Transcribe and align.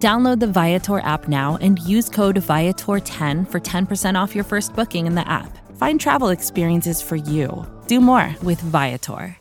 Download 0.00 0.40
the 0.40 0.46
Viator 0.46 1.00
app 1.00 1.28
now 1.28 1.58
and 1.60 1.78
use 1.80 2.08
code 2.08 2.36
Viator10 2.36 3.46
for 3.46 3.60
10% 3.60 4.14
off 4.18 4.34
your 4.34 4.44
first 4.44 4.74
booking 4.74 5.06
in 5.06 5.14
the 5.14 5.28
app. 5.28 5.58
Find 5.76 6.00
travel 6.00 6.30
experiences 6.30 7.02
for 7.02 7.16
you. 7.16 7.66
Do 7.86 8.00
more 8.00 8.34
with 8.42 8.62
Viator. 8.62 9.36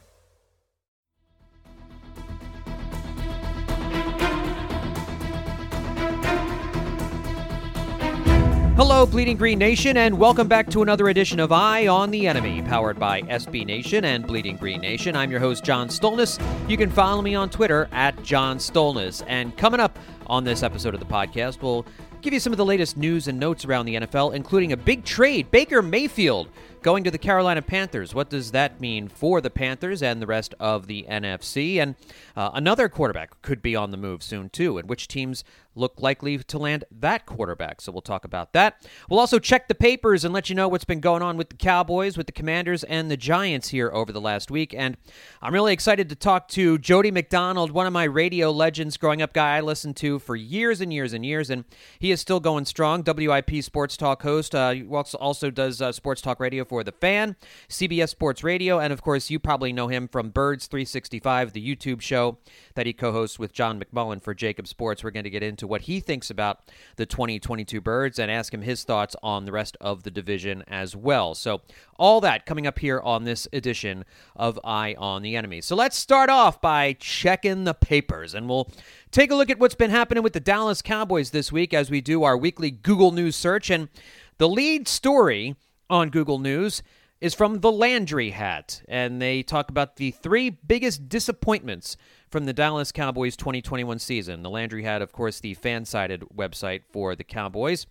Hello, 8.76 9.06
Bleeding 9.06 9.38
Green 9.38 9.60
Nation, 9.60 9.98
and 9.98 10.18
welcome 10.18 10.48
back 10.48 10.70
to 10.70 10.82
another 10.82 11.10
edition 11.10 11.40
of 11.40 11.52
Eye 11.52 11.88
on 11.88 12.12
the 12.12 12.28
Enemy, 12.28 12.64
powered 12.64 12.98
by 12.98 13.22
SB 13.24 13.66
Nation 13.66 14.06
and 14.06 14.26
Bleeding 14.26 14.56
Green 14.56 14.80
Nation. 14.80 15.16
I'm 15.16 15.32
your 15.32 15.42
host, 15.42 15.64
John 15.66 15.90
Stolnis. 15.90 16.42
You 16.70 16.78
can 16.78 16.90
follow 16.90 17.22
me 17.22 17.36
on 17.36 17.50
Twitter 17.50 17.90
at 17.92 18.22
John 18.24 18.58
Stolnis. 18.58 19.22
And 19.28 19.56
coming 19.58 19.82
up 19.82 20.00
on 20.30 20.44
this 20.44 20.64
episode 20.64 20.94
of 20.94 21.00
the 21.00 21.06
podcast, 21.06 21.62
we'll 21.62 21.86
give 22.22 22.34
you 22.34 22.40
some 22.40 22.54
of 22.54 22.58
the 22.58 22.66
latest 22.66 22.98
news 22.98 23.28
and 23.28 23.40
notes 23.40 23.66
around 23.66 23.86
the 23.86 23.96
NFL, 23.96 24.34
including 24.34 24.72
a 24.72 24.78
big 24.78 25.04
trade 25.04 25.50
Baker 25.52 25.82
Mayfield 25.82 26.50
going 26.82 27.04
to 27.04 27.12
the 27.12 27.18
Carolina 27.18 27.62
Panthers. 27.62 28.14
What 28.14 28.30
does 28.30 28.52
that 28.52 28.80
mean 28.80 29.08
for 29.08 29.42
the 29.42 29.50
Panthers 29.50 30.02
and 30.02 30.22
the 30.22 30.28
rest 30.28 30.56
of 30.60 30.88
the 30.88 31.06
NFC? 31.10 31.78
And 31.78 31.96
uh, 32.36 32.52
another 32.54 32.90
quarterback 32.90 33.42
could 33.42 33.62
be 33.62 33.76
on 33.76 33.92
the 33.92 33.98
move 33.98 34.24
soon, 34.24 34.50
too, 34.50 34.78
and 34.78 34.90
which 34.90 35.08
teams 35.08 35.44
look 35.76 36.02
likely 36.02 36.38
to 36.38 36.58
land 36.58 36.84
that 36.92 37.26
quarterback. 37.26 37.82
So 37.82 37.92
we'll 37.92 38.02
talk 38.02 38.26
about 38.26 38.54
that. 38.54 38.86
We'll 39.10 39.20
also 39.20 39.40
check 39.40 39.68
the 39.68 39.76
papers 39.76 40.26
and 40.26 40.34
let 40.34 40.50
you 40.50 40.56
know 40.56 40.68
what's 40.68 40.84
been 40.84 41.00
going 41.00 41.22
on 41.22 41.38
with 41.38 41.50
the 41.50 41.56
Cowboys, 41.56 42.18
with 42.18 42.26
the 42.26 42.34
Commanders, 42.34 42.84
and 42.84 43.10
the 43.10 43.18
Giants 43.18 43.70
here 43.70 43.90
over 43.94 44.12
the 44.12 44.22
last 44.22 44.52
week. 44.52 44.74
And 44.74 44.98
I'm 45.42 45.54
really 45.54 45.74
excited 45.74 46.10
to 46.10 46.16
talk 46.16 46.48
to 46.50 46.78
Jody 46.78 47.12
McDonald, 47.12 47.72
one 47.72 47.88
of 47.88 47.94
my 47.94 48.04
radio 48.04 48.52
legends 48.52 48.98
growing 48.98 49.22
up 49.22 49.34
guy 49.34 49.58
I 49.58 49.62
listened 49.62 49.96
to 49.98 50.20
for 50.20 50.36
years 50.36 50.82
and 50.82 50.92
years 50.92 51.14
and 51.14 51.26
years. 51.26 51.50
And 51.50 51.66
he 51.98 52.12
is 52.12 52.20
still 52.20 52.40
going 52.40 52.66
strong. 52.66 53.04
WIP 53.06 53.64
Sports 53.64 53.96
Talk 53.96 54.22
host. 54.22 54.54
Uh, 54.54 54.72
he 54.72 54.84
also 54.86 55.50
does 55.50 55.82
uh, 55.82 55.92
sports 55.92 56.22
talk 56.22 56.40
radio 56.40 56.66
for 56.70 56.84
The 56.84 56.92
Fan, 56.92 57.36
CBS 57.68 58.10
Sports 58.10 58.44
Radio, 58.44 58.80
and 58.80 58.94
of 58.94 59.02
course, 59.02 59.32
you 59.32 59.40
probably 59.40 59.74
know 59.74 59.88
him 59.88 60.08
from 60.08 60.30
Birds 60.30 60.68
365, 60.68 61.52
the 61.52 61.76
YouTube 61.76 62.00
show 62.00 62.38
that 62.76 62.86
he 62.86 62.94
co 62.94 63.12
hosts 63.12 63.40
with 63.40 63.52
John 63.52 63.82
McMullen 63.82 64.22
for 64.22 64.36
JAKIB 64.36 64.68
Sports. 64.68 65.04
We're 65.04 65.10
going 65.10 65.24
to 65.24 65.32
get 65.32 65.42
into 65.42 65.66
what 65.66 65.82
he 65.82 66.00
thinks 66.00 66.30
about 66.30 66.62
the 66.96 67.08
2022 67.08 67.82
Birds 67.82 68.20
and 68.20 68.30
ask 68.30 68.54
him 68.54 68.62
his 68.62 68.84
thoughts 68.84 69.16
on 69.24 69.46
the 69.46 69.52
rest 69.52 69.76
of 69.82 70.04
the 70.04 70.12
division 70.12 70.64
as 70.68 70.96
well. 70.96 71.34
So, 71.34 71.62
all 71.98 72.22
that 72.22 72.46
coming 72.46 72.68
up 72.68 72.80
here 72.80 73.00
on 73.00 73.24
this 73.24 73.48
edition 73.52 74.06
of 74.36 74.60
Eye 74.64 74.96
on 74.98 75.24
the 75.24 75.36
Enemy. 75.36 75.62
So, 75.62 75.76
let's 75.76 75.98
start 75.98 76.30
off 76.30 76.62
by 76.62 76.94
checking 76.94 77.64
the 77.64 77.74
papers 77.74 78.36
and 78.36 78.48
we'll 78.48 78.70
take 79.12 79.32
a 79.32 79.36
look 79.36 79.50
at 79.50 79.60
what's 79.60 79.76
been 79.76 79.90
happening 79.90 80.22
with 80.22 80.34
the 80.34 80.40
Dallas 80.40 80.84
Cowboys 80.84 81.32
this 81.32 81.52
week 81.52 81.74
as 81.74 81.90
we 81.90 82.00
do 82.00 82.24
our 82.24 82.38
weekly 82.38 82.70
Google 82.70 83.12
News 83.12 83.36
search. 83.36 83.72
And 83.72 83.90
the 84.38 84.48
lead 84.48 84.88
story 84.88 85.56
on 85.90 86.10
Google 86.10 86.40
News 86.40 86.84
is 87.22 87.34
from 87.34 87.60
the 87.60 87.72
Landry 87.72 88.30
Hat, 88.30 88.82
and 88.88 89.22
they 89.22 89.44
talk 89.44 89.70
about 89.70 89.98
the 89.98 90.12
three 90.12 90.50
biggest 90.50 91.10
disappointments 91.10 91.98
from 92.30 92.46
the 92.46 92.54
Dallas 92.54 92.92
Cowboys 92.92 93.36
2021 93.36 94.00
season. 94.00 94.42
The 94.42 94.50
Landry 94.50 94.84
Hat, 94.84 95.02
of 95.02 95.12
course, 95.12 95.40
the 95.40 95.54
fan 95.56 95.84
sided 95.86 96.22
website 96.34 96.84
for 96.92 97.16
the 97.16 97.24
Cowboys. 97.24 97.88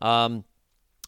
Um, 0.00 0.44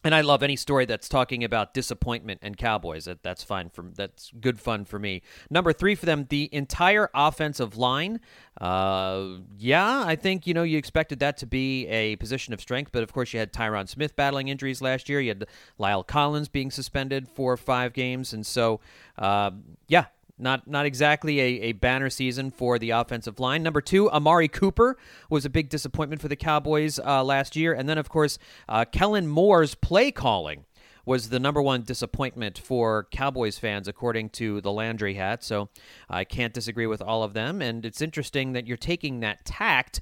and 0.03 0.15
I 0.15 0.21
love 0.21 0.41
any 0.41 0.55
story 0.55 0.85
that's 0.85 1.07
talking 1.07 1.43
about 1.43 1.73
disappointment 1.73 2.39
and 2.41 2.57
Cowboys. 2.57 3.05
That 3.05 3.23
that's 3.23 3.43
fine 3.43 3.69
for 3.69 3.85
that's 3.95 4.31
good 4.39 4.59
fun 4.59 4.85
for 4.85 4.99
me. 4.99 5.21
Number 5.49 5.73
three 5.73 5.95
for 5.95 6.05
them, 6.05 6.25
the 6.29 6.49
entire 6.51 7.09
offensive 7.13 7.77
line. 7.77 8.19
Uh, 8.59 9.37
yeah, 9.57 10.03
I 10.05 10.15
think 10.15 10.47
you 10.47 10.53
know 10.53 10.63
you 10.63 10.77
expected 10.77 11.19
that 11.19 11.37
to 11.37 11.45
be 11.45 11.87
a 11.87 12.15
position 12.17 12.53
of 12.53 12.61
strength, 12.61 12.91
but 12.91 13.03
of 13.03 13.13
course 13.13 13.33
you 13.33 13.39
had 13.39 13.53
Tyron 13.53 13.87
Smith 13.87 14.15
battling 14.15 14.47
injuries 14.47 14.81
last 14.81 15.07
year. 15.09 15.21
You 15.21 15.29
had 15.29 15.45
La'el 15.79 16.05
Collins 16.05 16.47
being 16.47 16.71
suspended 16.71 17.27
for 17.27 17.55
five 17.57 17.93
games, 17.93 18.33
and 18.33 18.45
so 18.45 18.79
uh, 19.17 19.51
yeah, 19.87 20.05
not 20.41 20.67
not 20.67 20.85
exactly 20.85 21.39
a, 21.39 21.61
a 21.61 21.71
banner 21.73 22.09
season 22.09 22.51
for 22.51 22.79
the 22.79 22.89
offensive 22.89 23.39
line. 23.39 23.63
Number 23.63 23.81
two, 23.81 24.09
Amari 24.11 24.47
Cooper 24.47 24.97
was 25.29 25.45
a 25.45 25.49
big 25.49 25.69
disappointment 25.69 26.21
for 26.21 26.27
the 26.27 26.35
Cowboys 26.35 26.99
uh, 26.99 27.23
last 27.23 27.55
year, 27.55 27.73
and 27.73 27.87
then 27.87 27.97
of 27.97 28.09
course 28.09 28.37
uh, 28.67 28.85
Kellen 28.85 29.27
Moore's 29.27 29.75
play 29.75 30.11
calling 30.11 30.65
was 31.05 31.29
the 31.29 31.39
number 31.39 31.61
one 31.61 31.81
disappointment 31.81 32.57
for 32.59 33.07
Cowboys 33.11 33.57
fans, 33.57 33.87
according 33.87 34.29
to 34.29 34.61
the 34.61 34.71
Landry 34.71 35.15
hat. 35.15 35.43
So 35.43 35.69
I 36.09 36.23
can't 36.23 36.53
disagree 36.53 36.87
with 36.87 37.01
all 37.01 37.23
of 37.23 37.33
them. 37.33 37.61
And 37.61 37.85
it's 37.85 38.01
interesting 38.01 38.53
that 38.53 38.67
you're 38.67 38.77
taking 38.77 39.19
that 39.21 39.43
tact 39.43 39.99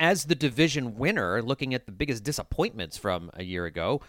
as 0.00 0.24
the 0.24 0.34
division 0.34 0.96
winner, 0.96 1.42
looking 1.42 1.74
at 1.74 1.84
the 1.84 1.92
biggest 1.92 2.24
disappointments 2.24 2.96
from 2.96 3.30
a 3.34 3.44
year 3.44 3.66
ago, 3.66 4.00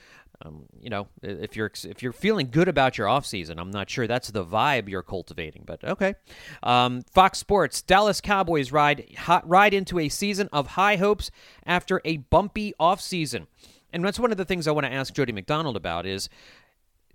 um, 0.43 0.65
you 0.79 0.89
know, 0.89 1.07
if 1.21 1.55
you're 1.55 1.71
if 1.83 2.01
you're 2.01 2.13
feeling 2.13 2.49
good 2.49 2.67
about 2.67 2.97
your 2.97 3.07
offseason, 3.07 3.59
I'm 3.59 3.71
not 3.71 3.89
sure 3.89 4.07
that's 4.07 4.31
the 4.31 4.45
vibe 4.45 4.89
you're 4.89 5.03
cultivating, 5.03 5.63
but 5.65 5.83
okay. 5.83 6.15
Um, 6.63 7.03
Fox 7.11 7.39
Sports: 7.39 7.81
Dallas 7.81 8.21
Cowboys 8.21 8.71
ride 8.71 9.13
hot, 9.17 9.47
ride 9.47 9.73
into 9.73 9.99
a 9.99 10.09
season 10.09 10.49
of 10.51 10.67
high 10.67 10.95
hopes 10.95 11.31
after 11.65 12.01
a 12.05 12.17
bumpy 12.17 12.73
offseason. 12.79 13.47
and 13.93 14.03
that's 14.03 14.19
one 14.19 14.31
of 14.31 14.37
the 14.37 14.45
things 14.45 14.67
I 14.67 14.71
want 14.71 14.85
to 14.85 14.93
ask 14.93 15.13
Jody 15.13 15.31
McDonald 15.31 15.75
about 15.75 16.05
is 16.05 16.29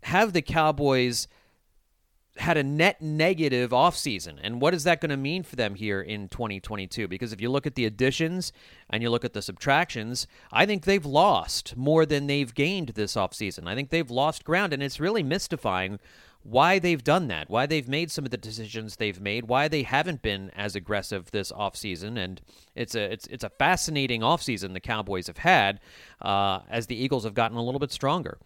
have 0.05 0.33
the 0.33 0.43
Cowboys 0.43 1.27
had 2.39 2.57
a 2.57 2.63
net 2.63 3.01
negative 3.01 3.71
offseason. 3.71 4.39
And 4.43 4.61
what 4.61 4.75
is 4.75 4.85
that 4.85 5.01
going 5.01 5.11
to 5.11 5.17
mean 5.17 5.43
for 5.43 5.57
them 5.57 5.75
here 5.75 6.01
in 6.01 6.29
2022? 6.29 7.09
Because 7.09 7.33
if 7.33 7.41
you 7.41 7.51
look 7.51 7.67
at 7.67 7.75
the 7.75 7.85
additions 7.85 8.53
and 8.91 9.03
you 9.03 9.11
look 9.11 9.25
at 9.25 9.33
the 9.33 9.43
subtractions, 9.43 10.27
I 10.53 10.67
think 10.67 10.85
they've 10.85 11.07
lost 11.07 11.77
more 11.77 12.07
than 12.07 12.27
they've 12.27 12.55
gained 12.55 12.91
this 12.91 13.15
offseason. 13.15 13.67
I 13.67 13.75
think 13.75 13.91
they've 13.91 14.11
lost 14.11 14.45
ground, 14.45 14.73
and 14.73 14.83
it's 14.83 15.01
really 15.01 15.23
mystifying 15.23 15.99
why 16.43 16.79
they've 16.79 17.03
done 17.03 17.27
that, 17.29 17.51
why 17.51 17.67
they've 17.67 17.89
made 17.89 18.11
some 18.11 18.25
of 18.25 18.31
the 18.31 18.37
decisions 18.37 18.97
they've 18.97 19.21
made, 19.21 19.49
why 19.49 19.67
they 19.67 19.83
haven't 19.83 20.23
been 20.23 20.51
as 20.55 20.77
aggressive 20.77 21.31
this 21.33 21.51
offseason. 21.51 22.17
And 22.17 22.41
it's 22.75 22.95
a 22.95 23.13
it's 23.13 23.27
it's 23.27 23.45
a 23.45 23.51
fascinating 23.51 24.21
offseason 24.21 24.73
the 24.73 24.81
Cowboys 24.81 25.27
have 25.27 25.39
had 25.39 25.81
uh, 26.23 26.61
as 26.71 26.87
the 26.87 26.97
Eagles 26.97 27.25
have 27.25 27.35
gotten 27.35 27.57
a 27.57 27.63
little 27.63 27.81
bit 27.81 27.91
stronger. 27.91 28.39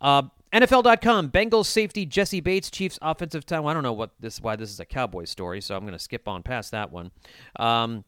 Uh, 0.00 0.22
NFL.com, 0.52 1.30
Bengals 1.30 1.66
safety 1.66 2.04
Jessie 2.04 2.40
Bates, 2.40 2.70
Chiefs 2.70 2.98
offensive 3.00 3.46
time. 3.46 3.66
I 3.66 3.72
don't 3.72 3.82
know 3.82 3.92
what 3.92 4.10
this 4.20 4.40
why 4.40 4.56
this 4.56 4.70
is 4.70 4.80
a 4.80 4.84
Cowboy 4.84 5.24
story, 5.24 5.60
so 5.60 5.74
I'm 5.74 5.82
going 5.82 5.94
to 5.94 5.98
skip 5.98 6.28
on 6.28 6.42
past 6.42 6.72
that 6.72 6.92
one. 6.92 7.10
Um, 7.56 8.04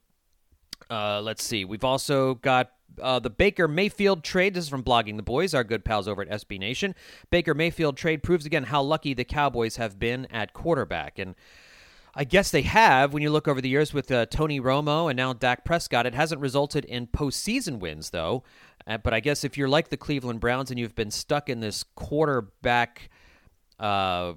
uh, 0.91 1.23
let's 1.23 1.43
see. 1.43 1.65
We've 1.65 1.85
also 1.85 2.35
got 2.35 2.73
uh, 3.01 3.19
the 3.19 3.31
Baker 3.31 3.67
Mayfield 3.67 4.23
trade. 4.23 4.55
This 4.55 4.65
is 4.65 4.71
from 4.71 4.83
Blogging 4.83 5.17
the 5.17 5.23
Boys, 5.23 5.55
our 5.55 5.65
good 5.65 5.85
pals 5.85 6.07
over 6.07 6.23
at 6.23 6.29
SB 6.29 6.59
Nation. 6.59 6.95
Baker 7.31 7.55
Mayfield 7.55 7.97
trade 7.97 8.23
proves 8.23 8.45
again 8.45 8.65
how 8.65 8.83
lucky 8.83 9.15
the 9.15 9.25
Cowboys 9.25 9.77
have 9.77 9.99
been 9.99 10.27
at 10.27 10.53
quarterback. 10.53 11.19
And 11.19 11.35
I 12.15 12.25
guess 12.25 12.51
they 12.51 12.63
have 12.63 13.13
when 13.13 13.23
you 13.23 13.31
look 13.31 13.49
over 13.49 13.61
the 13.61 13.69
years 13.69 13.93
with 13.93 14.11
uh, 14.11 14.27
Tony 14.27 14.61
Romo 14.61 15.11
and 15.11 15.17
now 15.17 15.33
Dak 15.33 15.65
Prescott. 15.65 16.07
It 16.07 16.15
hasn't 16.15 16.41
resulted 16.41 16.85
in 16.85 17.07
postseason 17.09 17.79
wins, 17.81 18.11
though. 18.11 18.45
Uh, 18.87 18.99
but 18.99 19.15
I 19.15 19.21
guess 19.21 19.45
if 19.45 19.57
you're 19.57 19.69
like 19.69 19.89
the 19.89 19.97
Cleveland 19.97 20.41
Browns 20.41 20.71
and 20.71 20.79
you've 20.79 20.95
been 20.95 21.11
stuck 21.11 21.49
in 21.49 21.61
this 21.61 21.85
quarterback 21.95 23.11
uh, 23.79 24.35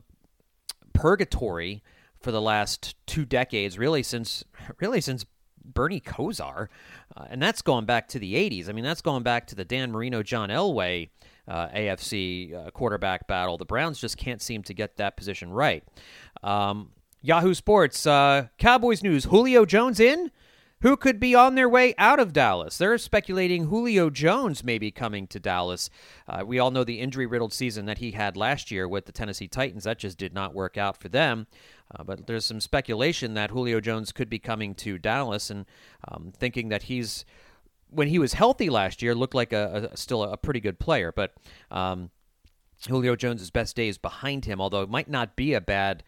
purgatory 0.94 1.84
for 2.20 2.32
the 2.32 2.42
last 2.42 2.96
two 3.06 3.26
decades, 3.26 3.78
really 3.78 4.04
since 4.04 4.44
really 4.80 5.02
since 5.02 5.26
Bernie 5.64 6.00
Kosar, 6.00 6.68
uh, 7.16 7.26
and 7.30 7.42
that's 7.42 7.62
going 7.62 7.86
back 7.86 8.08
to 8.10 8.20
the 8.20 8.36
'80s. 8.36 8.70
I 8.70 8.72
mean, 8.72 8.84
that's 8.84 9.02
going 9.02 9.24
back 9.24 9.48
to 9.48 9.56
the 9.56 9.66
Dan 9.66 9.92
Marino, 9.92 10.24
John 10.24 10.50
Elway 10.50 11.10
uh, 11.48 11.68
AFC 11.70 12.54
uh, 12.54 12.72
quarterback 12.72 13.28
battle. 13.28 13.58
The 13.58 13.66
Browns 13.66 14.00
just 14.00 14.18
can't 14.18 14.42
seem 14.42 14.64
to 14.64 14.74
get 14.74 14.98
that 14.98 15.18
position 15.18 15.52
right. 15.52 15.84
Um, 16.44 16.92
Yahoo 17.22 17.54
Sports, 17.54 18.08
uh, 18.08 18.48
Cowboys 18.58 19.04
news: 19.04 19.26
Julio 19.26 19.66
Jones 19.66 20.00
in 20.00 20.32
who 20.82 20.96
could 20.96 21.20
be 21.20 21.34
on 21.34 21.56
their 21.56 21.68
way 21.68 21.96
out 21.98 22.20
of 22.20 22.34
Dallas. 22.34 22.78
They're 22.78 22.98
speculating 22.98 23.66
Julio 23.66 24.10
Jones 24.10 24.64
may 24.64 24.78
be 24.78 24.92
coming 24.92 25.26
to 25.28 25.40
Dallas. 25.40 25.90
Uh, 26.28 26.44
we 26.46 26.60
all 26.60 26.72
know 26.72 26.84
the 26.84 27.00
injury 27.00 27.26
riddled 27.26 27.54
season 27.54 27.86
that 27.86 27.98
he 27.98 28.12
had 28.12 28.38
last 28.38 28.70
year 28.70 28.88
with 28.88 29.06
the 29.06 29.12
Tennessee 29.12 29.48
Titans. 29.48 29.86
That 29.86 29.98
just 29.98 30.18
did 30.18 30.34
not 30.34 30.54
work 30.54 30.78
out 30.78 30.98
for 30.98 31.10
them. 31.10 31.48
Uh, 31.96 32.04
but 32.04 32.28
there's 32.28 32.46
some 32.46 32.62
speculation 32.62 33.34
that 33.34 33.52
Julio 33.52 33.80
Jones 33.80 34.12
could 34.12 34.30
be 34.30 34.40
coming 34.40 34.76
to 34.76 34.98
Dallas 34.98 35.50
and 35.50 35.66
um, 36.08 36.32
thinking 36.38 36.70
that 36.70 36.84
he's 36.84 37.26
when 37.90 38.10
he 38.10 38.20
was 38.20 38.34
healthy 38.34 38.70
last 38.70 39.02
year, 39.02 39.16
looked 39.16 39.34
like 39.34 39.54
a, 39.54 39.90
a 39.94 39.98
still 39.98 40.24
a 40.24 40.38
pretty 40.38 40.60
good 40.60 40.78
player. 40.78 41.12
But 41.12 41.34
um, 41.72 42.12
Julio 42.88 43.16
Jones' 43.16 43.50
best 43.50 43.76
days 43.76 43.98
behind 43.98 44.46
him, 44.46 44.62
although 44.62 44.82
it 44.82 44.90
might 44.90 45.10
not 45.10 45.36
be 45.36 45.54
a 45.54 45.62
bad 45.62 46.04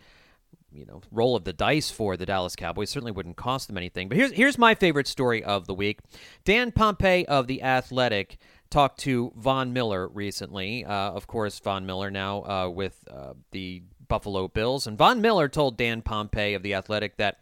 you 0.71 0.85
know 0.85 1.01
roll 1.11 1.35
of 1.35 1.43
the 1.43 1.53
dice 1.53 1.89
for 1.89 2.17
the 2.17 2.25
Dallas 2.25 2.55
Cowboys. 2.55 2.89
Certainly 2.89 3.13
wouldn't 3.13 3.37
cost 3.37 3.67
them 3.67 3.77
anything. 3.77 4.07
But 4.07 4.17
here's 4.17 4.31
here's 4.31 4.57
my 4.57 4.75
favorite 4.75 5.07
story 5.07 5.43
of 5.43 5.67
the 5.67 5.73
week. 5.73 5.99
Dan 6.45 6.71
Pompei 6.71 7.25
of 7.25 7.47
the 7.47 7.61
Athletic 7.63 8.37
talked 8.69 8.99
to 9.01 9.31
Von 9.35 9.73
Miller 9.73 10.07
recently. 10.07 10.85
Uh, 10.85 11.11
of 11.11 11.27
course, 11.27 11.59
Von 11.59 11.85
Miller 11.85 12.11
now 12.11 12.43
uh, 12.43 12.69
with 12.69 13.03
uh, 13.11 13.33
the 13.51 13.83
Buffalo 14.07 14.47
Bills, 14.47 14.87
and 14.87 14.97
Von 14.97 15.21
Miller 15.21 15.47
told 15.47 15.77
Dan 15.77 16.01
Pompei 16.01 16.55
of 16.55 16.63
the 16.63 16.73
Athletic 16.73 17.17
that. 17.17 17.39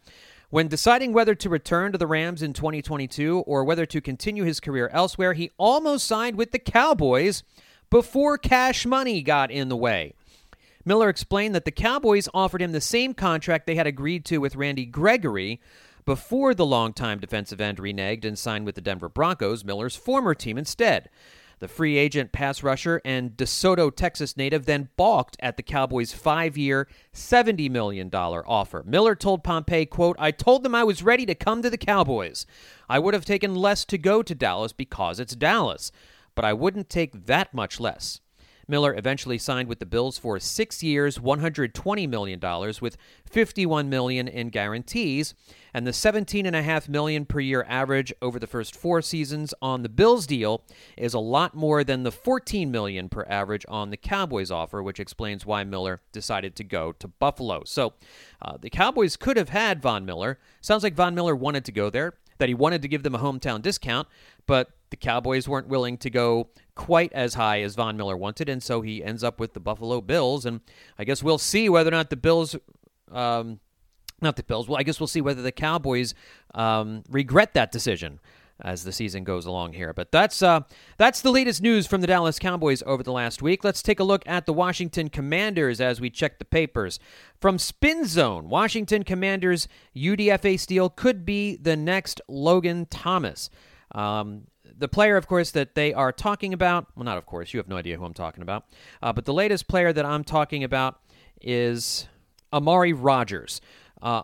When 0.50 0.68
deciding 0.68 1.12
whether 1.12 1.34
to 1.34 1.50
return 1.50 1.92
to 1.92 1.98
the 1.98 2.06
Rams 2.06 2.40
in 2.40 2.54
2022 2.54 3.40
or 3.40 3.64
whether 3.64 3.84
to 3.84 4.00
continue 4.00 4.44
his 4.44 4.60
career 4.60 4.88
elsewhere, 4.94 5.34
he 5.34 5.50
almost 5.58 6.06
signed 6.06 6.38
with 6.38 6.52
the 6.52 6.58
Cowboys 6.58 7.42
before 7.90 8.38
cash 8.38 8.86
money 8.86 9.20
got 9.20 9.50
in 9.50 9.68
the 9.68 9.76
way. 9.76 10.14
Miller 10.88 11.10
explained 11.10 11.54
that 11.54 11.66
the 11.66 11.70
Cowboys 11.70 12.30
offered 12.32 12.62
him 12.62 12.72
the 12.72 12.80
same 12.80 13.12
contract 13.12 13.66
they 13.66 13.74
had 13.74 13.86
agreed 13.86 14.24
to 14.24 14.38
with 14.38 14.56
Randy 14.56 14.86
Gregory 14.86 15.60
before 16.06 16.54
the 16.54 16.64
longtime 16.64 17.20
defensive 17.20 17.60
end 17.60 17.76
reneged 17.76 18.24
and 18.24 18.38
signed 18.38 18.64
with 18.64 18.74
the 18.74 18.80
Denver 18.80 19.10
Broncos, 19.10 19.66
Miller's 19.66 19.96
former 19.96 20.34
team, 20.34 20.56
instead. 20.56 21.10
The 21.58 21.68
free 21.68 21.98
agent 21.98 22.32
pass 22.32 22.62
rusher 22.62 23.02
and 23.04 23.32
DeSoto, 23.32 23.94
Texas 23.94 24.34
native 24.34 24.64
then 24.64 24.88
balked 24.96 25.36
at 25.40 25.58
the 25.58 25.62
Cowboys' 25.62 26.14
five-year, 26.14 26.88
$70 27.12 27.70
million 27.70 28.08
offer. 28.14 28.82
Miller 28.86 29.14
told 29.14 29.44
Pompei, 29.44 29.86
quote, 29.90 30.16
I 30.18 30.30
told 30.30 30.62
them 30.62 30.74
I 30.74 30.84
was 30.84 31.02
ready 31.02 31.26
to 31.26 31.34
come 31.34 31.60
to 31.60 31.68
the 31.68 31.76
Cowboys. 31.76 32.46
I 32.88 32.98
would 32.98 33.12
have 33.12 33.26
taken 33.26 33.54
less 33.54 33.84
to 33.84 33.98
go 33.98 34.22
to 34.22 34.34
Dallas 34.34 34.72
because 34.72 35.20
it's 35.20 35.36
Dallas, 35.36 35.92
but 36.34 36.46
I 36.46 36.54
wouldn't 36.54 36.88
take 36.88 37.26
that 37.26 37.52
much 37.52 37.78
less. 37.78 38.22
Miller 38.68 38.94
eventually 38.94 39.38
signed 39.38 39.68
with 39.68 39.78
the 39.78 39.86
Bills 39.86 40.18
for 40.18 40.38
six 40.38 40.82
years, 40.82 41.18
$120 41.18 42.08
million, 42.08 42.40
with 42.80 42.98
51 43.24 43.88
million 43.88 44.28
in 44.28 44.50
guarantees, 44.50 45.34
and 45.72 45.86
the 45.86 45.90
17.5 45.90 46.88
million 46.88 47.24
per 47.24 47.40
year 47.40 47.64
average 47.68 48.12
over 48.20 48.38
the 48.38 48.46
first 48.46 48.76
four 48.76 49.00
seasons 49.00 49.54
on 49.62 49.82
the 49.82 49.88
Bills 49.88 50.26
deal 50.26 50.62
is 50.96 51.14
a 51.14 51.18
lot 51.18 51.54
more 51.54 51.82
than 51.82 52.02
the 52.02 52.12
14 52.12 52.70
million 52.70 53.08
per 53.08 53.24
average 53.28 53.64
on 53.68 53.90
the 53.90 53.96
Cowboys 53.96 54.50
offer, 54.50 54.82
which 54.82 55.00
explains 55.00 55.46
why 55.46 55.64
Miller 55.64 56.02
decided 56.12 56.54
to 56.56 56.64
go 56.64 56.92
to 56.92 57.08
Buffalo. 57.08 57.62
So 57.64 57.94
uh, 58.42 58.58
the 58.60 58.70
Cowboys 58.70 59.16
could 59.16 59.36
have 59.36 59.48
had 59.48 59.80
Von 59.80 60.04
Miller. 60.04 60.38
Sounds 60.60 60.82
like 60.82 60.94
Von 60.94 61.14
Miller 61.14 61.34
wanted 61.34 61.64
to 61.64 61.72
go 61.72 61.88
there, 61.88 62.14
that 62.38 62.48
he 62.48 62.54
wanted 62.54 62.82
to 62.82 62.88
give 62.88 63.02
them 63.02 63.14
a 63.14 63.18
hometown 63.18 63.62
discount, 63.62 64.08
but 64.46 64.70
the 64.90 64.96
Cowboys 64.96 65.48
weren't 65.48 65.68
willing 65.68 65.98
to 65.98 66.10
go 66.10 66.48
quite 66.74 67.12
as 67.12 67.34
high 67.34 67.62
as 67.62 67.74
Von 67.74 67.96
Miller 67.96 68.16
wanted, 68.16 68.48
and 68.48 68.62
so 68.62 68.80
he 68.80 69.02
ends 69.02 69.24
up 69.24 69.40
with 69.40 69.54
the 69.54 69.60
Buffalo 69.60 70.00
Bills. 70.00 70.46
And 70.46 70.60
I 70.98 71.04
guess 71.04 71.22
we'll 71.22 71.38
see 71.38 71.68
whether 71.68 71.88
or 71.88 71.92
not 71.92 72.10
the 72.10 72.16
Bills, 72.16 72.56
um, 73.10 73.60
not 74.20 74.36
the 74.36 74.42
Bills, 74.42 74.68
well, 74.68 74.78
I 74.78 74.82
guess 74.82 75.00
we'll 75.00 75.06
see 75.06 75.20
whether 75.20 75.42
the 75.42 75.52
Cowboys 75.52 76.14
um, 76.54 77.02
regret 77.08 77.54
that 77.54 77.72
decision 77.72 78.20
as 78.60 78.84
the 78.84 78.92
season 78.92 79.24
goes 79.24 79.46
along 79.46 79.72
here. 79.72 79.92
But 79.92 80.10
that's 80.10 80.42
uh, 80.42 80.60
that's 80.96 81.20
the 81.20 81.30
latest 81.30 81.62
news 81.62 81.86
from 81.86 82.00
the 82.00 82.06
Dallas 82.06 82.38
Cowboys 82.38 82.82
over 82.86 83.02
the 83.02 83.12
last 83.12 83.42
week. 83.42 83.64
Let's 83.64 83.82
take 83.82 84.00
a 84.00 84.04
look 84.04 84.22
at 84.26 84.46
the 84.46 84.52
Washington 84.52 85.08
Commanders 85.08 85.80
as 85.80 86.00
we 86.00 86.10
check 86.10 86.38
the 86.38 86.44
papers. 86.44 86.98
From 87.40 87.58
Spin 87.58 88.04
Zone, 88.06 88.48
Washington 88.48 89.04
Commanders 89.04 89.68
UDFA 89.96 90.58
Steal 90.58 90.90
could 90.90 91.24
be 91.24 91.56
the 91.56 91.76
next 91.76 92.20
Logan 92.28 92.86
Thomas. 92.86 93.50
Um, 93.92 94.48
the 94.78 94.88
player, 94.88 95.16
of 95.16 95.26
course, 95.26 95.50
that 95.52 95.74
they 95.74 95.92
are 95.92 96.12
talking 96.12 96.52
about, 96.52 96.86
well, 96.94 97.04
not 97.04 97.18
of 97.18 97.26
course, 97.26 97.52
you 97.52 97.58
have 97.58 97.68
no 97.68 97.76
idea 97.76 97.96
who 97.96 98.04
I'm 98.04 98.14
talking 98.14 98.42
about, 98.42 98.66
uh, 99.02 99.12
but 99.12 99.24
the 99.24 99.34
latest 99.34 99.68
player 99.68 99.92
that 99.92 100.04
I'm 100.04 100.24
talking 100.24 100.64
about 100.64 101.00
is 101.40 102.08
Amari 102.52 102.92
Rogers. 102.92 103.60
Uh, 104.00 104.22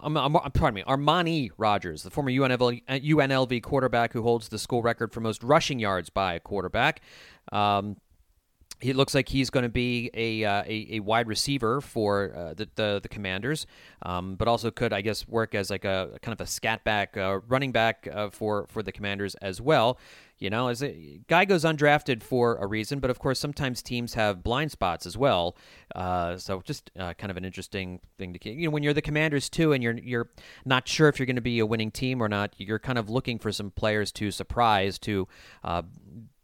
pardon 0.51 0.75
me, 0.75 0.85
Armani 0.85 1.51
Rogers, 1.59 2.05
the 2.05 2.11
former 2.11 2.31
UNLV, 2.31 2.85
UNLV 2.89 3.63
quarterback 3.63 4.13
who 4.13 4.23
holds 4.23 4.49
the 4.49 4.59
school 4.59 4.83
record 4.83 5.13
for 5.13 5.21
most 5.21 5.43
rushing 5.43 5.81
yards 5.81 6.11
by 6.11 6.35
a 6.35 6.41
quarterback. 6.41 7.01
Um, 7.51 7.97
he 8.81 8.93
looks 8.93 9.15
like 9.15 9.29
he's 9.29 9.51
going 9.51 9.63
to 9.63 9.69
be 9.69 10.11
a, 10.15 10.45
uh, 10.45 10.63
a, 10.67 10.87
a 10.97 11.01
wide 11.01 11.29
receiver 11.29 11.81
for 11.81 12.35
uh, 12.37 12.55
the, 12.55 12.69
the, 12.75 13.01
the 13.03 13.09
Commanders, 13.09 13.67
um, 14.03 14.37
but 14.37 14.49
also 14.49 14.71
could 14.71 14.93
I 14.93 15.01
guess 15.01 15.27
work 15.27 15.55
as 15.55 15.71
like 15.71 15.85
a, 15.85 16.19
kind 16.23 16.33
of 16.33 16.41
a 16.41 16.47
scat 16.47 16.85
back, 16.85 17.17
uh, 17.17 17.41
running 17.49 17.73
back 17.73 18.09
uh, 18.13 18.31
for 18.31 18.67
for 18.69 18.83
the 18.83 18.93
Commanders 18.93 19.35
as 19.37 19.61
well. 19.61 19.99
You 20.39 20.51
know, 20.51 20.67
as 20.69 20.83
a 20.83 21.21
guy 21.29 21.45
goes 21.45 21.65
undrafted 21.65 22.23
for 22.23 22.57
a 22.57 22.67
reason, 22.67 22.99
but 22.99 23.09
of 23.09 23.21
course 23.21 23.39
sometimes 23.39 23.83
teams 23.83 24.15
have 24.15 24.43
blind 24.43 24.73
spots 24.73 25.07
as 25.07 25.17
well. 25.17 25.57
Uh, 25.95 26.37
so 26.37 26.61
just 26.63 26.91
uh, 26.99 27.15
kind 27.15 27.31
of 27.31 27.37
an 27.37 27.45
interesting 27.45 28.01
thing 28.19 28.33
to 28.33 28.39
keep 28.39 28.59
you 28.59 28.67
know 28.67 28.71
when 28.71 28.83
you're 28.83 28.93
the 28.93 29.01
Commanders 29.03 29.49
too, 29.49 29.73
and 29.73 29.83
you're 29.83 29.97
you're 29.99 30.29
not 30.65 30.89
sure 30.89 31.09
if 31.09 31.19
you're 31.19 31.27
going 31.27 31.37
to 31.37 31.43
be 31.43 31.61
a 31.61 31.67
winning 31.67 31.91
team 31.91 32.21
or 32.21 32.29
not. 32.29 32.55
You're 32.59 32.81
kind 32.81 32.99
of 32.99 33.09
looking 33.09 33.39
for 33.39 33.53
some 33.53 33.71
players 33.71 34.11
to 34.13 34.31
surprise 34.31 34.99
to 35.01 35.29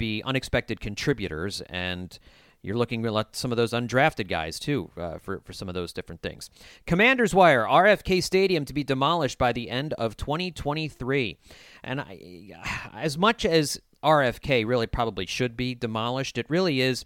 be 0.00 0.23
unexpected 0.25 0.81
contributors 0.81 1.61
and 1.69 2.19
you're 2.62 2.76
looking 2.76 3.06
at 3.06 3.37
some 3.37 3.52
of 3.52 3.56
those 3.56 3.73
undrafted 3.73 4.29
guys 4.29 4.58
too 4.58 4.91
uh, 4.97 5.19
for, 5.19 5.41
for 5.44 5.52
some 5.52 5.69
of 5.69 5.75
those 5.75 5.93
different 5.93 6.23
things. 6.23 6.50
Commanders 6.87 7.35
Wire, 7.35 7.64
RFK 7.64 8.23
Stadium 8.23 8.64
to 8.64 8.75
be 8.75 8.85
demolished 8.85 9.38
by 9.38 9.52
the 9.52 9.70
end 9.70 9.94
of 9.94 10.17
2023. 10.17 11.38
And 11.82 12.00
I, 12.00 12.50
as 12.94 13.17
much 13.17 13.44
as 13.44 13.81
RFK 14.02 14.67
really 14.67 14.87
probably 14.87 15.26
should 15.26 15.56
be 15.56 15.75
demolished, 15.75 16.38
it 16.38 16.46
really 16.49 16.81
is. 16.81 17.05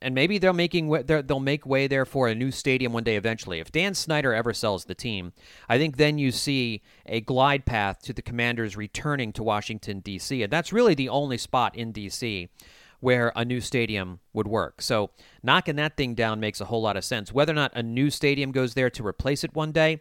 And 0.00 0.14
maybe 0.14 0.38
they're 0.38 0.52
making 0.52 0.90
they'll 1.06 1.40
make 1.40 1.66
way 1.66 1.86
there 1.86 2.04
for 2.04 2.28
a 2.28 2.34
new 2.34 2.50
stadium 2.50 2.92
one 2.92 3.04
day 3.04 3.16
eventually. 3.16 3.60
If 3.60 3.72
Dan 3.72 3.94
Snyder 3.94 4.34
ever 4.34 4.52
sells 4.52 4.84
the 4.84 4.94
team, 4.94 5.32
I 5.68 5.78
think 5.78 5.96
then 5.96 6.18
you 6.18 6.32
see 6.32 6.82
a 7.06 7.20
glide 7.20 7.66
path 7.66 8.02
to 8.02 8.12
the 8.12 8.22
Commanders 8.22 8.76
returning 8.76 9.32
to 9.34 9.42
Washington 9.42 10.00
D.C. 10.00 10.42
And 10.42 10.52
that's 10.52 10.72
really 10.72 10.94
the 10.94 11.08
only 11.08 11.38
spot 11.38 11.76
in 11.76 11.92
D.C 11.92 12.48
where 13.00 13.30
a 13.36 13.44
new 13.44 13.60
stadium 13.60 14.20
would 14.32 14.48
work. 14.48 14.80
So 14.80 15.10
knocking 15.42 15.76
that 15.76 15.96
thing 15.96 16.14
down 16.14 16.40
makes 16.40 16.60
a 16.60 16.64
whole 16.64 16.82
lot 16.82 16.96
of 16.96 17.04
sense. 17.04 17.32
Whether 17.32 17.52
or 17.52 17.54
not 17.54 17.72
a 17.74 17.82
new 17.82 18.10
stadium 18.10 18.52
goes 18.52 18.74
there 18.74 18.90
to 18.90 19.06
replace 19.06 19.44
it 19.44 19.54
one 19.54 19.70
day, 19.70 20.00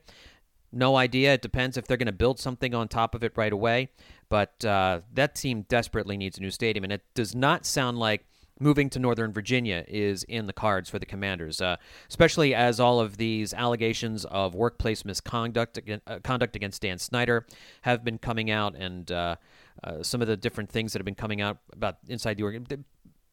no 0.71 0.95
idea. 0.95 1.33
It 1.33 1.41
depends 1.41 1.77
if 1.77 1.87
they're 1.87 1.97
going 1.97 2.07
to 2.07 2.11
build 2.11 2.39
something 2.39 2.73
on 2.73 2.87
top 2.87 3.15
of 3.15 3.23
it 3.23 3.33
right 3.35 3.53
away. 3.53 3.89
But 4.29 4.63
uh, 4.65 5.01
that 5.13 5.35
team 5.35 5.65
desperately 5.69 6.17
needs 6.17 6.37
a 6.37 6.41
new 6.41 6.51
stadium, 6.51 6.83
and 6.83 6.93
it 6.93 7.03
does 7.13 7.35
not 7.35 7.65
sound 7.65 7.97
like 7.97 8.25
moving 8.59 8.89
to 8.89 8.99
Northern 8.99 9.33
Virginia 9.33 9.83
is 9.87 10.23
in 10.23 10.45
the 10.45 10.53
cards 10.53 10.89
for 10.89 10.99
the 10.99 11.05
Commanders, 11.05 11.61
uh, 11.61 11.75
especially 12.09 12.55
as 12.55 12.79
all 12.79 12.99
of 12.99 13.17
these 13.17 13.53
allegations 13.53 14.25
of 14.25 14.55
workplace 14.55 15.03
misconduct 15.03 15.79
uh, 16.07 16.19
conduct 16.23 16.55
against 16.55 16.81
Dan 16.81 16.97
Snyder 16.97 17.45
have 17.81 18.03
been 18.03 18.17
coming 18.17 18.49
out, 18.49 18.75
and 18.75 19.11
uh, 19.11 19.35
uh, 19.83 20.03
some 20.03 20.21
of 20.21 20.27
the 20.27 20.37
different 20.37 20.69
things 20.69 20.93
that 20.93 20.99
have 20.99 21.05
been 21.05 21.15
coming 21.15 21.41
out 21.41 21.57
about 21.73 21.97
inside 22.07 22.37
the 22.37 22.43
organ 22.43 22.65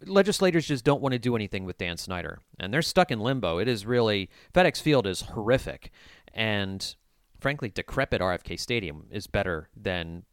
legislators 0.07 0.67
just 0.67 0.85
don't 0.85 1.01
want 1.01 1.13
to 1.13 1.19
do 1.19 1.37
anything 1.37 1.65
with 1.65 1.79
Dan 1.79 1.97
Snyder, 1.97 2.41
and 2.59 2.75
they're 2.75 2.83
stuck 2.83 3.11
in 3.11 3.21
limbo. 3.21 3.59
It 3.59 3.69
is 3.69 3.87
really 3.87 4.31
FedEx 4.53 4.81
Field 4.81 5.07
is 5.07 5.23
horrific, 5.23 5.91
and 6.35 6.95
frankly, 7.41 7.69
decrepit 7.69 8.21
RFK 8.21 8.59
Stadium 8.59 9.07
is 9.11 9.27
better 9.27 9.69
than 9.77 10.25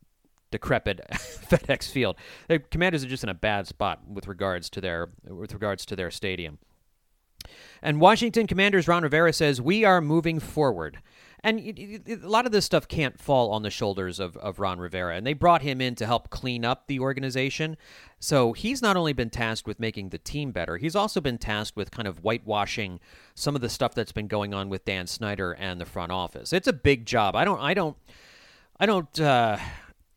decrepit 0.51 1.01
FedEx 1.12 1.89
Field. 1.89 2.15
The 2.48 2.60
Commanders 2.60 3.03
are 3.03 3.08
just 3.08 3.24
in 3.24 3.29
a 3.29 3.34
bad 3.34 3.68
spot 3.68 4.01
with 4.08 4.27
regards 4.27 4.70
to 4.72 4.82
their 4.82 5.10
with 5.27 5.53
regards 5.53 5.86
to 5.88 5.96
their 5.96 6.12
stadium. 6.12 6.60
And 7.82 8.01
Washington 8.01 8.48
Commanders 8.48 8.88
Ron 8.88 9.03
Rivera 9.03 9.34
says 9.34 9.62
we 9.62 9.86
are 9.86 10.01
moving 10.01 10.39
forward. 10.39 11.00
And 11.41 11.60
a 12.06 12.27
lot 12.27 12.46
of 12.46 12.51
this 12.51 12.65
stuff 12.65 12.88
can't 12.88 13.18
fall 13.18 13.51
on 13.51 13.63
the 13.63 13.70
shoulders 13.70 14.20
of, 14.20 14.36
of 14.38 14.60
Ron 14.60 14.77
Rivera. 14.77 15.15
And 15.15 15.25
they 15.25 15.32
brought 15.32 15.62
him 15.62 15.79
in 15.79 15.96
to 15.96 16.06
help 16.06 16.29
clean 16.29 16.65
up 16.65 16.88
the 16.88 17.00
organization. 17.00 17.77
So 18.20 18.51
he's 18.51 18.82
not 18.82 18.98
only 18.98 19.13
been 19.13 19.29
tasked 19.29 19.65
with 19.65 19.79
making 19.79 20.10
the 20.10 20.18
team 20.18 20.51
better, 20.51 20.75
he's 20.75 20.98
also 20.98 21.22
been 21.22 21.38
tasked 21.38 21.77
with 21.77 21.91
kind 21.91 22.10
of 22.10 22.20
whitewashing 22.20 23.00
some 23.36 23.56
of 23.56 23.62
the 23.62 23.70
stuff 23.70 23.96
that's 23.96 24.12
been 24.12 24.27
going 24.27 24.53
on 24.53 24.68
with 24.68 24.84
Dan 24.84 25.08
Snyder 25.08 25.53
and 25.53 25.79
the 25.79 25.86
front 25.86 26.12
office. 26.12 26.51
It's 26.51 26.68
a 26.68 26.74
big 26.74 27.06
job. 27.06 27.38
I 27.38 27.46
don't, 27.46 27.62
I 27.62 27.74
don't, 27.74 27.96
I 28.77 28.86
don't, 28.86 29.20
uh, 29.22 29.58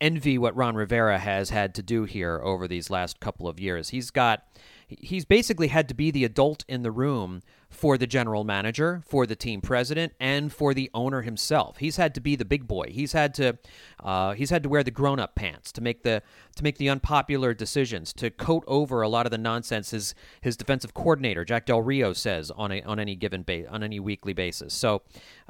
envy 0.03 0.37
what 0.37 0.55
Ron 0.55 0.75
Rivera 0.75 1.17
has 1.17 1.49
had 1.49 1.73
to 1.75 1.81
do 1.81 2.03
here 2.03 2.41
over 2.43 2.67
these 2.67 2.89
last 2.89 3.21
couple 3.21 3.47
of 3.47 3.59
years. 3.59 3.89
He's 3.89 4.11
got 4.11 4.45
he's 4.89 5.23
basically 5.25 5.69
had 5.69 5.87
to 5.87 5.93
be 5.93 6.11
the 6.11 6.25
adult 6.25 6.65
in 6.67 6.83
the 6.83 6.91
room 6.91 7.41
for 7.69 7.97
the 7.97 8.05
general 8.05 8.43
manager, 8.43 9.01
for 9.07 9.25
the 9.25 9.35
team 9.35 9.61
president, 9.61 10.13
and 10.19 10.53
for 10.53 10.73
the 10.73 10.91
owner 10.93 11.21
himself. 11.21 11.77
He's 11.77 11.95
had 11.95 12.13
to 12.15 12.21
be 12.21 12.35
the 12.35 12.45
big 12.45 12.67
boy. 12.67 12.87
He's 12.91 13.13
had 13.13 13.33
to 13.35 13.57
uh, 14.03 14.33
he's 14.33 14.49
had 14.49 14.61
to 14.63 14.69
wear 14.69 14.83
the 14.83 14.91
grown 14.91 15.19
up 15.19 15.35
pants 15.35 15.71
to 15.71 15.81
make 15.81 16.03
the 16.03 16.21
to 16.57 16.63
make 16.63 16.77
the 16.77 16.89
unpopular 16.89 17.53
decisions, 17.53 18.11
to 18.13 18.29
coat 18.29 18.65
over 18.67 19.01
a 19.01 19.07
lot 19.07 19.25
of 19.25 19.31
the 19.31 19.37
nonsense 19.37 19.91
his 19.91 20.13
his 20.41 20.57
defensive 20.57 20.93
coordinator 20.93 21.45
Jack 21.45 21.65
Del 21.65 21.81
Rio 21.81 22.11
says 22.11 22.51
on 22.51 22.73
a 22.73 22.81
on 22.81 22.99
any 22.99 23.15
given 23.15 23.43
ba- 23.43 23.69
on 23.69 23.83
any 23.83 24.01
weekly 24.01 24.33
basis. 24.33 24.73
So 24.73 25.01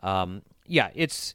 um, 0.03 0.43
yeah, 0.67 0.91
it's 0.93 1.33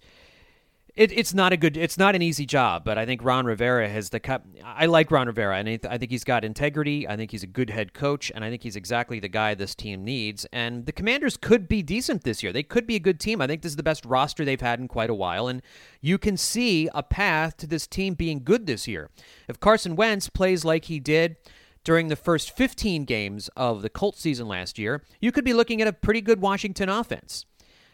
it, 0.99 1.13
it's 1.17 1.33
not 1.33 1.53
a 1.53 1.57
good, 1.57 1.77
it's 1.77 1.97
not 1.97 2.17
an 2.17 2.23
easy 2.23 2.45
job, 2.45 2.83
but 2.85 2.99
I 2.99 3.07
think 3.07 3.23
Ron 3.23 3.47
Rivera 3.47 3.89
has 3.89 4.11
the 4.11 4.19
cup. 4.19 4.45
I 4.65 4.87
like 4.87 5.13
Ron 5.13 5.29
Rivera, 5.29 5.57
and 5.57 5.69
I, 5.69 5.97
think 5.97 6.11
he's 6.11 6.25
got 6.25 6.45
integrity. 6.45 7.07
I 7.07 7.17
think 7.17 7.31
he's 7.31 7.45
a 7.45 7.47
good 7.47 7.71
head 7.71 7.95
coach, 7.95 8.33
and 8.35 8.45
I 8.45 8.51
think 8.51 8.65
he's 8.65 8.75
exactly 8.75 9.21
the 9.21 9.29
guy 9.29 9.55
this 9.55 9.77
team 9.77 10.05
needs. 10.05 10.45
And 10.53 10.87
the 10.87 10.93
Commanders 10.93 11.37
could 11.37 11.69
be 11.69 11.85
decent 11.85 12.25
this 12.25 12.43
year. 12.43 12.53
They 12.53 12.65
could 12.65 12.85
be 12.85 12.97
a 12.97 13.01
good 13.01 13.21
team. 13.21 13.41
I 13.41 13.47
think 13.47 13.63
this 13.63 13.71
is 13.71 13.77
the 13.77 13.85
best 13.85 14.05
roster 14.05 14.45
they've 14.45 14.61
had 14.61 14.81
in 14.81 14.89
quite 14.89 15.09
a 15.09 15.15
while, 15.15 15.47
and 15.47 15.63
you 16.01 16.19
can 16.19 16.37
see 16.37 16.89
a 16.93 17.05
path 17.05 17.57
to 17.59 17.69
this 17.69 17.87
team 17.87 18.15
being 18.15 18.43
good 18.43 18.67
this 18.67 18.89
year. 18.89 19.09
If 19.47 19.61
Carson 19.61 19.95
Wentz 19.95 20.29
plays 20.29 20.65
like 20.65 20.87
he 20.87 20.99
did 20.99 21.37
during 21.85 22.09
the 22.09 22.17
first 22.17 22.57
15 22.57 23.05
games 23.05 23.49
of 23.57 23.83
the 23.83 23.89
Colts 23.89 24.21
season 24.21 24.49
last 24.49 24.81
year, 24.81 25.05
you 25.21 25.31
could 25.31 25.45
be 25.45 25.55
looking 25.55 25.81
at 25.81 25.87
a 25.87 25.93
pretty 25.93 26.21
good 26.21 26.41
Washington 26.41 26.89
offense. 26.89 27.47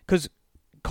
Because 0.06 0.30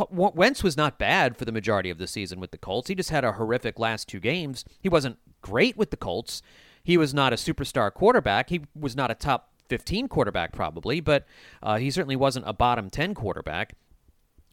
Wentz 0.09 0.63
was 0.63 0.75
not 0.75 0.97
bad 0.97 1.37
for 1.37 1.45
the 1.45 1.51
majority 1.51 1.89
of 1.89 1.97
the 1.97 2.07
season 2.07 2.39
with 2.39 2.51
the 2.51 2.57
Colts. 2.57 2.87
He 2.87 2.95
just 2.95 3.11
had 3.11 3.23
a 3.23 3.33
horrific 3.33 3.77
last 3.77 4.07
two 4.07 4.19
games. 4.19 4.65
He 4.81 4.89
wasn't 4.89 5.17
great 5.41 5.77
with 5.77 5.91
the 5.91 5.97
Colts. 5.97 6.41
He 6.83 6.97
was 6.97 7.13
not 7.13 7.31
a 7.33 7.37
superstar 7.37 7.93
quarterback. 7.93 8.49
He 8.49 8.61
was 8.77 8.95
not 8.95 9.11
a 9.11 9.15
top 9.15 9.49
15 9.69 10.07
quarterback, 10.07 10.51
probably, 10.51 10.99
but 10.99 11.25
uh, 11.61 11.77
he 11.77 11.89
certainly 11.89 12.15
wasn't 12.15 12.47
a 12.47 12.53
bottom 12.53 12.89
10 12.89 13.13
quarterback 13.13 13.75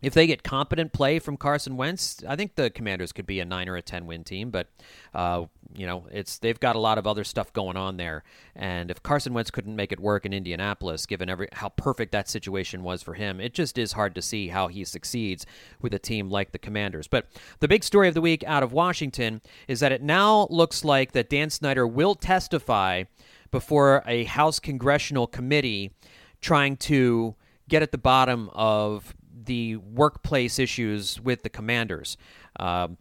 if 0.02 0.14
they 0.14 0.26
get 0.26 0.42
competent 0.42 0.92
play 0.92 1.18
from 1.18 1.36
Carson 1.36 1.76
Wentz, 1.76 2.22
I 2.26 2.36
think 2.36 2.54
the 2.54 2.70
Commanders 2.70 3.12
could 3.12 3.26
be 3.26 3.40
a 3.40 3.44
nine 3.44 3.68
or 3.68 3.76
a 3.76 3.82
ten 3.82 4.06
win 4.06 4.24
team. 4.24 4.50
But 4.50 4.68
uh, 5.14 5.44
you 5.74 5.86
know, 5.86 6.06
it's 6.10 6.38
they've 6.38 6.58
got 6.58 6.76
a 6.76 6.78
lot 6.80 6.98
of 6.98 7.06
other 7.06 7.24
stuff 7.24 7.52
going 7.52 7.76
on 7.76 7.96
there. 7.96 8.24
And 8.56 8.90
if 8.90 9.02
Carson 9.02 9.34
Wentz 9.34 9.50
couldn't 9.50 9.76
make 9.76 9.92
it 9.92 10.00
work 10.00 10.24
in 10.24 10.32
Indianapolis, 10.32 11.06
given 11.06 11.28
every 11.28 11.48
how 11.52 11.68
perfect 11.70 12.12
that 12.12 12.28
situation 12.28 12.82
was 12.82 13.02
for 13.02 13.14
him, 13.14 13.40
it 13.40 13.54
just 13.54 13.78
is 13.78 13.92
hard 13.92 14.14
to 14.14 14.22
see 14.22 14.48
how 14.48 14.68
he 14.68 14.84
succeeds 14.84 15.46
with 15.80 15.94
a 15.94 15.98
team 15.98 16.30
like 16.30 16.52
the 16.52 16.58
Commanders. 16.58 17.06
But 17.06 17.26
the 17.60 17.68
big 17.68 17.84
story 17.84 18.08
of 18.08 18.14
the 18.14 18.20
week 18.20 18.42
out 18.46 18.62
of 18.62 18.72
Washington 18.72 19.42
is 19.68 19.80
that 19.80 19.92
it 19.92 20.02
now 20.02 20.46
looks 20.50 20.84
like 20.84 21.12
that 21.12 21.28
Dan 21.28 21.50
Snyder 21.50 21.86
will 21.86 22.14
testify 22.14 23.04
before 23.50 24.02
a 24.06 24.24
House 24.24 24.58
congressional 24.60 25.26
committee 25.26 25.92
trying 26.40 26.76
to 26.76 27.34
get 27.68 27.82
at 27.82 27.92
the 27.92 27.98
bottom 27.98 28.50
of 28.52 29.14
the 29.44 29.76
workplace 29.76 30.58
issues 30.58 31.20
with 31.20 31.42
the 31.42 31.48
commanders. 31.48 32.16
Um, 32.58 32.98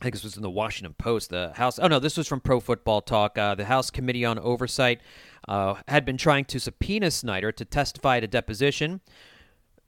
I 0.00 0.06
think 0.06 0.14
this 0.14 0.24
was 0.24 0.36
in 0.36 0.42
the 0.42 0.50
Washington 0.50 0.94
Post. 0.94 1.30
The 1.30 1.52
House, 1.54 1.78
oh 1.78 1.86
no, 1.86 2.00
this 2.00 2.16
was 2.16 2.26
from 2.26 2.40
Pro 2.40 2.58
Football 2.58 3.02
Talk. 3.02 3.38
Uh, 3.38 3.54
the 3.54 3.66
House 3.66 3.90
Committee 3.90 4.24
on 4.24 4.38
Oversight 4.38 5.00
uh, 5.46 5.74
had 5.86 6.04
been 6.04 6.16
trying 6.16 6.44
to 6.46 6.58
subpoena 6.58 7.10
Snyder 7.10 7.52
to 7.52 7.64
testify 7.64 8.16
at 8.16 8.24
a 8.24 8.26
deposition 8.26 9.00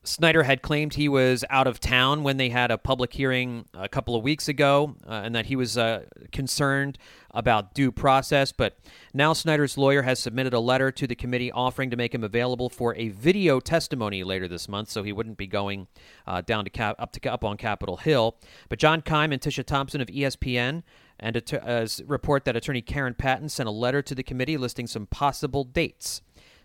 Snyder 0.07 0.43
had 0.43 0.61
claimed 0.61 0.95
he 0.95 1.09
was 1.09 1.45
out 1.49 1.67
of 1.67 1.81
town 1.81 2.23
when 2.23 2.37
they 2.37 2.51
had 2.51 2.71
a 2.71 2.77
public 2.77 3.15
hearing 3.15 3.65
a 3.73 3.89
couple 3.89 4.15
of 4.15 4.23
weeks 4.23 4.49
ago 4.49 4.97
uh, 5.09 5.23
and 5.25 5.35
that 5.35 5.47
he 5.47 5.57
was 5.57 5.79
uh, 5.79 6.05
concerned 6.31 6.99
about 7.31 7.75
due 7.75 7.91
process. 7.91 8.53
But 8.53 8.79
now 9.15 9.33
Snyder's 9.33 9.79
lawyer 9.79 10.03
has 10.03 10.19
submitted 10.19 10.53
a 10.53 10.61
letter 10.61 10.93
to 10.93 11.07
the 11.07 11.15
committee 11.15 11.51
offering 11.51 11.91
to 11.91 11.97
make 11.97 12.15
him 12.15 12.23
available 12.23 12.69
for 12.69 12.95
a 12.97 13.09
video 13.09 13.61
testimony 13.61 14.23
later 14.23 14.47
this 14.47 14.69
month, 14.69 14.91
so 14.91 15.03
he 15.03 15.13
wouldn't 15.13 15.39
be 15.39 15.47
going 15.47 15.87
uh, 16.27 16.43
down 16.43 16.65
to 16.65 16.71
cap- 16.71 16.97
up 16.99 17.13
to 17.13 17.33
up 17.33 17.43
on 17.43 17.57
Capitol 17.57 17.97
Hill. 17.97 18.37
But 18.69 18.79
John 18.79 19.01
Keim 19.01 19.33
and 19.33 19.41
Tisha 19.41 19.65
Thompson 19.65 20.03
of 20.03 20.09
ESPN 20.09 20.83
and 21.19 21.37
att- 21.37 22.01
report 22.07 22.45
that 22.45 22.57
attorney 22.57 22.83
Karen 22.83 23.15
Patton 23.15 23.49
sent 23.49 23.69
a 23.69 23.73
letter 23.73 24.03
to 24.03 24.15
the 24.15 24.23
committee 24.23 24.59
listing 24.59 24.87
some 24.87 25.07
possible 25.07 25.65
dates. 25.65 26.21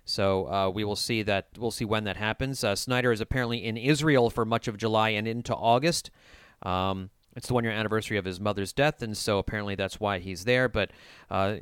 So 0.09 0.51
uh, 0.51 0.69
we 0.69 0.83
will 0.83 0.95
see 0.95 1.21
that. 1.23 1.47
We'll 1.57 1.71
see 1.71 1.85
when 1.85 2.03
that 2.05 2.17
happens. 2.17 2.63
Uh, 2.63 2.75
Snyder 2.75 3.11
is 3.11 3.21
apparently 3.21 3.63
in 3.63 3.77
Israel 3.77 4.29
for 4.29 4.43
much 4.45 4.67
of 4.67 4.77
July 4.77 5.09
and 5.09 5.27
into 5.27 5.55
August. 5.55 6.09
Um, 6.63 7.11
it's 7.35 7.47
the 7.47 7.53
one-year 7.53 7.71
anniversary 7.71 8.17
of 8.17 8.25
his 8.25 8.39
mother's 8.39 8.73
death, 8.73 9.01
and 9.01 9.15
so 9.15 9.37
apparently 9.37 9.75
that's 9.75 9.99
why 9.99 10.19
he's 10.19 10.45
there. 10.45 10.67
But 10.67 10.91
uh, 11.29 11.57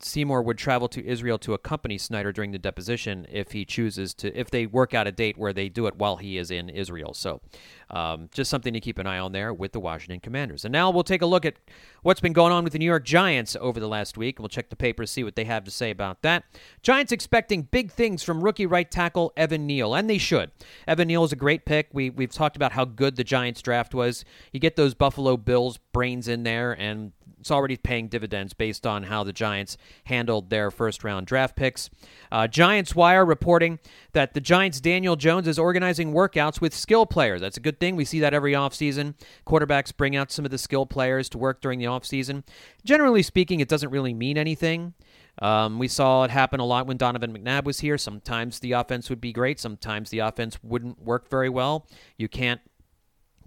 Seymour 0.00 0.42
would 0.42 0.58
travel 0.58 0.88
to 0.88 1.04
Israel 1.04 1.38
to 1.38 1.54
accompany 1.54 1.98
Snyder 1.98 2.32
during 2.32 2.52
the 2.52 2.58
deposition 2.58 3.26
if 3.30 3.52
he 3.52 3.64
chooses 3.64 4.14
to, 4.14 4.38
if 4.38 4.50
they 4.50 4.66
work 4.66 4.94
out 4.94 5.06
a 5.06 5.12
date 5.12 5.38
where 5.38 5.52
they 5.52 5.68
do 5.68 5.86
it 5.86 5.96
while 5.96 6.16
he 6.16 6.38
is 6.38 6.50
in 6.50 6.68
Israel. 6.68 7.14
So, 7.14 7.40
um, 7.90 8.28
just 8.32 8.50
something 8.50 8.72
to 8.72 8.80
keep 8.80 8.98
an 8.98 9.06
eye 9.06 9.18
on 9.18 9.32
there 9.32 9.54
with 9.54 9.72
the 9.72 9.80
Washington 9.80 10.20
Commanders. 10.20 10.64
And 10.64 10.72
now 10.72 10.90
we'll 10.90 11.04
take 11.04 11.22
a 11.22 11.26
look 11.26 11.44
at 11.44 11.54
what's 12.02 12.20
been 12.20 12.32
going 12.32 12.52
on 12.52 12.64
with 12.64 12.72
the 12.72 12.78
New 12.78 12.86
York 12.86 13.04
Giants 13.04 13.56
over 13.60 13.78
the 13.78 13.88
last 13.88 14.18
week. 14.18 14.38
We'll 14.38 14.48
check 14.48 14.70
the 14.70 14.76
papers, 14.76 15.10
see 15.10 15.24
what 15.24 15.36
they 15.36 15.44
have 15.44 15.64
to 15.64 15.70
say 15.70 15.90
about 15.90 16.22
that. 16.22 16.44
Giants 16.82 17.12
expecting 17.12 17.62
big 17.62 17.92
things 17.92 18.22
from 18.22 18.42
rookie 18.42 18.66
right 18.66 18.90
tackle 18.90 19.32
Evan 19.36 19.66
Neal, 19.66 19.94
and 19.94 20.10
they 20.10 20.18
should. 20.18 20.50
Evan 20.88 21.08
Neal 21.08 21.24
is 21.24 21.32
a 21.32 21.36
great 21.36 21.64
pick. 21.64 21.88
We, 21.92 22.10
we've 22.10 22.32
talked 22.32 22.56
about 22.56 22.72
how 22.72 22.84
good 22.84 23.16
the 23.16 23.24
Giants 23.24 23.62
draft 23.62 23.94
was. 23.94 24.24
You 24.52 24.60
get 24.60 24.76
those 24.76 24.94
Buffalo 24.94 25.36
Bills 25.36 25.78
brains 25.92 26.28
in 26.28 26.42
there, 26.42 26.72
and 26.72 27.12
it's 27.46 27.50
already 27.52 27.76
paying 27.76 28.08
dividends 28.08 28.54
based 28.54 28.86
on 28.88 29.04
how 29.04 29.22
the 29.22 29.32
Giants 29.32 29.76
handled 30.06 30.50
their 30.50 30.70
first 30.70 31.04
round 31.04 31.28
draft 31.28 31.54
picks. 31.54 31.90
Uh, 32.32 32.48
Giants 32.48 32.94
Wire 32.94 33.24
reporting 33.24 33.78
that 34.12 34.34
the 34.34 34.40
Giants' 34.40 34.80
Daniel 34.80 35.14
Jones 35.14 35.46
is 35.46 35.56
organizing 35.56 36.12
workouts 36.12 36.60
with 36.60 36.74
skill 36.74 37.06
players. 37.06 37.40
That's 37.40 37.56
a 37.56 37.60
good 37.60 37.75
thing. 37.78 37.96
We 37.96 38.04
see 38.04 38.20
that 38.20 38.34
every 38.34 38.52
offseason. 38.52 39.14
Quarterbacks 39.46 39.96
bring 39.96 40.16
out 40.16 40.30
some 40.30 40.44
of 40.44 40.50
the 40.50 40.58
skill 40.58 40.86
players 40.86 41.28
to 41.30 41.38
work 41.38 41.60
during 41.60 41.78
the 41.78 41.86
offseason. 41.86 42.44
Generally 42.84 43.22
speaking, 43.22 43.60
it 43.60 43.68
doesn't 43.68 43.90
really 43.90 44.14
mean 44.14 44.38
anything. 44.38 44.94
Um, 45.42 45.78
we 45.78 45.88
saw 45.88 46.24
it 46.24 46.30
happen 46.30 46.60
a 46.60 46.64
lot 46.64 46.86
when 46.86 46.96
Donovan 46.96 47.36
McNabb 47.36 47.64
was 47.64 47.80
here. 47.80 47.98
Sometimes 47.98 48.60
the 48.60 48.72
offense 48.72 49.10
would 49.10 49.20
be 49.20 49.32
great, 49.32 49.60
sometimes 49.60 50.10
the 50.10 50.20
offense 50.20 50.58
wouldn't 50.62 51.02
work 51.02 51.28
very 51.28 51.50
well. 51.50 51.86
You 52.16 52.28
can't 52.28 52.60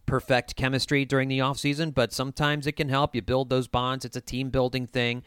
perfect 0.06 0.56
chemistry 0.56 1.06
during 1.06 1.30
the 1.30 1.40
offseason, 1.40 1.94
but 1.94 2.12
sometimes 2.12 2.68
it 2.68 2.74
can 2.74 2.90
help. 2.90 3.16
You 3.16 3.22
build 3.22 3.50
those 3.50 3.68
bonds. 3.68 4.06
It's 4.06 4.18
a 4.18 4.22
team 4.22 4.50
building 4.50 4.88
thing. 4.88 5.24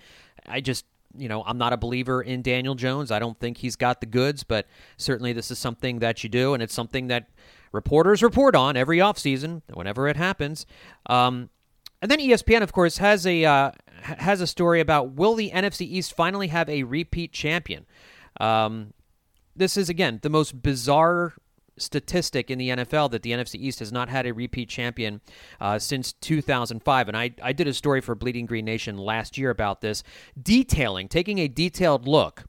I 0.46 0.60
just 0.60 0.84
you 1.16 1.28
know, 1.28 1.42
I'm 1.44 1.58
not 1.58 1.72
a 1.72 1.76
believer 1.76 2.22
in 2.22 2.42
Daniel 2.42 2.74
Jones. 2.74 3.10
I 3.10 3.18
don't 3.18 3.38
think 3.38 3.58
he's 3.58 3.76
got 3.76 4.00
the 4.00 4.06
goods, 4.06 4.44
but 4.44 4.66
certainly 4.96 5.32
this 5.32 5.50
is 5.50 5.58
something 5.58 5.98
that 5.98 6.22
you 6.22 6.30
do, 6.30 6.54
and 6.54 6.62
it's 6.62 6.74
something 6.74 7.08
that 7.08 7.28
reporters 7.72 8.22
report 8.22 8.54
on 8.54 8.76
every 8.76 8.98
offseason 8.98 9.62
whenever 9.72 10.08
it 10.08 10.16
happens. 10.16 10.66
Um, 11.06 11.50
and 12.00 12.10
then 12.10 12.18
ESPN, 12.18 12.62
of 12.62 12.72
course, 12.72 12.98
has 12.98 13.26
a 13.26 13.44
uh, 13.44 13.70
has 14.02 14.40
a 14.40 14.46
story 14.46 14.80
about 14.80 15.12
will 15.12 15.34
the 15.34 15.50
NFC 15.50 15.82
East 15.82 16.14
finally 16.14 16.48
have 16.48 16.68
a 16.68 16.82
repeat 16.82 17.32
champion? 17.32 17.86
Um, 18.40 18.92
this 19.54 19.76
is 19.76 19.88
again 19.88 20.18
the 20.22 20.30
most 20.30 20.62
bizarre 20.62 21.34
statistic 21.78 22.50
in 22.50 22.58
the 22.58 22.70
NFL 22.70 23.10
that 23.10 23.22
the 23.22 23.32
NFC 23.32 23.56
East 23.56 23.78
has 23.78 23.92
not 23.92 24.08
had 24.08 24.26
a 24.26 24.32
repeat 24.32 24.68
champion 24.68 25.20
uh, 25.60 25.78
since 25.78 26.12
2005. 26.12 27.08
And 27.08 27.16
I, 27.16 27.30
I 27.42 27.52
did 27.52 27.66
a 27.66 27.72
story 27.72 28.00
for 28.00 28.14
Bleeding 28.14 28.46
Green 28.46 28.64
Nation 28.64 28.98
last 28.98 29.38
year 29.38 29.50
about 29.50 29.80
this, 29.80 30.02
detailing, 30.40 31.08
taking 31.08 31.38
a 31.38 31.48
detailed 31.48 32.06
look 32.06 32.44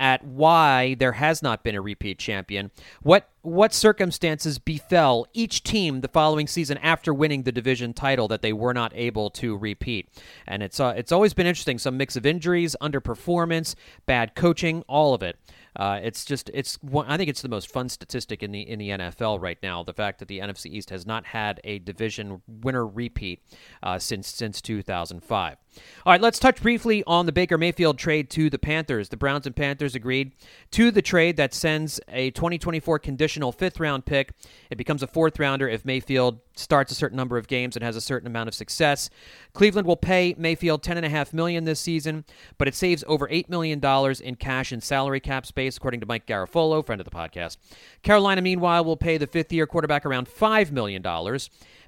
at 0.00 0.24
why 0.24 0.94
there 0.94 1.12
has 1.12 1.42
not 1.42 1.62
been 1.62 1.76
a 1.76 1.80
repeat 1.80 2.18
champion. 2.18 2.72
What 3.02 3.28
what 3.42 3.72
circumstances 3.72 4.58
befell 4.58 5.26
each 5.32 5.62
team 5.62 6.00
the 6.00 6.08
following 6.08 6.46
season 6.46 6.76
after 6.78 7.14
winning 7.14 7.44
the 7.44 7.52
division 7.52 7.94
title 7.94 8.28
that 8.28 8.42
they 8.42 8.52
were 8.52 8.74
not 8.74 8.92
able 8.94 9.30
to 9.30 9.56
repeat. 9.56 10.08
And 10.46 10.62
it's 10.62 10.80
uh, 10.80 10.94
it's 10.96 11.12
always 11.12 11.34
been 11.34 11.46
interesting. 11.46 11.78
Some 11.78 11.96
mix 11.96 12.16
of 12.16 12.26
injuries, 12.26 12.74
underperformance, 12.80 13.74
bad 14.06 14.34
coaching, 14.34 14.82
all 14.88 15.14
of 15.14 15.22
it. 15.22 15.38
Uh, 15.80 15.98
it's 16.02 16.26
just 16.26 16.50
it's 16.52 16.78
I 16.94 17.16
think 17.16 17.30
it's 17.30 17.40
the 17.40 17.48
most 17.48 17.72
fun 17.72 17.88
statistic 17.88 18.42
in 18.42 18.52
the 18.52 18.60
in 18.60 18.78
the 18.78 18.90
NFL 18.90 19.40
right 19.40 19.56
now. 19.62 19.82
The 19.82 19.94
fact 19.94 20.18
that 20.18 20.28
the 20.28 20.40
NFC 20.40 20.66
East 20.66 20.90
has 20.90 21.06
not 21.06 21.24
had 21.24 21.58
a 21.64 21.78
division 21.78 22.42
winner 22.46 22.86
repeat 22.86 23.42
uh, 23.82 23.98
since 23.98 24.28
since 24.28 24.60
2005. 24.60 25.56
All 26.04 26.12
right, 26.12 26.20
let's 26.20 26.38
touch 26.38 26.60
briefly 26.60 27.02
on 27.06 27.24
the 27.26 27.32
Baker 27.32 27.56
Mayfield 27.56 27.96
trade 27.96 28.28
to 28.30 28.50
the 28.50 28.58
Panthers. 28.58 29.08
The 29.08 29.16
Browns 29.16 29.46
and 29.46 29.54
Panthers 29.54 29.94
agreed 29.94 30.32
to 30.72 30.90
the 30.90 31.00
trade 31.00 31.36
that 31.36 31.54
sends 31.54 31.98
a 32.08 32.30
2024 32.32 32.98
conditional 32.98 33.50
fifth 33.52 33.80
round 33.80 34.04
pick. 34.04 34.32
It 34.68 34.76
becomes 34.76 35.02
a 35.02 35.06
fourth 35.06 35.38
rounder 35.38 35.68
if 35.68 35.84
Mayfield 35.84 36.40
starts 36.56 36.92
a 36.92 36.94
certain 36.94 37.16
number 37.16 37.36
of 37.38 37.46
games 37.46 37.76
and 37.76 37.84
has 37.84 37.96
a 37.96 38.00
certain 38.00 38.26
amount 38.26 38.48
of 38.48 38.54
success. 38.54 39.10
Cleveland 39.52 39.86
will 39.86 39.96
pay 39.96 40.34
Mayfield 40.36 40.82
10.5 40.82 41.32
million 41.32 41.64
this 41.64 41.80
season, 41.80 42.24
but 42.58 42.68
it 42.68 42.74
saves 42.74 43.04
over 43.06 43.28
$8 43.28 43.48
million 43.48 43.80
in 44.22 44.34
cash 44.36 44.72
and 44.72 44.82
salary 44.82 45.20
cap 45.20 45.46
space, 45.46 45.69
according 45.76 46.00
to 46.00 46.06
Mike 46.06 46.26
Garafolo, 46.26 46.84
friend 46.84 47.00
of 47.00 47.04
the 47.04 47.10
podcast. 47.10 47.56
Carolina, 48.02 48.42
meanwhile, 48.42 48.84
will 48.84 48.96
pay 48.96 49.18
the 49.18 49.26
fifth 49.26 49.52
year 49.52 49.66
quarterback 49.66 50.04
around 50.06 50.28
$5 50.28 50.70
million. 50.70 51.02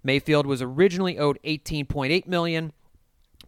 Mayfield 0.03 0.47
was 0.47 0.63
originally 0.63 1.19
owed 1.19 1.39
$18.8 1.45 2.27
million 2.27 2.73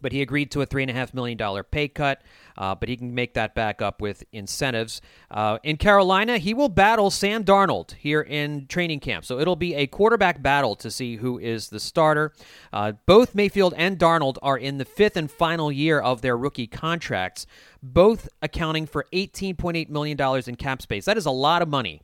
but 0.05 0.11
he 0.11 0.21
agreed 0.21 0.51
to 0.51 0.61
a 0.61 0.67
$3.5 0.67 1.15
million 1.15 1.63
pay 1.71 1.87
cut, 1.87 2.21
uh, 2.59 2.75
but 2.75 2.87
he 2.87 2.95
can 2.95 3.15
make 3.15 3.33
that 3.33 3.55
back 3.55 3.81
up 3.81 4.03
with 4.03 4.23
incentives. 4.31 5.01
Uh, 5.31 5.57
in 5.63 5.77
Carolina, 5.77 6.37
he 6.37 6.53
will 6.53 6.69
battle 6.69 7.09
Sam 7.09 7.43
Darnold 7.43 7.93
here 7.93 8.21
in 8.21 8.67
training 8.67 8.99
camp. 8.99 9.25
So 9.25 9.39
it'll 9.39 9.55
be 9.55 9.73
a 9.73 9.87
quarterback 9.87 10.43
battle 10.43 10.75
to 10.75 10.91
see 10.91 11.15
who 11.15 11.39
is 11.39 11.69
the 11.69 11.79
starter. 11.79 12.33
Uh, 12.71 12.91
both 13.07 13.33
Mayfield 13.33 13.73
and 13.77 13.97
Darnold 13.97 14.37
are 14.43 14.59
in 14.59 14.77
the 14.77 14.85
fifth 14.85 15.17
and 15.17 15.31
final 15.31 15.71
year 15.71 15.99
of 15.99 16.21
their 16.21 16.37
rookie 16.37 16.67
contracts, 16.67 17.47
both 17.81 18.29
accounting 18.43 18.85
for 18.85 19.07
$18.8 19.11 19.89
million 19.89 20.43
in 20.45 20.55
cap 20.55 20.83
space. 20.83 21.05
That 21.05 21.17
is 21.17 21.25
a 21.25 21.31
lot 21.31 21.63
of 21.63 21.67
money 21.67 22.03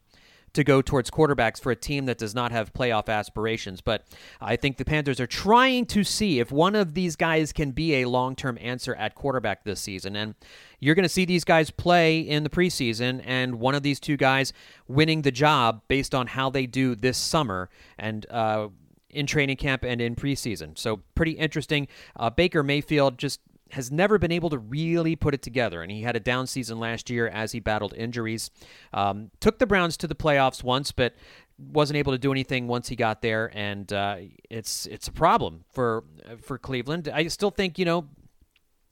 to 0.53 0.63
go 0.63 0.81
towards 0.81 1.09
quarterbacks 1.09 1.61
for 1.61 1.71
a 1.71 1.75
team 1.75 2.05
that 2.05 2.17
does 2.17 2.35
not 2.35 2.51
have 2.51 2.73
playoff 2.73 3.07
aspirations. 3.07 3.81
But 3.81 4.03
I 4.39 4.55
think 4.55 4.77
the 4.77 4.85
Panthers 4.85 5.19
are 5.19 5.27
trying 5.27 5.85
to 5.87 6.03
see 6.03 6.39
if 6.39 6.51
one 6.51 6.75
of 6.75 6.93
these 6.93 7.15
guys 7.15 7.53
can 7.53 7.71
be 7.71 8.01
a 8.01 8.05
long 8.05 8.35
term 8.35 8.57
answer 8.61 8.95
at 8.95 9.15
quarterback 9.15 9.63
this 9.63 9.79
season. 9.79 10.15
And 10.15 10.35
you're 10.79 10.95
going 10.95 11.03
to 11.03 11.09
see 11.09 11.25
these 11.25 11.43
guys 11.43 11.71
play 11.71 12.19
in 12.19 12.43
the 12.43 12.49
preseason, 12.49 13.21
and 13.25 13.55
one 13.55 13.75
of 13.75 13.83
these 13.83 13.99
two 13.99 14.17
guys 14.17 14.51
winning 14.87 15.21
the 15.21 15.31
job 15.31 15.81
based 15.87 16.15
on 16.15 16.27
how 16.27 16.49
they 16.49 16.65
do 16.65 16.95
this 16.95 17.17
summer. 17.17 17.69
And, 17.97 18.25
uh, 18.29 18.69
in 19.13 19.27
training 19.27 19.57
camp 19.57 19.83
and 19.83 19.99
in 19.99 20.15
preseason. 20.15 20.77
So, 20.77 21.01
pretty 21.15 21.33
interesting. 21.33 21.89
Uh, 22.15 22.29
Baker 22.29 22.63
Mayfield 22.63 23.17
just 23.17 23.41
has 23.71 23.91
never 23.91 24.17
been 24.17 24.31
able 24.31 24.49
to 24.49 24.57
really 24.57 25.15
put 25.15 25.33
it 25.33 25.41
together. 25.41 25.81
And 25.81 25.91
he 25.91 26.01
had 26.01 26.15
a 26.15 26.19
down 26.19 26.47
season 26.47 26.79
last 26.79 27.09
year 27.09 27.27
as 27.27 27.51
he 27.51 27.59
battled 27.59 27.93
injuries. 27.95 28.51
Um, 28.93 29.31
took 29.39 29.59
the 29.59 29.67
Browns 29.67 29.97
to 29.97 30.07
the 30.07 30.15
playoffs 30.15 30.63
once, 30.63 30.91
but 30.91 31.15
wasn't 31.57 31.97
able 31.97 32.11
to 32.11 32.17
do 32.17 32.31
anything 32.31 32.67
once 32.67 32.89
he 32.89 32.95
got 32.95 33.21
there. 33.21 33.51
And 33.53 33.91
uh, 33.91 34.17
it's 34.49 34.85
it's 34.87 35.07
a 35.07 35.11
problem 35.11 35.63
for 35.71 36.03
for 36.41 36.57
Cleveland. 36.57 37.09
I 37.13 37.27
still 37.27 37.51
think 37.51 37.79
you 37.79 37.85
know. 37.85 38.07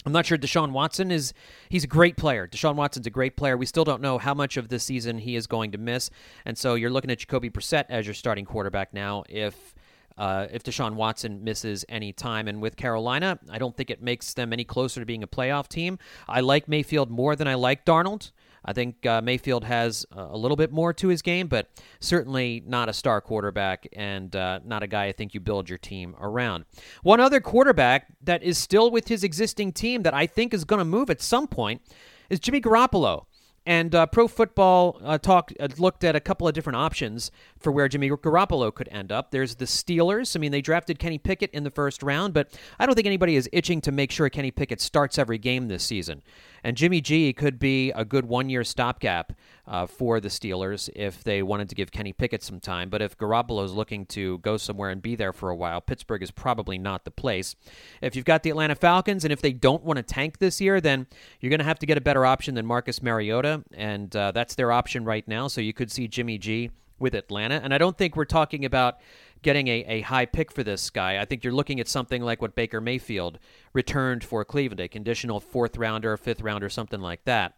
I'm 0.06 0.14
not 0.14 0.26
sure 0.26 0.38
Deshaun 0.38 0.72
Watson 0.72 1.12
is 1.12 1.34
he's 1.68 1.84
a 1.84 1.88
great 1.88 2.16
player. 2.16 2.48
Deshaun 2.48 2.76
Watson's 2.76 3.06
a 3.06 3.10
great 3.10 3.36
player. 3.36 3.58
We 3.58 3.66
still 3.66 3.84
don't 3.84 4.02
know 4.02 4.18
how 4.18 4.34
much 4.34 4.56
of 4.56 4.70
this 4.70 4.86
season 4.86 5.18
he 5.18 5.36
is 5.36 5.46
going 5.46 5.74
to 5.74 5.78
miss. 5.78 6.10
And 6.46 6.58
so 6.58 6.76
you're 6.76 6.90
looking 6.90 7.12
at 7.12 7.18
Jacoby 7.18 7.50
Brissett 7.50 7.84
as 7.90 8.08
your 8.08 8.14
starting 8.14 8.46
quarterback 8.46 8.94
now. 8.94 9.26
If 9.28 9.76
uh, 10.20 10.48
if 10.52 10.62
Deshaun 10.62 10.94
Watson 10.94 11.44
misses 11.44 11.84
any 11.90 12.14
time. 12.14 12.48
And 12.48 12.62
with 12.62 12.76
Carolina, 12.76 13.40
I 13.50 13.58
don't 13.58 13.76
think 13.76 13.90
it 13.90 14.04
makes 14.04 14.34
them 14.34 14.54
any 14.54 14.66
closer 14.66 15.00
to 15.00 15.06
being 15.06 15.24
a 15.24 15.28
playoff 15.28 15.68
team. 15.68 15.98
I 16.28 16.42
like 16.42 16.68
Mayfield 16.68 17.10
more 17.10 17.36
than 17.36 17.48
I 17.48 17.56
like 17.56 17.86
Darnold. 17.86 18.32
I 18.66 18.74
think 18.74 19.06
uh, 19.06 19.22
Mayfield 19.22 19.64
has 19.64 20.06
a 20.12 20.38
little 20.38 20.58
bit 20.58 20.72
more 20.72 20.94
to 20.94 21.08
his 21.08 21.22
game, 21.22 21.48
but 21.48 21.70
certainly 22.02 22.62
not 22.68 22.90
a 22.90 22.94
star 22.94 23.22
quarterback 23.22 23.88
and 23.94 24.36
uh, 24.36 24.60
not 24.66 24.84
a 24.84 24.88
guy 24.88 25.06
I 25.06 25.12
think 25.14 25.34
you 25.34 25.40
build 25.40 25.70
your 25.70 25.78
team 25.78 26.14
around. 26.20 26.66
One 27.02 27.22
other 27.22 27.40
quarterback 27.40 28.08
that 28.22 28.44
is 28.44 28.58
still 28.58 28.92
with 28.92 29.08
his 29.08 29.24
existing 29.24 29.72
team 29.72 30.04
that 30.04 30.14
I 30.14 30.28
think 30.28 30.54
is 30.54 30.66
going 30.66 30.80
to 30.80 30.86
move 30.86 31.10
at 31.10 31.22
some 31.22 31.48
point 31.48 31.82
is 32.30 32.40
Jimmy 32.40 32.60
Garoppolo. 32.60 33.26
And 33.66 33.94
uh, 33.94 34.08
Pro 34.08 34.28
Football 34.28 35.00
uh, 35.04 35.18
Talk 35.18 35.52
uh, 35.60 35.68
looked 35.78 36.04
at 36.04 36.16
a 36.16 36.20
couple 36.20 36.48
of 36.48 36.54
different 36.54 36.78
options 36.78 37.30
for 37.60 37.72
where 37.72 37.88
Jimmy 37.88 38.10
Garoppolo 38.10 38.74
could 38.74 38.90
end 38.92 39.12
up. 39.12 39.32
There's 39.32 39.56
the 39.56 39.66
Steelers. 39.66 40.36
I 40.36 40.40
mean, 40.40 40.52
they 40.52 40.62
drafted 40.62 41.00
Kenny 41.00 41.18
Pickett 41.18 41.52
in 41.52 41.64
the 41.64 41.72
first 41.72 42.02
round, 42.02 42.34
but 42.34 42.58
I 42.80 42.86
don't 42.86 42.96
think 42.96 43.08
anybody 43.08 43.36
is 43.36 43.50
itching 43.52 43.82
to 43.82 43.92
make 43.92 44.12
sure 44.12 44.30
Kenny 44.30 44.52
Pickett 44.52 44.82
starts 44.82 45.18
every 45.18 45.38
game 45.38 45.68
this 45.68 45.84
season. 45.84 46.24
And 46.64 46.76
Jimmy 46.76 47.02
G 47.02 47.32
could 47.34 47.60
be 47.60 47.92
a 47.92 48.04
good 48.04 48.26
one 48.26 48.50
year 48.50 48.64
stopgap 48.64 49.34
uh, 49.66 49.86
for 49.86 50.20
the 50.20 50.30
Steelers 50.30 50.90
if 50.96 51.24
they 51.24 51.42
wanted 51.42 51.70
to 51.70 51.76
give 51.76 51.92
Kenny 51.92 52.12
Pickett 52.12 52.44
some 52.44 52.60
time. 52.60 52.90
But 52.90 53.02
if 53.02 53.18
Garoppolo 53.18 53.64
is 53.64 53.74
looking 53.74 54.06
to 54.08 54.40
go 54.40 54.58
somewhere 54.58 54.90
and 54.90 55.02
be 55.02 55.16
there 55.16 55.34
for 55.34 55.50
a 55.50 55.56
while, 55.56 55.80
Pittsburgh 55.80 56.24
is 56.24 56.32
probably 56.32 56.78
not 56.78 57.06
the 57.06 57.12
place. 57.12 57.56
If 58.02 58.16
you've 58.16 58.26
got 58.26 58.44
the 58.44 58.50
Atlanta 58.50 58.76
Falcons 58.76 59.24
and 59.24 59.32
if 59.32 59.42
they 59.42 59.54
don't 59.54 59.84
want 59.84 59.98
to 59.98 60.04
tank 60.04 60.40
this 60.40 60.60
year, 60.60 60.82
then 60.82 61.08
you're 61.40 61.50
going 61.50 61.60
to 61.60 61.66
have 61.66 61.80
to 61.80 61.86
get 61.86 61.98
a 61.98 62.02
better 62.02 62.26
option 62.26 62.56
than 62.56 62.66
Marcus 62.66 63.02
Mariota. 63.02 63.64
And 63.74 64.14
uh, 64.16 64.32
that's 64.32 64.56
their 64.56 64.72
option 64.72 65.06
right 65.06 65.28
now. 65.28 65.48
So 65.48 65.62
you 65.62 65.74
could 65.74 65.92
see 65.92 66.08
Jimmy 66.08 66.38
G 66.38 66.72
with 67.00 67.16
Atlanta. 67.16 67.60
And 67.64 67.74
I 67.74 67.78
don't 67.78 67.98
think 67.98 68.16
we're 68.16 68.26
talking 68.26 68.66
about 68.66 69.00
getting 69.42 69.68
a, 69.68 69.86
a 69.88 70.02
high 70.02 70.26
pick 70.26 70.52
for 70.52 70.64
this 70.64 70.90
guy. 70.90 71.20
I 71.20 71.26
think 71.26 71.44
you're 71.44 71.54
looking 71.54 71.80
at 71.80 71.88
something 71.88 72.22
like 72.22 72.42
what 72.42 72.56
Baker 72.56 72.82
Mayfield 72.82 73.40
returned 73.74 74.24
for 74.24 74.44
Cleveland, 74.44 74.82
a 74.82 74.88
conditional 74.88 75.40
fourth 75.40 75.78
rounder, 75.78 76.16
fifth 76.18 76.42
rounder, 76.42 76.70
something 76.70 77.00
like 77.00 77.24
that. 77.26 77.56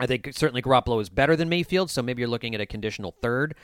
I 0.00 0.06
think 0.06 0.30
certainly 0.32 0.60
Garoppolo 0.60 1.00
is 1.00 1.08
better 1.08 1.36
than 1.36 1.48
Mayfield, 1.48 1.88
so 1.88 2.02
maybe 2.02 2.20
you're 2.20 2.28
looking 2.28 2.54
at 2.54 2.60
a 2.60 2.66
conditional 2.66 3.14
third. 3.22 3.54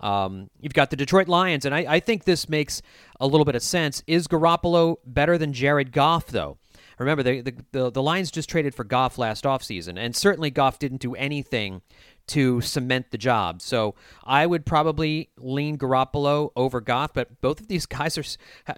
Um, 0.00 0.48
you've 0.60 0.72
got 0.72 0.90
the 0.90 0.96
Detroit 0.96 1.26
Lions, 1.26 1.64
and 1.64 1.74
I, 1.74 1.84
I, 1.88 2.00
think 2.00 2.24
this 2.24 2.48
makes 2.48 2.80
a 3.18 3.26
little 3.26 3.44
bit 3.44 3.54
of 3.54 3.62
sense. 3.62 4.02
Is 4.06 4.28
Garoppolo 4.28 4.96
better 5.04 5.36
than 5.36 5.52
Jared 5.52 5.92
Goff, 5.92 6.28
though? 6.28 6.58
Remember, 6.98 7.22
the, 7.22 7.40
the, 7.40 7.54
the, 7.72 7.90
the 7.90 8.02
Lions 8.02 8.30
just 8.30 8.48
traded 8.48 8.74
for 8.74 8.84
Goff 8.84 9.18
last 9.18 9.44
offseason, 9.44 9.98
and 9.98 10.14
certainly 10.14 10.50
Goff 10.50 10.78
didn't 10.78 11.00
do 11.00 11.14
anything 11.16 11.82
to 12.28 12.60
cement 12.60 13.10
the 13.10 13.18
job. 13.18 13.60
So 13.60 13.94
I 14.24 14.46
would 14.46 14.64
probably 14.64 15.30
lean 15.36 15.76
Garoppolo 15.78 16.50
over 16.54 16.80
Goff, 16.80 17.12
but 17.12 17.40
both 17.40 17.60
of 17.60 17.68
these 17.68 17.86
guys 17.86 18.16
are 18.16 18.24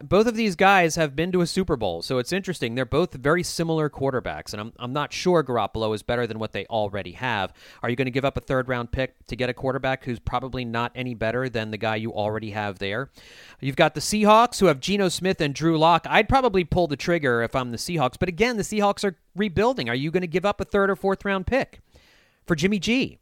both 0.03 0.27
of 0.27 0.35
these 0.35 0.57
guys 0.57 0.97
have 0.97 1.15
been 1.15 1.33
to 1.33 1.43
a 1.43 1.47
Super 1.47 1.77
Bowl. 1.77 2.03
So 2.03 2.19
it's 2.19 2.33
interesting. 2.33 2.75
They're 2.75 2.85
both 2.85 3.13
very 3.15 3.43
similar 3.43 3.91
quarterbacks, 3.91 4.53
and 4.53 4.61
I'm 4.61 4.73
I'm 4.79 4.93
not 4.93 5.13
sure 5.13 5.45
Garoppolo 5.45 5.95
is 5.95 6.03
better 6.03 6.27
than 6.27 6.39
what 6.39 6.53
they 6.53 6.65
already 6.67 7.13
have. 7.13 7.53
Are 7.83 7.91
you 7.91 7.97
going 7.97 8.07
to 8.07 8.11
give 8.13 8.25
up 8.25 8.37
a 8.37 8.41
third 8.41 8.69
round 8.69 8.93
pick 8.93 9.27
to 9.27 9.37
get 9.37 9.51
a 9.51 9.55
quarterback 9.55 10.05
who's 10.05 10.19
probably 10.19 10.65
not 10.65 10.93
any 10.95 11.15
better 11.15 11.49
than 11.49 11.71
the 11.71 11.79
guy 11.79 11.97
you 11.97 12.13
already 12.13 12.51
have 12.51 12.79
there? 12.79 13.11
You've 13.61 13.77
got 13.77 13.95
the 13.95 14.01
Seahawks 14.01 14.61
who 14.61 14.67
have 14.67 14.81
Geno 14.81 15.09
Smith 15.09 15.41
and 15.41 15.55
Drew 15.55 15.79
Lock. 15.79 16.07
I'd 16.09 16.29
probably 16.29 16.65
pull 16.65 16.87
the 16.87 16.97
trigger 16.97 17.43
if 17.43 17.55
I'm 17.55 17.71
the 17.71 17.77
Seahawks, 17.77 18.19
but 18.19 18.29
again, 18.29 18.57
the 18.57 18.63
Seahawks 18.63 19.05
are 19.05 19.19
rebuilding. 19.37 19.89
Are 19.89 19.95
you 19.95 20.11
going 20.11 20.23
to 20.23 20.27
give 20.27 20.45
up 20.45 20.61
a 20.61 20.65
third 20.65 20.91
or 20.91 20.97
fourth 20.97 21.25
round 21.25 21.47
pick 21.47 21.81
for 22.47 22.55
Jimmy 22.55 22.79
G? 22.79 23.19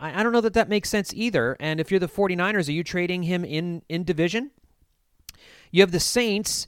I, 0.00 0.20
I 0.20 0.22
don't 0.22 0.32
know 0.32 0.40
that 0.40 0.54
that 0.54 0.68
makes 0.68 0.88
sense 0.88 1.12
either. 1.14 1.56
And 1.60 1.78
if 1.78 1.90
you're 1.90 2.00
the 2.00 2.08
49ers, 2.08 2.68
are 2.68 2.72
you 2.72 2.82
trading 2.82 3.24
him 3.24 3.44
in, 3.44 3.82
in 3.88 4.04
division? 4.04 4.50
You 5.70 5.82
have 5.82 5.92
the 5.92 6.00
Saints 6.00 6.66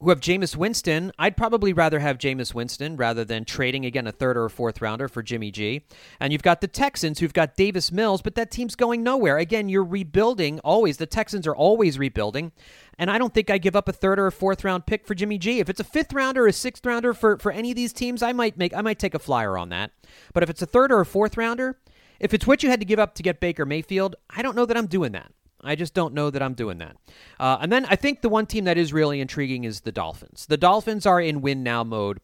who 0.00 0.10
have 0.10 0.20
Jameis 0.20 0.54
Winston. 0.54 1.10
I'd 1.18 1.36
probably 1.36 1.72
rather 1.72 1.98
have 1.98 2.18
Jameis 2.18 2.54
Winston 2.54 2.96
rather 2.96 3.24
than 3.24 3.44
trading 3.44 3.84
again 3.84 4.06
a 4.06 4.12
third 4.12 4.36
or 4.36 4.44
a 4.44 4.50
fourth 4.50 4.80
rounder 4.80 5.08
for 5.08 5.22
Jimmy 5.22 5.50
G. 5.50 5.84
And 6.20 6.32
you've 6.32 6.42
got 6.42 6.60
the 6.60 6.68
Texans 6.68 7.18
who've 7.18 7.32
got 7.32 7.56
Davis 7.56 7.90
Mills, 7.90 8.22
but 8.22 8.36
that 8.36 8.50
team's 8.50 8.76
going 8.76 9.02
nowhere. 9.02 9.38
Again, 9.38 9.68
you're 9.68 9.84
rebuilding 9.84 10.60
always. 10.60 10.98
The 10.98 11.06
Texans 11.06 11.46
are 11.48 11.56
always 11.56 11.98
rebuilding. 11.98 12.52
And 12.96 13.10
I 13.10 13.18
don't 13.18 13.34
think 13.34 13.50
I 13.50 13.58
give 13.58 13.74
up 13.74 13.88
a 13.88 13.92
third 13.92 14.20
or 14.20 14.28
a 14.28 14.32
fourth 14.32 14.62
round 14.62 14.86
pick 14.86 15.04
for 15.04 15.14
Jimmy 15.14 15.36
G. 15.36 15.58
If 15.58 15.68
it's 15.68 15.80
a 15.80 15.84
fifth 15.84 16.12
rounder 16.12 16.44
or 16.44 16.48
a 16.48 16.52
sixth 16.52 16.86
rounder 16.86 17.12
for, 17.12 17.36
for 17.38 17.50
any 17.50 17.70
of 17.70 17.76
these 17.76 17.92
teams, 17.92 18.22
I 18.22 18.32
might 18.32 18.56
make 18.56 18.74
I 18.74 18.82
might 18.82 19.00
take 19.00 19.14
a 19.14 19.20
flyer 19.20 19.58
on 19.58 19.68
that. 19.70 19.90
But 20.32 20.44
if 20.44 20.50
it's 20.50 20.62
a 20.62 20.66
third 20.66 20.92
or 20.92 21.00
a 21.00 21.06
fourth 21.06 21.36
rounder, 21.36 21.76
if 22.20 22.34
it's 22.34 22.46
what 22.46 22.62
you 22.62 22.70
had 22.70 22.80
to 22.80 22.86
give 22.86 22.98
up 22.98 23.14
to 23.14 23.22
get 23.22 23.40
Baker 23.40 23.64
Mayfield, 23.64 24.16
I 24.30 24.42
don't 24.42 24.56
know 24.56 24.66
that 24.66 24.76
I'm 24.76 24.86
doing 24.86 25.12
that. 25.12 25.32
I 25.60 25.74
just 25.74 25.94
don't 25.94 26.14
know 26.14 26.30
that 26.30 26.42
I'm 26.42 26.54
doing 26.54 26.78
that. 26.78 26.96
Uh, 27.40 27.58
and 27.60 27.72
then 27.72 27.84
I 27.86 27.96
think 27.96 28.22
the 28.22 28.28
one 28.28 28.46
team 28.46 28.64
that 28.64 28.78
is 28.78 28.92
really 28.92 29.20
intriguing 29.20 29.64
is 29.64 29.80
the 29.80 29.92
Dolphins. 29.92 30.46
The 30.46 30.56
Dolphins 30.56 31.04
are 31.04 31.20
in 31.20 31.40
win 31.40 31.62
now 31.62 31.82
mode. 31.82 32.20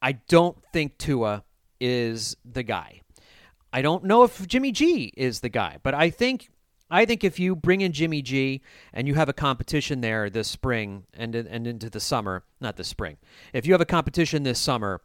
I 0.00 0.12
don't 0.12 0.56
think 0.72 0.98
Tua 0.98 1.44
is 1.80 2.36
the 2.44 2.62
guy. 2.62 3.00
I 3.72 3.82
don't 3.82 4.04
know 4.04 4.22
if 4.22 4.46
Jimmy 4.46 4.70
G 4.70 5.12
is 5.16 5.40
the 5.40 5.48
guy, 5.48 5.78
but 5.82 5.94
I 5.94 6.10
think 6.10 6.50
I 6.90 7.06
think 7.06 7.24
if 7.24 7.38
you 7.38 7.56
bring 7.56 7.80
in 7.80 7.92
Jimmy 7.92 8.20
G 8.20 8.60
and 8.92 9.08
you 9.08 9.14
have 9.14 9.30
a 9.30 9.32
competition 9.32 10.02
there 10.02 10.28
this 10.28 10.48
spring 10.48 11.04
and 11.14 11.34
and 11.34 11.66
into 11.66 11.88
the 11.88 12.00
summer, 12.00 12.44
not 12.60 12.76
this 12.76 12.88
spring. 12.88 13.16
If 13.52 13.66
you 13.66 13.72
have 13.72 13.80
a 13.80 13.86
competition 13.86 14.42
this 14.42 14.58
summer 14.58 15.00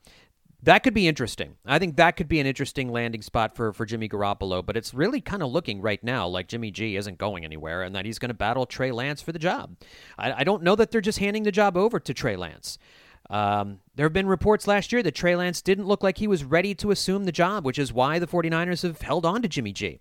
that 0.63 0.83
could 0.83 0.93
be 0.93 1.07
interesting. 1.07 1.55
I 1.65 1.77
think 1.77 1.97
that 1.97 2.17
could 2.17 2.27
be 2.27 2.39
an 2.39 2.47
interesting 2.47 2.91
landing 2.91 3.21
spot 3.21 3.55
for, 3.55 3.73
for 3.73 3.85
Jimmy 3.85 4.09
Garoppolo, 4.09 4.65
but 4.65 4.75
it's 4.75 4.93
really 4.93 5.21
kind 5.21 5.43
of 5.43 5.51
looking 5.51 5.81
right 5.81 6.03
now 6.03 6.27
like 6.27 6.47
Jimmy 6.47 6.71
G 6.71 6.95
isn't 6.95 7.17
going 7.17 7.45
anywhere 7.45 7.83
and 7.83 7.95
that 7.95 8.05
he's 8.05 8.17
going 8.17 8.29
to 8.29 8.35
battle 8.35 8.65
Trey 8.65 8.91
Lance 8.91 9.21
for 9.21 9.31
the 9.31 9.39
job. 9.39 9.75
I, 10.17 10.41
I, 10.41 10.43
don't 10.43 10.63
know 10.63 10.75
that 10.75 10.89
they're 10.89 10.99
just 11.01 11.19
handing 11.19 11.43
the 11.43 11.51
job 11.51 11.77
over 11.77 11.99
to 11.99 12.13
Trey 12.13 12.35
Lance. 12.35 12.79
Um, 13.29 13.79
there 13.95 14.05
have 14.05 14.13
been 14.13 14.27
reports 14.27 14.67
last 14.67 14.91
year 14.91 15.03
that 15.03 15.13
Trey 15.13 15.35
Lance 15.35 15.61
didn't 15.61 15.85
look 15.85 16.01
like 16.01 16.17
he 16.17 16.27
was 16.27 16.43
ready 16.43 16.73
to 16.75 16.91
assume 16.91 17.25
the 17.25 17.31
job, 17.31 17.65
which 17.65 17.77
is 17.77 17.93
why 17.93 18.19
the 18.19 18.27
49ers 18.27 18.83
have 18.83 19.01
held 19.01 19.25
on 19.25 19.41
to 19.41 19.47
Jimmy 19.47 19.73
G. 19.73 19.99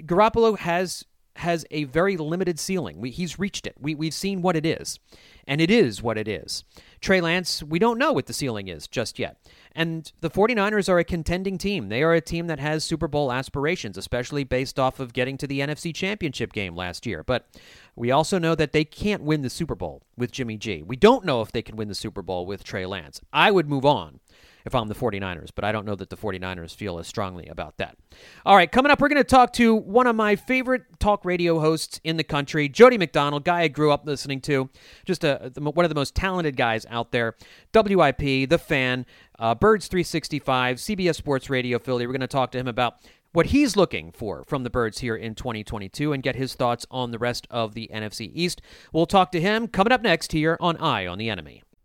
Garoppolo 0.00 0.58
has 0.58 1.04
has 1.36 1.64
a 1.70 1.84
very 1.84 2.16
limited 2.16 2.58
ceiling. 2.58 3.00
We, 3.00 3.10
he's 3.10 3.38
reached 3.38 3.66
it. 3.66 3.74
We, 3.78 3.94
we've 3.94 4.14
seen 4.14 4.42
what 4.42 4.56
it 4.56 4.66
is, 4.66 4.98
and 5.46 5.60
it 5.60 5.70
is 5.70 6.02
what 6.02 6.18
it 6.18 6.28
is. 6.28 6.64
Trey 7.00 7.20
Lance, 7.20 7.62
we 7.62 7.78
don't 7.78 7.98
know 7.98 8.12
what 8.12 8.26
the 8.26 8.32
ceiling 8.32 8.68
is 8.68 8.86
just 8.86 9.18
yet. 9.18 9.38
And 9.72 10.10
the 10.20 10.30
49ers 10.30 10.88
are 10.88 10.98
a 10.98 11.04
contending 11.04 11.58
team. 11.58 11.88
They 11.88 12.02
are 12.02 12.14
a 12.14 12.20
team 12.20 12.46
that 12.46 12.58
has 12.58 12.84
Super 12.84 13.06
Bowl 13.06 13.30
aspirations, 13.30 13.98
especially 13.98 14.44
based 14.44 14.78
off 14.78 14.98
of 14.98 15.12
getting 15.12 15.36
to 15.38 15.46
the 15.46 15.60
NFC 15.60 15.94
Championship 15.94 16.52
game 16.52 16.74
last 16.74 17.06
year. 17.06 17.22
But 17.22 17.46
we 17.94 18.10
also 18.10 18.38
know 18.38 18.54
that 18.54 18.72
they 18.72 18.84
can't 18.84 19.22
win 19.22 19.42
the 19.42 19.50
Super 19.50 19.74
Bowl 19.74 20.02
with 20.16 20.32
Jimmy 20.32 20.56
G. 20.56 20.82
We 20.82 20.96
don't 20.96 21.24
know 21.24 21.42
if 21.42 21.52
they 21.52 21.62
can 21.62 21.76
win 21.76 21.88
the 21.88 21.94
Super 21.94 22.22
Bowl 22.22 22.46
with 22.46 22.64
Trey 22.64 22.86
Lance. 22.86 23.20
I 23.32 23.50
would 23.50 23.68
move 23.68 23.84
on 23.84 24.20
if 24.66 24.74
I'm 24.74 24.88
the 24.88 24.94
49ers, 24.94 25.50
but 25.54 25.64
I 25.64 25.70
don't 25.70 25.86
know 25.86 25.94
that 25.94 26.10
the 26.10 26.16
49ers 26.16 26.74
feel 26.74 26.98
as 26.98 27.06
strongly 27.06 27.46
about 27.46 27.78
that. 27.78 27.96
All 28.44 28.56
right, 28.56 28.70
coming 28.70 28.90
up, 28.90 29.00
we're 29.00 29.08
going 29.08 29.16
to 29.16 29.24
talk 29.24 29.52
to 29.54 29.74
one 29.74 30.08
of 30.08 30.16
my 30.16 30.34
favorite 30.34 30.82
talk 30.98 31.24
radio 31.24 31.60
hosts 31.60 32.00
in 32.02 32.16
the 32.16 32.24
country, 32.24 32.68
Jody 32.68 32.98
McDonald, 32.98 33.44
guy 33.44 33.60
I 33.62 33.68
grew 33.68 33.92
up 33.92 34.04
listening 34.04 34.40
to, 34.42 34.68
just 35.04 35.22
a, 35.22 35.52
one 35.56 35.84
of 35.84 35.88
the 35.88 35.94
most 35.94 36.16
talented 36.16 36.56
guys 36.56 36.84
out 36.90 37.12
there. 37.12 37.36
WIP, 37.72 38.18
The 38.18 38.58
Fan, 38.58 39.06
uh, 39.38 39.54
Birds 39.54 39.86
365, 39.86 40.78
CBS 40.78 41.14
Sports 41.14 41.48
Radio 41.48 41.78
Philly. 41.78 42.06
We're 42.06 42.12
going 42.12 42.20
to 42.20 42.26
talk 42.26 42.50
to 42.52 42.58
him 42.58 42.68
about 42.68 42.96
what 43.32 43.46
he's 43.46 43.76
looking 43.76 44.10
for 44.10 44.42
from 44.44 44.64
the 44.64 44.70
Birds 44.70 44.98
here 44.98 45.14
in 45.14 45.34
2022 45.36 46.12
and 46.12 46.22
get 46.22 46.34
his 46.34 46.54
thoughts 46.54 46.86
on 46.90 47.12
the 47.12 47.18
rest 47.18 47.46
of 47.50 47.74
the 47.74 47.88
NFC 47.92 48.30
East. 48.34 48.62
We'll 48.92 49.06
talk 49.06 49.30
to 49.32 49.40
him 49.40 49.68
coming 49.68 49.92
up 49.92 50.02
next 50.02 50.32
here 50.32 50.56
on 50.58 50.76
Eye 50.78 51.06
on 51.06 51.18
the 51.18 51.30
Enemy. 51.30 51.62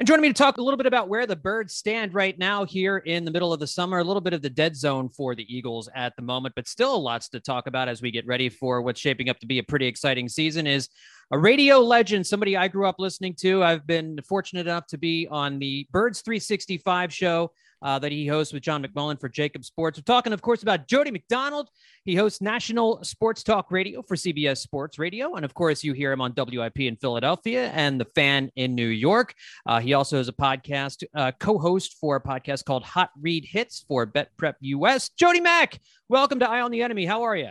And 0.00 0.08
joining 0.08 0.22
me 0.22 0.28
to 0.28 0.34
talk 0.34 0.58
a 0.58 0.60
little 0.60 0.76
bit 0.76 0.86
about 0.86 1.08
where 1.08 1.24
the 1.24 1.36
birds 1.36 1.72
stand 1.72 2.14
right 2.14 2.36
now 2.36 2.64
here 2.64 2.98
in 2.98 3.24
the 3.24 3.30
middle 3.30 3.52
of 3.52 3.60
the 3.60 3.66
summer, 3.68 4.00
a 4.00 4.04
little 4.04 4.20
bit 4.20 4.32
of 4.32 4.42
the 4.42 4.50
dead 4.50 4.74
zone 4.74 5.08
for 5.08 5.36
the 5.36 5.46
Eagles 5.56 5.88
at 5.94 6.16
the 6.16 6.22
moment, 6.22 6.56
but 6.56 6.66
still 6.66 7.00
lots 7.00 7.28
to 7.28 7.38
talk 7.38 7.68
about 7.68 7.88
as 7.88 8.02
we 8.02 8.10
get 8.10 8.26
ready 8.26 8.48
for 8.48 8.82
what's 8.82 8.98
shaping 8.98 9.28
up 9.28 9.38
to 9.38 9.46
be 9.46 9.60
a 9.60 9.62
pretty 9.62 9.86
exciting 9.86 10.28
season 10.28 10.66
is 10.66 10.88
a 11.30 11.38
radio 11.38 11.78
legend, 11.78 12.26
somebody 12.26 12.56
I 12.56 12.66
grew 12.66 12.88
up 12.88 12.96
listening 12.98 13.36
to. 13.42 13.62
I've 13.62 13.86
been 13.86 14.18
fortunate 14.28 14.66
enough 14.66 14.88
to 14.88 14.98
be 14.98 15.28
on 15.30 15.60
the 15.60 15.86
Birds 15.92 16.22
365 16.22 17.14
show 17.14 17.52
uh, 17.84 17.98
that 17.98 18.10
he 18.10 18.26
hosts 18.26 18.52
with 18.52 18.62
John 18.62 18.82
McMullen 18.82 19.20
for 19.20 19.28
JAKIB 19.28 19.64
Sports. 19.64 19.98
We're 19.98 20.02
talking, 20.02 20.32
of 20.32 20.40
course, 20.40 20.62
about 20.62 20.88
Jody 20.88 21.10
McDonald. 21.10 21.68
He 22.04 22.16
hosts 22.16 22.40
National 22.40 23.04
Sports 23.04 23.42
Talk 23.42 23.70
Radio 23.70 24.02
for 24.02 24.16
CBS 24.16 24.58
Sports 24.58 24.98
Radio. 24.98 25.34
And 25.34 25.44
of 25.44 25.52
course, 25.52 25.84
you 25.84 25.92
hear 25.92 26.10
him 26.10 26.22
on 26.22 26.32
WIP 26.34 26.80
in 26.80 26.96
Philadelphia 26.96 27.70
and 27.74 28.00
The 28.00 28.06
Fan 28.14 28.50
in 28.56 28.74
New 28.74 28.88
York. 28.88 29.34
Uh, 29.66 29.80
he 29.80 29.92
also 29.92 30.16
has 30.16 30.28
a 30.28 30.32
podcast, 30.32 31.04
uh, 31.14 31.32
co 31.38 31.58
host 31.58 31.96
for 32.00 32.16
a 32.16 32.22
podcast 32.22 32.64
called 32.64 32.84
Hot 32.84 33.10
Read 33.20 33.44
Hits 33.44 33.84
for 33.86 34.06
Bet 34.06 34.30
Prep 34.38 34.56
US. 34.60 35.10
Jody 35.10 35.40
Mack, 35.40 35.78
welcome 36.08 36.40
to 36.40 36.48
Eye 36.48 36.62
on 36.62 36.70
the 36.70 36.82
Enemy. 36.82 37.04
How 37.04 37.22
are 37.24 37.36
you? 37.36 37.50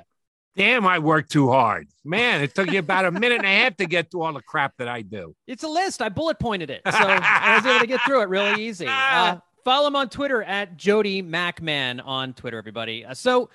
Damn, 0.56 0.86
I 0.86 1.00
work 1.00 1.30
too 1.30 1.50
hard. 1.50 1.88
Man, 2.04 2.42
it 2.42 2.54
took 2.54 2.72
you 2.72 2.78
about 2.78 3.06
a 3.06 3.12
minute 3.12 3.38
and 3.38 3.46
a 3.46 3.50
half 3.50 3.76
to 3.78 3.88
get 3.88 4.12
through 4.12 4.22
all 4.22 4.34
the 4.34 4.42
crap 4.42 4.74
that 4.78 4.88
I 4.88 5.02
do. 5.02 5.36
It's 5.48 5.64
a 5.64 5.68
list. 5.68 6.02
I 6.02 6.10
bullet 6.10 6.40
pointed 6.40 6.70
it. 6.70 6.82
So 6.86 6.92
I 6.96 7.56
was 7.58 7.66
able 7.66 7.80
to 7.80 7.88
get 7.88 8.02
through 8.02 8.22
it 8.22 8.30
really 8.30 8.64
easy. 8.64 8.88
Uh, 9.14 9.38
Follow 9.64 9.88
him 9.88 9.96
on 9.96 10.10
Twitter 10.10 10.44
at 10.44 10.76
Jody 10.76 11.24
Macman 11.24 12.06
on 12.06 12.34
Twitter, 12.34 12.58
everybody. 12.58 13.06
Uh, 13.06 13.14
so, 13.14 13.50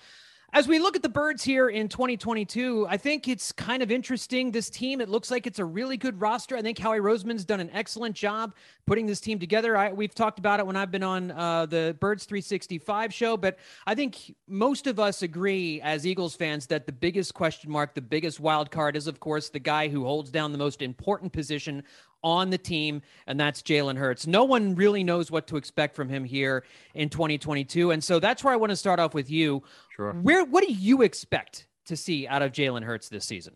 as 0.55 0.67
we 0.67 0.79
look 0.79 0.97
at 0.97 1.03
the 1.03 1.11
birds 1.11 1.45
here 1.45 1.69
in 1.69 1.91
2022, 1.91 2.87
I 2.89 2.97
think 2.97 3.29
it's 3.29 3.53
kind 3.53 3.83
of 3.83 3.91
interesting. 3.91 4.51
This 4.51 4.71
team, 4.71 5.03
it 5.03 5.11
looks 5.11 5.31
like 5.31 5.47
it's 5.47 5.59
a 5.59 5.65
really 5.67 5.99
good 5.99 6.19
roster. 6.19 6.57
I 6.57 6.63
think 6.63 6.79
Howie 6.79 7.01
Roseman's 7.01 7.45
done 7.45 7.61
an 7.61 7.69
excellent 7.75 8.17
job 8.17 8.55
putting 8.87 9.05
this 9.05 9.21
team 9.21 9.39
together. 9.39 9.77
I, 9.77 9.93
we've 9.93 10.15
talked 10.15 10.39
about 10.39 10.59
it 10.59 10.67
when 10.67 10.75
I've 10.75 10.91
been 10.91 11.03
on 11.03 11.33
uh, 11.33 11.67
the 11.67 11.95
Birds 12.01 12.25
365 12.25 13.13
show, 13.13 13.37
but 13.37 13.59
I 13.87 13.95
think 13.95 14.35
most 14.47 14.87
of 14.87 14.99
us 14.99 15.21
agree 15.21 15.83
as 15.83 16.07
Eagles 16.07 16.35
fans 16.35 16.67
that 16.69 16.87
the 16.87 16.93
biggest 16.93 17.35
question 17.35 17.71
mark, 17.71 17.95
the 17.95 18.01
biggest 18.01 18.41
wild 18.41 18.71
card 18.71 18.97
is, 18.97 19.07
of 19.07 19.21
course, 19.21 19.51
the 19.51 19.59
guy 19.59 19.89
who 19.89 20.05
holds 20.05 20.31
down 20.31 20.53
the 20.53 20.59
most 20.59 20.81
important 20.81 21.31
position 21.31 21.83
on 22.23 22.51
the 22.51 22.59
team, 22.59 23.03
and 23.27 23.39
that's 23.39 23.63
Jalen 23.63 23.97
Hurts. 23.97 24.27
No 24.27 24.45
one 24.45 24.75
really 24.75 25.05
knows 25.05 25.31
what 25.31 25.47
to 25.49 25.57
expect 25.57 25.95
from 25.95 26.09
him 26.09 26.25
here 26.25 26.65
in 26.95 27.09
2022. 27.09 27.93
And 27.93 28.03
so 28.03 28.19
that's 28.19 28.43
where 28.43 28.53
I 28.53 28.57
want 28.57 28.71
to 28.71 28.77
start 28.77 29.01
off 29.01 29.15
with 29.15 29.31
you. 29.31 29.63
Sure. 29.95 30.13
Where 30.13 30.45
what 30.45 30.67
do 30.67 30.73
you 30.73 31.03
expect 31.03 31.67
to 31.87 31.97
see 31.97 32.27
out 32.27 32.43
of 32.43 32.53
Jalen 32.53 32.83
Hurts 32.83 33.09
this 33.09 33.25
season? 33.25 33.55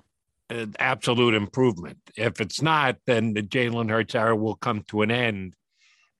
An 0.50 0.74
absolute 0.78 1.34
improvement. 1.34 1.98
If 2.16 2.40
it's 2.40 2.60
not, 2.60 2.96
then 3.06 3.32
the 3.32 3.42
Jalen 3.42 3.90
Hurts 3.90 4.14
era 4.14 4.36
will 4.36 4.56
come 4.56 4.84
to 4.88 5.02
an 5.02 5.10
end. 5.10 5.54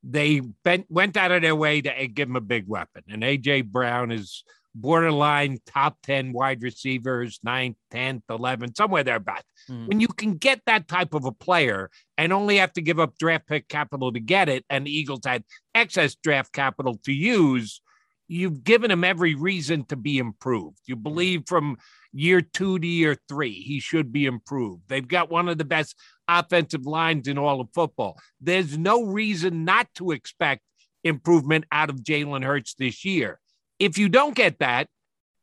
They 0.03 0.41
bent, 0.41 0.87
went 0.89 1.17
out 1.17 1.31
of 1.31 1.43
their 1.43 1.55
way 1.55 1.81
to 1.81 2.09
give 2.09 2.29
him 2.29 2.37
a 2.37 2.41
big 2.41 2.67
weapon, 2.67 3.05
and 3.09 3.23
AJ 3.23 3.67
Brown 3.67 4.11
is 4.11 4.43
borderline 4.75 5.59
top 5.67 5.97
10 6.03 6.33
wide 6.33 6.63
receivers, 6.63 7.39
ninth, 7.43 7.77
10th, 7.93 8.23
11th, 8.31 8.77
somewhere 8.77 9.05
thereabouts. 9.05 9.45
Mm. 9.71 9.89
When 9.89 10.01
you 10.01 10.09
can 10.09 10.35
get 10.35 10.61
that 10.67 10.89
type 10.89 11.15
of 11.15 11.25
a 11.25 11.33
player 11.33 11.91
and 12.23 12.33
only 12.33 12.59
have 12.59 12.73
to 12.73 12.81
give 12.81 13.01
up 13.01 13.19
draft 13.19 13.49
pick 13.49 13.67
capital 13.67 14.13
to 14.13 14.21
get 14.21 14.49
it, 14.49 14.65
and 14.71 14.87
the 14.87 14.97
Eagles 14.97 15.23
had 15.27 15.43
excess 15.75 16.15
draft 16.15 16.53
capital 16.53 16.97
to 17.05 17.13
use, 17.13 17.83
you've 18.29 18.63
given 18.63 18.93
him 18.93 19.03
every 19.03 19.35
reason 19.35 19.85
to 19.87 19.97
be 19.97 20.19
improved. 20.19 20.79
You 20.87 20.95
believe 20.95 21.43
from 21.49 21.79
year 22.13 22.41
two 22.41 22.79
to 22.79 22.87
year 22.87 23.17
three, 23.29 23.55
he 23.55 23.81
should 23.81 24.13
be 24.13 24.27
improved. 24.27 24.83
They've 24.87 25.07
got 25.07 25.33
one 25.33 25.49
of 25.49 25.59
the 25.59 25.65
best 25.65 25.97
offensive 26.29 26.87
lines 26.87 27.27
in 27.27 27.39
all 27.39 27.61
of 27.61 27.71
football. 27.75 28.17
There's 28.41 28.79
no 28.79 29.03
reason 29.03 29.65
not 29.65 29.89
to 29.97 30.13
expect 30.13 30.63
improvement 31.03 31.65
out 31.73 31.91
of 31.91 32.05
Jalen 32.05 32.45
Hurts 32.45 32.75
this 32.75 33.05
year. 33.05 33.41
If 33.81 33.99
you 33.99 34.09
don't 34.09 34.37
get 34.37 34.61
that, 34.61 34.87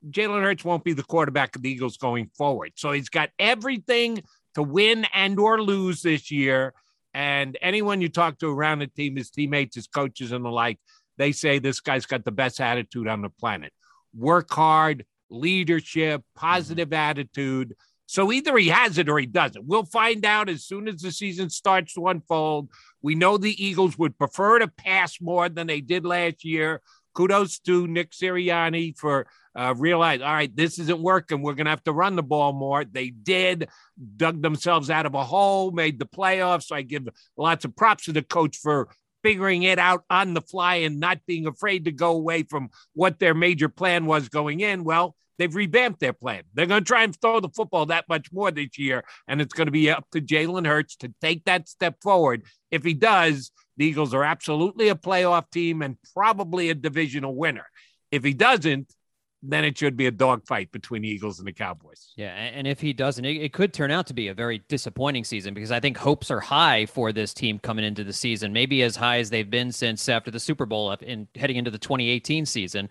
Jalen 0.09 0.43
Hurts 0.43 0.63
won't 0.63 0.85
be 0.85 0.93
the 0.93 1.03
quarterback 1.03 1.57
of 1.57 1.61
the 1.61 1.69
Eagles 1.69 1.97
going 1.97 2.31
forward. 2.37 2.71
So 2.77 2.93
he's 2.93 3.09
got 3.09 3.31
everything 3.37 4.23
to 4.55 4.63
win 4.63 5.05
and 5.13 5.39
or 5.39 5.61
lose 5.61 6.01
this 6.01 6.31
year. 6.31 6.73
And 7.13 7.57
anyone 7.61 8.01
you 8.01 8.09
talk 8.09 8.39
to 8.39 8.47
around 8.47 8.79
the 8.79 8.87
team, 8.87 9.15
his 9.15 9.29
teammates, 9.29 9.75
his 9.75 9.87
coaches, 9.87 10.31
and 10.31 10.45
the 10.45 10.49
like, 10.49 10.79
they 11.17 11.31
say 11.31 11.59
this 11.59 11.79
guy's 11.79 12.05
got 12.05 12.23
the 12.23 12.31
best 12.31 12.61
attitude 12.61 13.07
on 13.07 13.21
the 13.21 13.29
planet. 13.29 13.73
Work 14.15 14.51
hard, 14.51 15.05
leadership, 15.29 16.23
positive 16.35 16.89
mm-hmm. 16.89 17.09
attitude. 17.09 17.75
So 18.05 18.31
either 18.31 18.57
he 18.57 18.69
has 18.69 18.97
it 18.97 19.09
or 19.09 19.19
he 19.19 19.27
doesn't. 19.27 19.65
We'll 19.67 19.85
find 19.85 20.25
out 20.25 20.49
as 20.49 20.63
soon 20.63 20.87
as 20.87 21.01
the 21.01 21.11
season 21.11 21.49
starts 21.51 21.93
to 21.93 22.07
unfold. 22.07 22.69
We 23.03 23.13
know 23.13 23.37
the 23.37 23.63
Eagles 23.63 23.99
would 23.99 24.17
prefer 24.17 24.59
to 24.59 24.67
pass 24.67 25.21
more 25.21 25.47
than 25.47 25.67
they 25.67 25.81
did 25.81 26.05
last 26.05 26.43
year 26.43 26.81
kudos 27.19 27.59
to 27.59 27.87
Nick 27.87 28.11
Sirianni 28.11 28.97
for 28.97 29.27
uh, 29.59 29.73
realize, 29.77 30.21
all 30.21 30.33
right, 30.33 30.55
this 30.55 30.79
isn't 30.79 31.01
working. 31.01 31.41
We're 31.41 31.53
going 31.53 31.65
to 31.65 31.71
have 31.71 31.83
to 31.83 31.91
run 31.91 32.15
the 32.15 32.23
ball 32.23 32.53
more. 32.53 32.85
They 32.85 33.09
did, 33.09 33.67
dug 34.15 34.41
themselves 34.41 34.89
out 34.89 35.05
of 35.05 35.15
a 35.15 35.23
hole, 35.23 35.71
made 35.71 35.99
the 35.99 36.05
playoffs. 36.05 36.71
I 36.71 36.81
give 36.81 37.09
lots 37.35 37.65
of 37.65 37.75
props 37.75 38.05
to 38.05 38.13
the 38.13 38.21
coach 38.21 38.55
for 38.55 38.87
figuring 39.21 39.63
it 39.63 39.77
out 39.77 40.05
on 40.09 40.33
the 40.33 40.39
fly 40.39 40.75
and 40.75 41.01
not 41.01 41.19
being 41.27 41.45
afraid 41.45 41.83
to 41.85 41.91
go 41.91 42.11
away 42.11 42.43
from 42.43 42.69
what 42.93 43.19
their 43.19 43.33
major 43.33 43.67
plan 43.67 44.05
was 44.05 44.29
going 44.29 44.61
in. 44.61 44.85
Well, 44.85 45.13
they've 45.37 45.53
revamped 45.53 45.99
their 45.99 46.13
plan. 46.13 46.43
They're 46.53 46.65
going 46.65 46.85
to 46.85 46.87
try 46.87 47.03
and 47.03 47.13
throw 47.19 47.41
the 47.41 47.49
football 47.49 47.87
that 47.87 48.07
much 48.07 48.31
more 48.31 48.51
this 48.51 48.77
year, 48.77 49.03
and 49.27 49.41
it's 49.41 49.53
going 49.53 49.67
to 49.67 49.71
be 49.71 49.89
up 49.89 50.05
to 50.13 50.21
Jalen 50.21 50.67
Hurts 50.67 50.95
to 50.97 51.13
take 51.19 51.43
that 51.45 51.67
step 51.67 51.97
forward. 52.01 52.43
If 52.71 52.85
he 52.85 52.93
does, 52.93 53.51
the 53.75 53.87
Eagles 53.87 54.13
are 54.13 54.23
absolutely 54.23 54.87
a 54.87 54.95
playoff 54.95 55.51
team 55.51 55.81
and 55.81 55.97
probably 56.13 56.69
a 56.69 56.75
divisional 56.75 57.35
winner. 57.35 57.65
If 58.09 58.23
he 58.23 58.33
doesn't, 58.33 58.93
then 59.41 59.63
it 59.63 59.77
should 59.77 59.95
be 59.95 60.07
a 60.07 60.11
dogfight 60.11 60.71
between 60.71 61.01
the 61.01 61.07
Eagles 61.07 61.39
and 61.39 61.47
the 61.47 61.53
Cowboys. 61.53 62.11
Yeah, 62.17 62.33
and 62.33 62.67
if 62.67 62.81
he 62.81 62.91
doesn't, 62.91 63.23
it, 63.23 63.53
could 63.53 63.73
turn 63.73 63.89
out 63.89 64.07
to 64.07 64.13
be 64.13 64.27
a 64.27 64.33
very 64.33 64.61
disappointing 64.67 65.23
season 65.23 65.53
because 65.53 65.71
I 65.71 65.79
think 65.79 65.97
hopes 65.97 66.29
are 66.29 66.41
high 66.41 66.85
for 66.85 67.13
this 67.13 67.33
team 67.33 67.57
coming 67.57 67.85
into 67.85 68.03
the 68.03 68.13
season, 68.13 68.51
maybe 68.51 68.83
as 68.83 68.95
high 68.95 69.19
as 69.19 69.29
they've 69.29 69.49
been 69.49 69.71
since 69.71 70.09
after 70.09 70.29
the 70.29 70.39
Super 70.39 70.65
Bowl 70.65 70.89
up 70.89 71.03
in 71.03 71.27
heading 71.35 71.55
into 71.55 71.71
the 71.71 71.77
2018 71.77 72.45
season. 72.45 72.89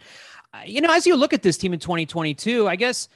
You 0.64 0.80
know, 0.80 0.92
as 0.92 1.06
you 1.06 1.16
look 1.16 1.34
at 1.34 1.42
this 1.42 1.58
team 1.58 1.74
in 1.74 1.80
2022, 1.80 2.66
I 2.66 2.76
guess 2.76 3.08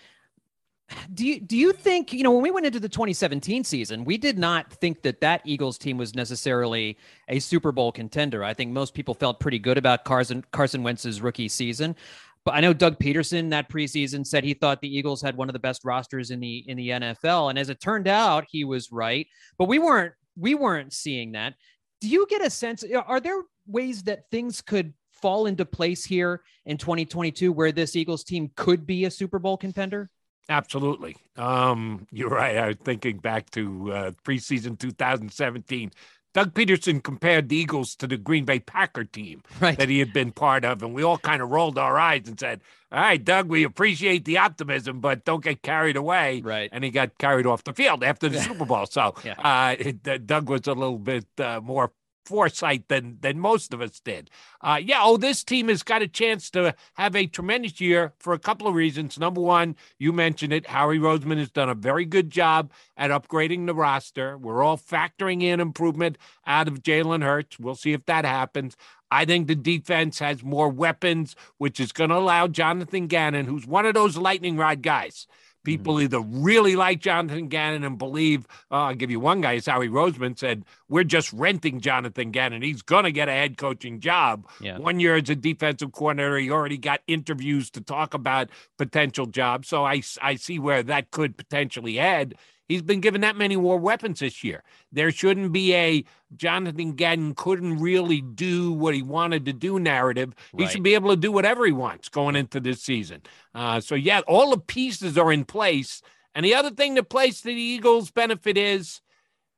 do 1.14 1.26
you 1.26 1.40
do 1.40 1.56
you 1.56 1.72
think 1.72 2.12
you 2.12 2.22
know 2.22 2.30
when 2.30 2.42
we 2.42 2.50
went 2.50 2.66
into 2.66 2.80
the 2.80 2.88
2017 2.88 3.64
season 3.64 4.04
we 4.04 4.18
did 4.18 4.38
not 4.38 4.72
think 4.72 5.02
that 5.02 5.20
that 5.20 5.40
eagles 5.44 5.78
team 5.78 5.96
was 5.96 6.14
necessarily 6.14 6.98
a 7.28 7.38
super 7.38 7.72
bowl 7.72 7.92
contender 7.92 8.44
i 8.44 8.52
think 8.52 8.70
most 8.70 8.94
people 8.94 9.14
felt 9.14 9.40
pretty 9.40 9.58
good 9.58 9.78
about 9.78 10.04
carson 10.04 10.44
carson 10.52 10.82
wentz's 10.82 11.20
rookie 11.20 11.48
season 11.48 11.96
but 12.44 12.54
i 12.54 12.60
know 12.60 12.72
doug 12.72 12.98
Pederson 12.98 13.50
that 13.50 13.68
preseason 13.68 14.26
said 14.26 14.44
he 14.44 14.54
thought 14.54 14.80
the 14.80 14.96
eagles 14.96 15.22
had 15.22 15.36
one 15.36 15.48
of 15.48 15.52
the 15.52 15.58
best 15.58 15.84
rosters 15.84 16.30
in 16.30 16.40
the 16.40 16.64
in 16.68 16.76
the 16.76 16.88
nfl 16.88 17.50
and 17.50 17.58
as 17.58 17.68
it 17.68 17.80
turned 17.80 18.08
out 18.08 18.44
he 18.48 18.64
was 18.64 18.90
right 18.92 19.26
but 19.58 19.68
we 19.68 19.78
weren't 19.78 20.12
we 20.36 20.54
weren't 20.54 20.92
seeing 20.92 21.32
that 21.32 21.54
do 22.00 22.08
you 22.08 22.26
get 22.28 22.44
a 22.44 22.50
sense 22.50 22.84
are 23.06 23.20
there 23.20 23.42
ways 23.66 24.02
that 24.02 24.24
things 24.30 24.60
could 24.60 24.92
fall 25.12 25.46
into 25.46 25.64
place 25.64 26.04
here 26.04 26.42
in 26.66 26.76
2022 26.76 27.52
where 27.52 27.72
this 27.72 27.94
eagles 27.96 28.24
team 28.24 28.50
could 28.56 28.86
be 28.86 29.04
a 29.04 29.10
super 29.10 29.38
bowl 29.38 29.56
contender 29.56 30.10
Absolutely. 30.48 31.16
Um, 31.36 32.06
you're 32.10 32.28
right. 32.28 32.56
I 32.56 32.66
was 32.68 32.76
thinking 32.82 33.18
back 33.18 33.48
to 33.50 33.92
uh, 33.92 34.10
preseason 34.24 34.78
2017. 34.78 35.92
Doug 36.34 36.54
Pederson 36.54 37.02
compared 37.02 37.48
the 37.48 37.56
Eagles 37.56 37.94
to 37.96 38.06
the 38.06 38.16
Green 38.16 38.44
Bay 38.44 38.58
Packer 38.58 39.04
team 39.04 39.42
right. 39.60 39.78
that 39.78 39.88
he 39.88 39.98
had 39.98 40.12
been 40.12 40.32
part 40.32 40.64
of. 40.64 40.82
And 40.82 40.94
we 40.94 41.02
all 41.02 41.18
kind 41.18 41.42
of 41.42 41.50
rolled 41.50 41.76
our 41.78 41.98
eyes 41.98 42.22
and 42.26 42.38
said, 42.40 42.62
All 42.90 43.00
right, 43.00 43.22
Doug, 43.22 43.48
we 43.48 43.64
appreciate 43.64 44.24
the 44.24 44.38
optimism, 44.38 45.00
but 45.00 45.24
don't 45.24 45.44
get 45.44 45.62
carried 45.62 45.96
away. 45.96 46.40
Right. 46.40 46.70
And 46.72 46.84
he 46.84 46.90
got 46.90 47.18
carried 47.18 47.44
off 47.46 47.64
the 47.64 47.74
field 47.74 48.02
after 48.02 48.28
the 48.30 48.40
Super 48.40 48.64
Bowl. 48.64 48.86
So 48.86 49.14
Yeah. 49.24 49.34
uh, 49.38 49.76
it- 49.78 50.08
uh, 50.08 50.18
Doug 50.18 50.48
was 50.48 50.66
a 50.66 50.72
little 50.72 50.98
bit 50.98 51.26
uh, 51.38 51.60
more 51.62 51.92
foresight 52.24 52.88
than 52.88 53.18
than 53.20 53.38
most 53.38 53.72
of 53.72 53.80
us 53.80 54.00
did. 54.00 54.30
Uh, 54.60 54.78
yeah, 54.82 55.00
oh, 55.02 55.16
this 55.16 55.42
team 55.42 55.68
has 55.68 55.82
got 55.82 56.02
a 56.02 56.08
chance 56.08 56.50
to 56.50 56.74
have 56.94 57.16
a 57.16 57.26
tremendous 57.26 57.80
year 57.80 58.12
for 58.18 58.32
a 58.32 58.38
couple 58.38 58.66
of 58.66 58.74
reasons. 58.74 59.18
Number 59.18 59.40
one, 59.40 59.76
you 59.98 60.12
mentioned 60.12 60.52
it. 60.52 60.66
Howie 60.66 60.98
Roseman 60.98 61.38
has 61.38 61.50
done 61.50 61.68
a 61.68 61.74
very 61.74 62.04
good 62.04 62.30
job 62.30 62.72
at 62.96 63.10
upgrading 63.10 63.66
the 63.66 63.74
roster. 63.74 64.38
We're 64.38 64.62
all 64.62 64.78
factoring 64.78 65.42
in 65.42 65.60
improvement 65.60 66.18
out 66.46 66.68
of 66.68 66.82
Jalen 66.82 67.22
Hurts. 67.22 67.58
We'll 67.58 67.74
see 67.74 67.92
if 67.92 68.06
that 68.06 68.24
happens. 68.24 68.76
I 69.10 69.26
think 69.26 69.46
the 69.46 69.54
defense 69.54 70.20
has 70.20 70.42
more 70.42 70.70
weapons, 70.70 71.36
which 71.58 71.78
is 71.78 71.92
going 71.92 72.08
to 72.08 72.16
allow 72.16 72.48
Jonathan 72.48 73.08
Gannon, 73.08 73.46
who's 73.46 73.66
one 73.66 73.84
of 73.84 73.92
those 73.92 74.16
lightning 74.16 74.56
rod 74.56 74.80
guys. 74.80 75.26
Mm-hmm. 75.62 75.70
People 75.70 76.00
either 76.00 76.20
really 76.20 76.76
like 76.76 77.00
Jonathan 77.00 77.48
Gannon 77.48 77.84
and 77.84 77.98
believe, 77.98 78.46
oh, 78.70 78.76
I'll 78.76 78.94
give 78.94 79.10
you 79.10 79.20
one 79.20 79.40
guy, 79.40 79.54
is 79.54 79.66
Howie 79.66 79.88
Roseman 79.88 80.38
said, 80.38 80.64
we're 80.88 81.04
just 81.04 81.32
renting 81.32 81.80
Jonathan 81.80 82.32
Gannon. 82.32 82.62
He's 82.62 82.82
going 82.82 83.04
to 83.04 83.12
get 83.12 83.28
a 83.28 83.32
head 83.32 83.56
coaching 83.56 84.00
job. 84.00 84.46
Yeah. 84.60 84.78
One 84.78 84.98
year 84.98 85.16
as 85.16 85.30
a 85.30 85.36
defensive 85.36 85.92
coordinator, 85.92 86.38
he 86.38 86.50
already 86.50 86.78
got 86.78 87.00
interviews 87.06 87.70
to 87.70 87.80
talk 87.80 88.12
about 88.14 88.50
potential 88.76 89.26
jobs. 89.26 89.68
So 89.68 89.84
I, 89.84 90.02
I 90.20 90.34
see 90.34 90.58
where 90.58 90.82
that 90.82 91.10
could 91.12 91.36
potentially 91.36 91.96
head. 91.96 92.34
He's 92.72 92.82
been 92.82 93.00
given 93.00 93.20
that 93.20 93.36
many 93.36 93.56
more 93.56 93.78
weapons 93.78 94.20
this 94.20 94.42
year. 94.42 94.62
There 94.90 95.10
shouldn't 95.10 95.52
be 95.52 95.74
a 95.74 96.04
Jonathan 96.34 96.92
Gannon 96.92 97.34
couldn't 97.34 97.80
really 97.80 98.22
do 98.22 98.72
what 98.72 98.94
he 98.94 99.02
wanted 99.02 99.44
to 99.44 99.52
do 99.52 99.78
narrative. 99.78 100.34
He 100.56 100.66
should 100.66 100.82
be 100.82 100.94
able 100.94 101.10
to 101.10 101.16
do 101.16 101.30
whatever 101.30 101.66
he 101.66 101.72
wants 101.72 102.08
going 102.08 102.34
into 102.36 102.60
this 102.60 102.82
season. 102.82 103.22
Uh, 103.54 103.80
so, 103.80 103.94
yeah, 103.94 104.20
all 104.26 104.50
the 104.50 104.58
pieces 104.58 105.18
are 105.18 105.30
in 105.32 105.44
place. 105.44 106.00
And 106.34 106.46
the 106.46 106.54
other 106.54 106.70
thing 106.70 106.94
that 106.94 107.10
plays 107.10 107.40
to 107.42 107.48
the 107.48 107.54
Eagles' 107.54 108.10
benefit 108.10 108.56
is 108.56 109.02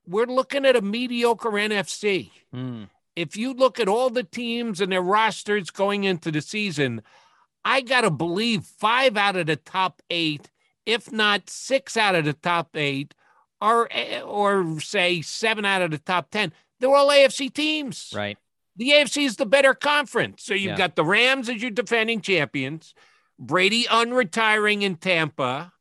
we're 0.06 0.26
looking 0.26 0.66
at 0.66 0.76
a 0.76 0.82
mediocre 0.82 1.50
NFC 1.50 2.30
Mm. 2.52 2.88
if 3.16 3.36
you 3.36 3.52
look 3.54 3.78
at 3.78 3.88
all 3.88 4.10
the 4.10 4.24
teams 4.24 4.80
and 4.80 4.90
their 4.92 5.00
rosters 5.02 5.70
going 5.70 6.02
into 6.04 6.30
the 6.32 6.40
season, 6.40 7.02
I 7.64 7.80
got 7.80 8.02
to 8.02 8.10
believe 8.10 8.64
five 8.64 9.16
out 9.16 9.36
of 9.36 9.46
the 9.46 9.56
top 9.56 10.02
eight, 10.10 10.50
if 10.86 11.12
not 11.12 11.48
six 11.48 11.96
out 11.96 12.14
of 12.14 12.24
the 12.24 12.32
top 12.32 12.76
eight, 12.76 13.14
or, 13.60 13.88
eh, 13.90 14.20
or 14.20 14.80
say 14.80 15.22
seven 15.22 15.64
out 15.64 15.82
of 15.82 15.90
the 15.90 15.98
top 15.98 16.30
10, 16.30 16.52
they're 16.80 16.94
all 16.94 17.08
AFC 17.08 17.52
teams. 17.52 18.12
Right. 18.14 18.38
The 18.76 18.90
AFC 18.90 19.24
is 19.24 19.36
the 19.36 19.46
better 19.46 19.74
conference. 19.74 20.42
So 20.44 20.54
you've 20.54 20.72
Yeah. 20.72 20.76
got 20.76 20.96
the 20.96 21.04
Rams 21.04 21.48
as 21.48 21.62
your 21.62 21.70
defending 21.70 22.20
champions, 22.20 22.94
Brady 23.38 23.84
unretiring 23.84 24.82
in 24.82 24.96
Tampa. 24.96 25.72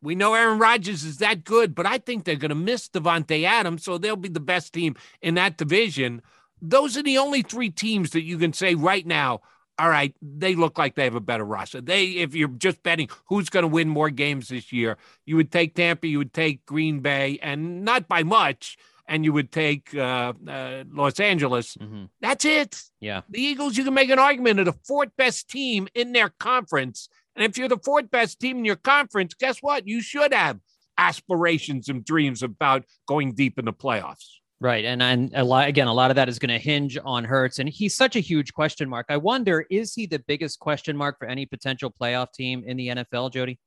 We 0.00 0.16
know 0.16 0.34
Aaron 0.34 0.58
Rodgers 0.58 1.04
is 1.04 1.18
that 1.18 1.44
good, 1.44 1.74
but 1.74 1.86
I 1.86 1.98
think 1.98 2.24
they're 2.24 2.34
going 2.34 2.48
to 2.48 2.54
miss 2.56 2.88
Davante 2.88 3.44
Adams, 3.44 3.84
so 3.84 3.98
they'll 3.98 4.16
be 4.16 4.28
the 4.28 4.40
best 4.40 4.72
team 4.72 4.96
in 5.20 5.34
that 5.34 5.56
division. 5.56 6.22
Those 6.60 6.96
are 6.96 7.02
the 7.02 7.18
only 7.18 7.42
three 7.42 7.70
teams 7.70 8.10
that 8.10 8.22
you 8.22 8.38
can 8.38 8.52
say 8.52 8.74
right 8.74 9.06
now. 9.06 9.40
All 9.78 9.88
right, 9.88 10.14
they 10.20 10.54
look 10.54 10.78
like 10.78 10.94
they 10.94 11.04
have 11.04 11.14
a 11.14 11.20
better 11.20 11.44
roster. 11.44 11.80
They, 11.80 12.04
if 12.04 12.34
you're 12.34 12.48
just 12.48 12.82
betting 12.82 13.08
who's 13.26 13.48
going 13.48 13.62
to 13.62 13.68
win 13.68 13.88
more 13.88 14.10
games 14.10 14.48
this 14.48 14.72
year, 14.72 14.98
you 15.24 15.36
would 15.36 15.50
take 15.50 15.74
Tampa, 15.74 16.06
you 16.06 16.18
would 16.18 16.34
take 16.34 16.64
Green 16.66 17.00
Bay, 17.00 17.38
and 17.42 17.84
not 17.84 18.06
by 18.06 18.22
much, 18.22 18.76
and 19.06 19.24
you 19.24 19.32
would 19.32 19.50
take 19.50 19.94
uh, 19.94 20.34
uh, 20.46 20.84
Los 20.92 21.18
Angeles. 21.20 21.74
hmm 21.80 22.04
That's 22.20 22.44
it. 22.44 22.82
Yeah. 23.00 23.22
The 23.28 23.40
Eagles, 23.40 23.76
you 23.76 23.84
can 23.84 23.94
make 23.94 24.10
an 24.10 24.18
argument 24.18 24.60
of 24.60 24.66
the 24.66 24.78
fourth 24.86 25.10
best 25.16 25.48
team 25.48 25.88
in 25.94 26.12
their 26.12 26.28
conference. 26.28 27.08
And 27.34 27.44
if 27.44 27.56
you're 27.56 27.68
the 27.68 27.78
fourth 27.78 28.10
best 28.10 28.40
team 28.40 28.58
in 28.58 28.64
your 28.64 28.76
conference, 28.76 29.34
guess 29.34 29.58
what? 29.60 29.88
You 29.88 30.02
should 30.02 30.34
have 30.34 30.60
aspirations 30.98 31.88
and 31.88 32.04
dreams 32.04 32.42
about 32.42 32.84
going 33.08 33.32
deep 33.32 33.58
in 33.58 33.64
the 33.64 33.72
playoffs. 33.72 34.26
Right. 34.62 34.84
And 34.84 35.02
and 35.02 35.32
a 35.34 35.42
lot 35.42 35.66
again, 35.66 35.88
a 35.88 35.92
lot 35.92 36.12
of 36.12 36.14
that 36.14 36.28
is 36.28 36.38
going 36.38 36.50
to 36.50 36.58
hinge 36.58 36.96
on 37.04 37.24
Hurts. 37.24 37.58
And 37.58 37.68
he's 37.68 37.96
such 37.96 38.14
a 38.14 38.20
huge 38.20 38.54
question 38.54 38.88
mark. 38.88 39.06
I 39.08 39.16
wonder, 39.16 39.66
is 39.68 39.92
he 39.92 40.06
the 40.06 40.20
biggest 40.20 40.60
question 40.60 40.96
mark 40.96 41.18
for 41.18 41.26
any 41.26 41.46
potential 41.46 41.92
playoff 42.00 42.32
team 42.32 42.62
in 42.64 42.76
the 42.76 42.88
NFL, 42.88 43.32
Jody? 43.32 43.58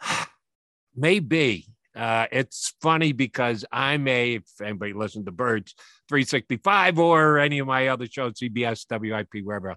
Maybe. 0.94 1.66
Uh, 1.92 2.26
it's 2.30 2.72
funny 2.82 3.10
because 3.10 3.64
I'm 3.72 4.06
a, 4.06 4.34
if 4.34 4.44
anybody 4.62 4.92
listens 4.92 5.24
to 5.24 5.32
Birds 5.32 5.74
365 6.08 7.00
or 7.00 7.38
any 7.38 7.58
of 7.58 7.66
my 7.66 7.88
other 7.88 8.06
shows, 8.06 8.34
CBS, 8.34 8.86
WIP, 8.88 9.44
wherever, 9.44 9.74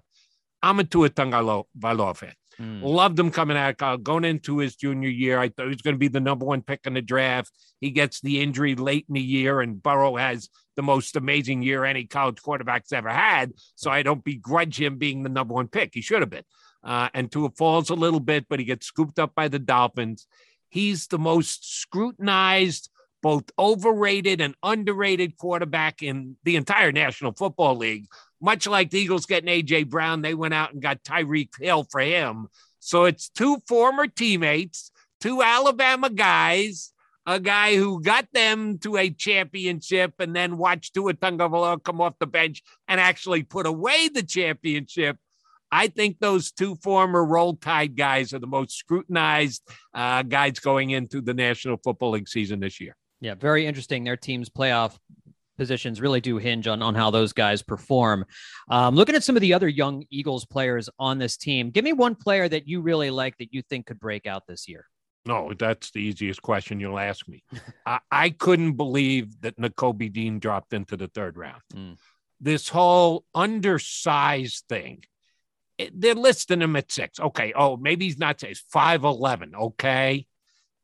I'm 0.62 0.78
a 0.78 0.84
Tua 0.84 1.10
Tagovailoa 1.10 2.16
fan. 2.16 2.34
Mm. 2.60 2.82
Loved 2.82 3.18
him 3.18 3.30
coming 3.30 3.56
out 3.56 3.76
college. 3.76 4.02
Going 4.02 4.24
into 4.24 4.58
his 4.58 4.74
junior 4.74 5.08
year, 5.08 5.38
I 5.38 5.48
thought 5.48 5.64
he 5.64 5.68
was 5.68 5.82
going 5.82 5.94
to 5.94 5.98
be 5.98 6.08
the 6.08 6.20
number 6.20 6.44
one 6.44 6.62
pick 6.62 6.80
in 6.86 6.94
the 6.94 7.02
draft. 7.02 7.52
He 7.80 7.90
gets 7.90 8.20
the 8.20 8.40
injury 8.40 8.74
late 8.74 9.06
in 9.08 9.14
the 9.14 9.20
year, 9.20 9.60
and 9.60 9.80
Burrow 9.80 10.16
has 10.16 10.48
the 10.74 10.82
most 10.82 11.16
amazing 11.16 11.62
year 11.62 11.84
any 11.84 12.04
college 12.04 12.42
quarterback's 12.42 12.92
ever 12.92 13.10
had. 13.10 13.52
So 13.76 13.90
I 13.90 14.02
don't 14.02 14.24
begrudge 14.24 14.80
him 14.80 14.98
being 14.98 15.22
the 15.22 15.28
number 15.28 15.54
one 15.54 15.68
pick. 15.68 15.90
He 15.94 16.00
should 16.00 16.20
have 16.20 16.30
been. 16.30 16.44
Uh, 16.82 17.08
and 17.14 17.30
Tua 17.30 17.50
falls 17.50 17.90
a 17.90 17.94
little 17.94 18.20
bit, 18.20 18.46
but 18.48 18.58
he 18.58 18.64
gets 18.64 18.86
scooped 18.86 19.18
up 19.18 19.34
by 19.34 19.48
the 19.48 19.58
Dolphins. 19.58 20.26
He's 20.68 21.06
the 21.06 21.18
most 21.18 21.80
scrutinized, 21.80 22.90
both 23.22 23.44
overrated 23.58 24.40
and 24.40 24.54
underrated 24.62 25.36
quarterback 25.36 26.02
in 26.02 26.36
the 26.44 26.56
entire 26.56 26.92
National 26.92 27.32
Football 27.32 27.76
League. 27.76 28.06
Much 28.40 28.66
like 28.66 28.90
the 28.90 29.00
Eagles 29.00 29.26
getting 29.26 29.48
AJ 29.48 29.88
Brown, 29.88 30.22
they 30.22 30.34
went 30.34 30.54
out 30.54 30.72
and 30.72 30.82
got 30.82 31.02
Tyreek 31.02 31.50
Hill 31.60 31.86
for 31.90 32.00
him. 32.00 32.48
So 32.78 33.04
it's 33.04 33.28
two 33.28 33.58
former 33.66 34.06
teammates, 34.06 34.90
two 35.20 35.42
Alabama 35.42 36.10
guys, 36.10 36.92
a 37.26 37.38
guy 37.38 37.76
who 37.76 38.00
got 38.00 38.26
them 38.32 38.78
to 38.78 38.96
a 38.96 39.10
championship 39.10 40.14
and 40.18 40.34
then 40.34 40.56
watched 40.56 40.94
Tua 40.94 41.14
Tagovailoa 41.14 41.82
come 41.82 42.00
off 42.00 42.14
the 42.18 42.26
bench 42.26 42.62
and 42.88 43.00
actually 43.00 43.42
put 43.42 43.66
away 43.66 44.08
the 44.08 44.22
championship. 44.22 45.18
I 45.70 45.88
think 45.88 46.18
those 46.18 46.52
two 46.52 46.76
former 46.76 47.22
Roll 47.22 47.56
Tide 47.56 47.96
guys 47.96 48.32
are 48.32 48.38
the 48.38 48.46
most 48.46 48.78
scrutinized 48.78 49.62
uh, 49.92 50.22
guys 50.22 50.58
going 50.58 50.90
into 50.90 51.20
the 51.20 51.34
National 51.34 51.76
Football 51.76 52.12
League 52.12 52.28
season 52.28 52.60
this 52.60 52.80
year. 52.80 52.96
Yeah, 53.20 53.34
very 53.34 53.66
interesting. 53.66 54.04
Their 54.04 54.16
team's 54.16 54.48
playoff 54.48 54.96
positions 55.58 56.00
really 56.00 56.22
do 56.22 56.38
hinge 56.38 56.66
on, 56.66 56.80
on 56.80 56.94
how 56.94 57.10
those 57.10 57.34
guys 57.34 57.60
perform. 57.62 58.24
Um, 58.70 58.94
looking 58.94 59.14
at 59.14 59.24
some 59.24 59.36
of 59.36 59.42
the 59.42 59.52
other 59.52 59.68
young 59.68 60.04
Eagles 60.10 60.46
players 60.46 60.88
on 60.98 61.18
this 61.18 61.36
team, 61.36 61.70
give 61.70 61.84
me 61.84 61.92
one 61.92 62.14
player 62.14 62.48
that 62.48 62.66
you 62.66 62.80
really 62.80 63.10
like 63.10 63.36
that 63.38 63.52
you 63.52 63.60
think 63.62 63.86
could 63.86 64.00
break 64.00 64.26
out 64.26 64.46
this 64.46 64.66
year. 64.68 64.86
No, 65.26 65.52
that's 65.58 65.90
the 65.90 65.98
easiest 65.98 66.40
question 66.40 66.80
you'll 66.80 66.98
ask 66.98 67.28
me. 67.28 67.42
I, 67.84 67.98
I 68.10 68.30
couldn't 68.30 68.74
believe 68.74 69.38
that 69.42 69.58
Nakobe 69.58 70.10
Dean 70.10 70.38
dropped 70.38 70.72
into 70.72 70.96
the 70.96 71.08
third 71.08 71.36
round. 71.36 71.60
Mm. 71.74 71.98
This 72.40 72.68
whole 72.68 73.24
undersized 73.34 74.64
thing, 74.68 75.04
it- 75.76 76.00
they're 76.00 76.14
listing 76.14 76.62
him 76.62 76.76
at 76.76 76.90
six. 76.90 77.20
Okay. 77.20 77.52
Oh, 77.54 77.76
maybe 77.76 78.06
he's 78.06 78.18
not 78.18 78.40
six, 78.40 78.62
5'11. 78.74 79.54
Okay. 79.54 80.26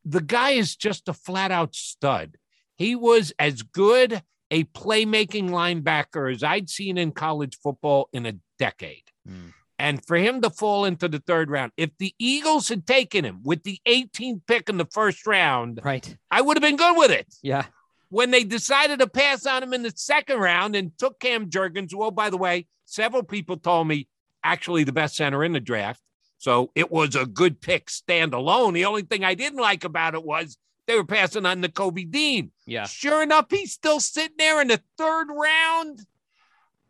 The 0.04 0.20
guy 0.20 0.50
is 0.50 0.76
just 0.76 1.08
a 1.08 1.14
flat 1.14 1.50
out 1.50 1.74
stud. 1.74 2.36
He 2.76 2.96
was 2.96 3.32
as 3.38 3.62
good 3.62 4.22
a 4.54 4.62
playmaking 4.62 5.50
linebacker 5.50 6.32
as 6.32 6.44
I'd 6.44 6.70
seen 6.70 6.96
in 6.96 7.10
college 7.10 7.58
football 7.60 8.08
in 8.12 8.24
a 8.24 8.34
decade. 8.56 9.02
Mm. 9.28 9.52
And 9.80 10.06
for 10.06 10.16
him 10.16 10.40
to 10.42 10.50
fall 10.50 10.84
into 10.84 11.08
the 11.08 11.18
third 11.18 11.50
round, 11.50 11.72
if 11.76 11.90
the 11.98 12.14
Eagles 12.20 12.68
had 12.68 12.86
taken 12.86 13.24
him 13.24 13.40
with 13.42 13.64
the 13.64 13.80
18th 13.88 14.42
pick 14.46 14.68
in 14.68 14.76
the 14.76 14.86
first 14.86 15.26
round, 15.26 15.80
Right. 15.82 16.16
I 16.30 16.40
would 16.40 16.56
have 16.56 16.62
been 16.62 16.76
good 16.76 16.96
with 16.96 17.10
it. 17.10 17.26
Yeah. 17.42 17.66
When 18.10 18.30
they 18.30 18.44
decided 18.44 19.00
to 19.00 19.08
pass 19.08 19.44
on 19.44 19.64
him 19.64 19.72
in 19.72 19.82
the 19.82 19.92
second 19.96 20.38
round 20.38 20.76
and 20.76 20.96
took 20.96 21.18
Cam 21.18 21.50
Jurgens, 21.50 21.90
who, 21.90 22.04
oh, 22.04 22.12
by 22.12 22.30
the 22.30 22.36
way, 22.36 22.68
several 22.84 23.24
people 23.24 23.56
told 23.56 23.88
me 23.88 24.06
actually 24.44 24.84
the 24.84 24.92
best 24.92 25.16
center 25.16 25.42
in 25.42 25.52
the 25.52 25.58
draft. 25.58 26.00
So 26.38 26.70
it 26.76 26.92
was 26.92 27.16
a 27.16 27.26
good 27.26 27.60
pick 27.60 27.86
standalone. 27.86 28.74
The 28.74 28.84
only 28.84 29.02
thing 29.02 29.24
I 29.24 29.34
didn't 29.34 29.58
like 29.58 29.82
about 29.82 30.14
it 30.14 30.22
was 30.22 30.56
they 30.86 30.96
were 30.96 31.04
passing 31.04 31.46
on 31.46 31.62
Nakobe 31.62 32.10
Dean. 32.10 32.50
Yeah. 32.66 32.86
Sure 32.86 33.22
enough, 33.22 33.46
he's 33.50 33.72
still 33.72 34.00
sitting 34.00 34.36
there 34.38 34.60
in 34.60 34.68
the 34.68 34.80
third 34.98 35.28
round. 35.30 36.00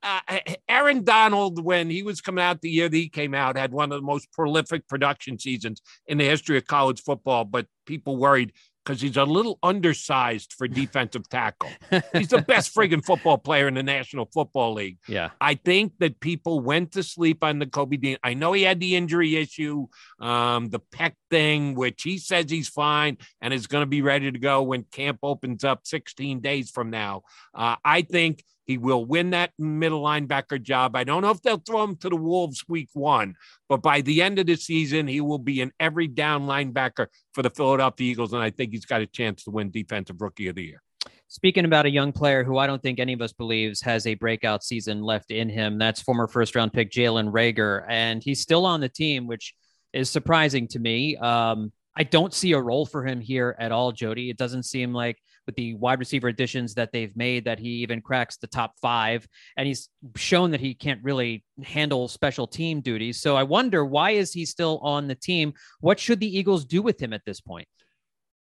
Uh, 0.02 0.38
Aaron 0.68 1.02
Donald, 1.02 1.64
when 1.64 1.88
he 1.88 2.02
was 2.02 2.20
coming 2.20 2.44
out 2.44 2.61
the 2.61 2.68
year 2.68 2.90
that 2.90 2.96
he 2.96 3.09
came 3.09 3.33
out, 3.33 3.57
had 3.57 3.72
one 3.72 3.90
of 3.90 3.98
the 3.98 4.07
most 4.07 4.30
prolific 4.33 4.87
production 4.87 5.38
seasons 5.38 5.80
in 6.07 6.18
the 6.18 6.24
history 6.24 6.59
of 6.59 6.66
college 6.66 7.00
football. 7.02 7.44
But 7.44 7.66
people 7.87 8.16
worried 8.16 8.52
because 8.84 9.00
he's 9.00 9.16
a 9.16 9.24
little 9.24 9.58
undersized 9.62 10.52
for 10.52 10.68
defensive 10.68 11.28
tackle. 11.28 11.70
he's 12.12 12.28
the 12.28 12.42
best 12.42 12.74
friggin' 12.74 13.04
football 13.04 13.38
player 13.38 13.66
in 13.66 13.74
the 13.74 13.82
National 13.82 14.26
Football 14.26 14.74
League. 14.74 14.98
Yeah. 15.08 15.30
I 15.40 15.54
think 15.54 15.94
that 15.98 16.20
people 16.20 16.60
went 16.60 16.92
to 16.92 17.02
sleep 17.02 17.42
on 17.42 17.60
Nakobe 17.60 18.00
Dean. 18.00 18.18
I 18.22 18.34
know 18.34 18.52
he 18.52 18.62
had 18.62 18.80
the 18.80 18.96
injury 18.96 19.36
issue, 19.36 19.86
um, 20.20 20.68
the 20.70 20.80
pec 20.80 21.12
thing, 21.30 21.74
which 21.74 22.02
he 22.02 22.18
says 22.18 22.50
he's 22.50 22.68
fine 22.68 23.18
and 23.40 23.54
is 23.54 23.66
going 23.66 23.82
to 23.82 23.86
be 23.86 24.02
ready 24.02 24.30
to 24.30 24.38
go 24.38 24.62
when 24.62 24.84
camp 24.84 25.18
opens 25.22 25.64
up 25.64 25.80
16 25.84 26.40
days 26.40 26.70
from 26.70 26.90
now. 26.90 27.22
Uh, 27.54 27.76
I 27.84 28.02
think 28.02 28.44
he 28.66 28.79
will 28.79 29.05
win 29.05 29.31
that 29.31 29.50
middle 29.59 30.03
linebacker 30.03 30.61
job. 30.61 30.96
I 30.96 31.05
don't 31.05 31.22
know 31.22 31.31
if 31.31 31.42
they'll 31.42 31.59
throw 31.59 31.85
him 31.85 31.96
to 31.96 32.09
the 32.09 32.16
Wolves 32.16 32.64
week 32.68 32.88
one, 32.94 33.35
but 33.68 33.83
by 33.83 34.00
the 34.00 34.22
end 34.22 34.38
of 34.38 34.46
the 34.46 34.57
season, 34.57 35.07
he 35.07 35.20
will 35.20 35.38
be 35.38 35.61
an 35.61 35.72
every 35.79 36.09
down 36.09 36.46
linebacker 36.46 37.07
for 37.33 37.42
the 37.42 37.50
Philadelphia 37.50 38.11
Eagles. 38.12 38.33
And 38.33 38.42
I 38.42 38.50
think 38.50 38.72
he's 38.72 38.87
got 38.87 39.03
a 39.03 39.07
chance 39.07 39.44
to 39.44 39.50
win 39.50 39.70
Defensive 39.70 40.20
Rookie 40.20 40.48
of 40.48 40.57
the 40.57 40.64
Year. 40.64 40.83
Speaking 41.29 41.64
about 41.64 41.87
a 41.87 41.90
young 41.90 42.12
player 42.12 42.44
who 42.44 42.59
I 42.59 42.66
don't 42.66 42.83
think 42.83 43.00
any 43.00 43.12
of 43.12 43.20
us 43.20 43.33
believes 43.33 43.81
has 43.83 44.07
a 44.07 44.14
breakout 44.14 44.62
season 44.62 45.03
left 45.03 45.31
in 45.31 45.48
him, 45.48 45.79
that's 45.79 46.00
former 46.00 46.29
first 46.29 46.55
round 46.55 46.72
pick 46.72 46.90
Jalen 46.90 47.33
Reagor. 47.33 47.85
And 47.88 48.22
he's 48.22 48.40
still 48.40 48.64
on 48.64 48.81
the 48.81 48.88
team, 48.88 49.27
which 49.27 49.55
is 49.92 50.11
surprising 50.11 50.68
to 50.68 50.79
me. 50.79 51.16
Um, 51.16 51.72
I 51.96 52.05
don't 52.05 52.35
see 52.35 52.53
a 52.53 52.61
role 52.61 52.87
for 52.87 53.07
him 53.07 53.20
here 53.20 53.55
at 53.59 53.72
all, 53.72 53.92
Jody. 53.92 54.31
It 54.31 54.37
doesn't 54.37 54.64
seem 54.64 54.92
like 54.92 55.18
with 55.46 55.54
the 55.57 55.74
wide 55.74 55.98
receiver 55.98 56.28
additions 56.28 56.74
that 56.74 56.92
they've 56.92 57.16
made 57.16 57.44
that 57.44 57.59
he 57.59 57.68
even 57.83 58.00
cracks 58.00 58.37
the 58.37 58.46
top 58.46 58.74
five. 58.80 59.26
And 59.57 59.66
he's 59.66 59.88
shown 60.16 60.50
that 60.52 60.61
he 60.61 60.74
can't 60.74 61.02
really 61.02 61.44
handle 61.62 62.09
special 62.09 62.46
team 62.46 62.80
duties. 62.80 63.20
So 63.20 63.37
I 63.37 63.42
wonder 63.42 63.85
why 63.85 64.11
is 64.12 64.33
he 64.33 64.44
still 64.44 64.78
on 64.83 65.09
the 65.09 65.14
team? 65.14 65.54
What 65.80 65.98
should 65.98 66.20
the 66.20 66.38
Eagles 66.38 66.64
do 66.64 66.83
with 66.83 67.00
him 67.00 67.12
at 67.12 67.24
this 67.24 67.40
point? 67.40 67.68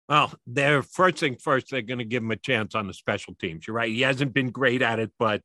Well, 0.10 0.34
they're 0.46 0.84
first 0.84 1.18
thing 1.18 1.36
first, 1.36 1.70
they're 1.70 1.82
going 1.82 2.00
to 2.00 2.06
give 2.06 2.24
him 2.24 2.32
a 2.32 2.38
chance 2.38 2.76
on 2.76 2.88
the 2.88 2.94
special 2.94 3.36
teams. 3.36 3.68
You're 3.68 3.76
right. 3.76 3.92
He 3.92 4.02
hasn't 4.02 4.34
been 4.34 4.52
great 4.52 4.82
at 4.82 5.00
it, 5.00 5.12
but 5.20 5.42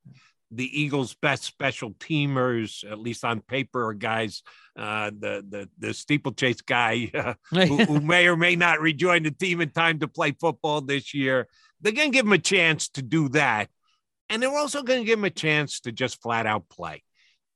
the 0.55 0.81
Eagles' 0.81 1.15
best 1.15 1.45
special 1.45 1.93
teamers, 1.93 2.91
at 2.91 2.99
least 2.99 3.25
on 3.25 3.41
paper, 3.41 3.89
are 3.89 3.95
guys. 3.95 4.43
Uh, 4.75 5.11
the 5.11 5.45
the 5.49 5.69
the 5.79 5.93
steeplechase 5.93 6.63
guy 6.63 7.11
uh, 7.15 7.35
who, 7.51 7.85
who, 7.85 8.01
may 8.01 8.27
or 8.27 8.37
may 8.37 8.57
not 8.57 8.81
rejoin 8.81 9.23
the 9.23 9.31
team 9.31 9.61
in 9.61 9.71
time 9.71 9.99
to 9.99 10.09
play 10.09 10.33
football 10.33 10.81
this 10.81 11.13
year. 11.13 11.47
They're 11.81 11.93
going 11.93 12.11
to 12.11 12.17
give 12.17 12.27
him 12.27 12.33
a 12.33 12.39
chance 12.39 12.89
to 12.91 13.03
do 13.03 13.29
that, 13.31 13.69
and 14.29 14.43
they're 14.43 14.57
also 14.57 14.83
going 14.83 15.01
to 15.01 15.07
give 15.07 15.19
him 15.19 15.25
a 15.25 15.31
chance 15.31 15.81
to 15.81 15.93
just 15.93 16.23
flat 16.23 16.47
out 16.47 16.69
play. 16.69 17.03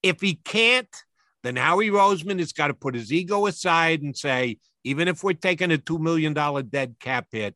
If 0.03 0.21
he 0.21 0.35
can't, 0.35 0.95
then 1.43 1.57
Howie 1.57 1.91
Roseman 1.91 2.39
has 2.39 2.53
got 2.53 2.69
to 2.69 2.75
put 2.75 2.95
his 2.95 3.13
ego 3.13 3.47
aside 3.47 4.03
and 4.03 4.17
say, 4.17 4.59
even 4.85 5.09
if 5.09 5.25
we're 5.25 5.33
taking 5.33 5.71
a 5.71 5.79
two 5.79 5.99
million 5.99 6.35
dollar 6.35 6.63
dead 6.63 6.97
cap 7.01 7.29
hit, 7.33 7.55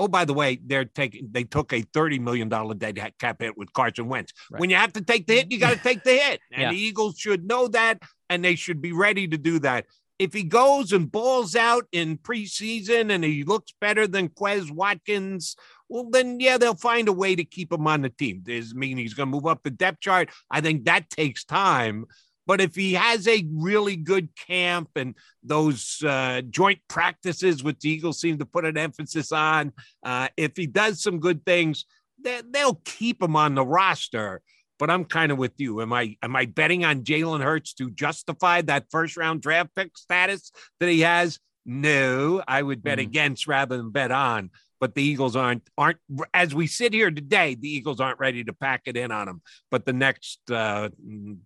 Oh, 0.00 0.08
by 0.08 0.24
the 0.24 0.32
way, 0.32 0.58
they're 0.64 0.86
taking 0.86 1.28
they 1.30 1.44
took 1.44 1.74
a 1.74 1.82
thirty 1.82 2.18
million 2.18 2.48
dollar 2.48 2.74
dead 2.74 2.98
cap 3.18 3.42
hit 3.42 3.58
with 3.58 3.70
Carson 3.74 4.08
Wentz. 4.08 4.32
Right. 4.50 4.58
When 4.58 4.70
you 4.70 4.76
have 4.76 4.94
to 4.94 5.02
take 5.02 5.26
the 5.26 5.34
hit, 5.34 5.52
you 5.52 5.58
got 5.58 5.76
to 5.76 5.82
take 5.82 6.04
the 6.04 6.14
hit, 6.14 6.40
and 6.50 6.62
yeah. 6.62 6.70
the 6.70 6.78
Eagles 6.78 7.18
should 7.18 7.46
know 7.46 7.68
that, 7.68 7.98
and 8.30 8.42
they 8.42 8.54
should 8.54 8.80
be 8.80 8.92
ready 8.92 9.28
to 9.28 9.36
do 9.36 9.58
that. 9.58 9.84
If 10.18 10.32
he 10.32 10.42
goes 10.42 10.92
and 10.92 11.12
balls 11.12 11.54
out 11.54 11.84
in 11.92 12.16
preseason 12.16 13.12
and 13.12 13.22
he 13.22 13.44
looks 13.44 13.74
better 13.78 14.06
than 14.06 14.30
Quez 14.30 14.70
Watkins, 14.70 15.54
well, 15.90 16.08
then 16.08 16.40
yeah, 16.40 16.56
they'll 16.56 16.74
find 16.74 17.08
a 17.08 17.12
way 17.12 17.36
to 17.36 17.44
keep 17.44 17.70
him 17.70 17.86
on 17.86 18.00
the 18.00 18.08
team. 18.08 18.40
Does 18.42 18.74
mean 18.74 18.96
he's 18.96 19.12
going 19.12 19.28
to 19.28 19.36
move 19.36 19.46
up 19.46 19.62
the 19.62 19.70
depth 19.70 20.00
chart? 20.00 20.30
I 20.50 20.62
think 20.62 20.86
that 20.86 21.10
takes 21.10 21.44
time. 21.44 22.06
But 22.50 22.60
if 22.60 22.74
he 22.74 22.94
has 22.94 23.28
a 23.28 23.46
really 23.48 23.94
good 23.94 24.30
camp 24.34 24.90
and 24.96 25.14
those 25.40 26.02
uh, 26.04 26.42
joint 26.50 26.80
practices, 26.88 27.62
which 27.62 27.78
the 27.78 27.90
Eagles 27.90 28.20
seem 28.20 28.38
to 28.38 28.44
put 28.44 28.64
an 28.64 28.76
emphasis 28.76 29.30
on, 29.30 29.72
uh, 30.04 30.26
if 30.36 30.56
he 30.56 30.66
does 30.66 31.00
some 31.00 31.20
good 31.20 31.46
things, 31.46 31.84
they, 32.20 32.42
they'll 32.50 32.80
keep 32.84 33.22
him 33.22 33.36
on 33.36 33.54
the 33.54 33.64
roster. 33.64 34.42
But 34.80 34.90
I'm 34.90 35.04
kind 35.04 35.30
of 35.30 35.38
with 35.38 35.52
you. 35.58 35.80
Am 35.80 35.92
I 35.92 36.16
am 36.24 36.34
I 36.34 36.46
betting 36.46 36.84
on 36.84 37.04
Jalen 37.04 37.40
Hurts 37.40 37.72
to 37.74 37.88
justify 37.88 38.62
that 38.62 38.90
first 38.90 39.16
round 39.16 39.42
draft 39.42 39.72
pick 39.76 39.96
status 39.96 40.50
that 40.80 40.88
he 40.88 41.02
has? 41.02 41.38
No, 41.64 42.42
I 42.48 42.62
would 42.62 42.82
bet 42.82 42.98
mm. 42.98 43.02
against 43.02 43.46
rather 43.46 43.76
than 43.76 43.90
bet 43.90 44.10
on 44.10 44.50
but 44.80 44.94
the 44.94 45.02
Eagles 45.02 45.36
aren't 45.36 45.62
aren't 45.78 45.98
as 46.34 46.54
we 46.54 46.66
sit 46.66 46.92
here 46.92 47.10
today. 47.10 47.54
The 47.54 47.68
Eagles 47.68 48.00
aren't 48.00 48.18
ready 48.18 48.42
to 48.44 48.52
pack 48.52 48.82
it 48.86 48.96
in 48.96 49.12
on 49.12 49.26
them. 49.26 49.42
But 49.70 49.84
the 49.84 49.92
next 49.92 50.50
uh, 50.50 50.88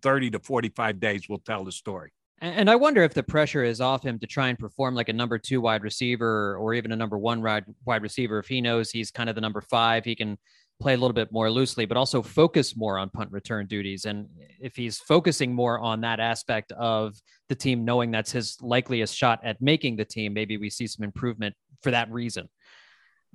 thirty 0.01 0.31
to 0.31 0.39
forty 0.39 0.69
five 0.69 0.99
days 0.99 1.27
will 1.29 1.39
tell 1.39 1.63
the 1.63 1.71
story. 1.71 2.11
And 2.41 2.69
I 2.69 2.75
wonder 2.75 3.01
if 3.03 3.13
the 3.13 3.23
pressure 3.23 3.63
is 3.63 3.79
off 3.79 4.03
him 4.03 4.19
to 4.19 4.27
try 4.27 4.49
and 4.49 4.59
perform 4.59 4.93
like 4.93 5.07
a 5.09 5.13
number 5.13 5.37
two 5.37 5.61
wide 5.61 5.83
receiver 5.83 6.57
or 6.57 6.73
even 6.73 6.91
a 6.91 6.95
number 6.95 7.17
one 7.17 7.41
wide 7.41 8.01
receiver. 8.01 8.39
If 8.39 8.47
he 8.47 8.59
knows 8.61 8.91
he's 8.91 9.09
kind 9.09 9.29
of 9.29 9.35
the 9.35 9.41
number 9.41 9.61
five, 9.61 10.03
he 10.03 10.15
can 10.15 10.37
play 10.81 10.93
a 10.93 10.97
little 10.97 11.13
bit 11.13 11.31
more 11.31 11.49
loosely, 11.49 11.85
but 11.85 11.95
also 11.95 12.21
focus 12.21 12.75
more 12.75 12.97
on 12.97 13.09
punt 13.09 13.31
return 13.31 13.67
duties. 13.67 14.03
And 14.03 14.27
if 14.59 14.75
he's 14.75 14.99
focusing 14.99 15.53
more 15.53 15.79
on 15.79 16.01
that 16.01 16.19
aspect 16.19 16.73
of 16.73 17.15
the 17.47 17.55
team, 17.55 17.85
knowing 17.85 18.11
that's 18.11 18.33
his 18.33 18.57
likeliest 18.61 19.15
shot 19.15 19.39
at 19.43 19.61
making 19.61 19.95
the 19.95 20.05
team, 20.05 20.33
maybe 20.33 20.57
we 20.57 20.69
see 20.69 20.87
some 20.87 21.05
improvement 21.05 21.55
for 21.81 21.91
that 21.91 22.11
reason. 22.11 22.49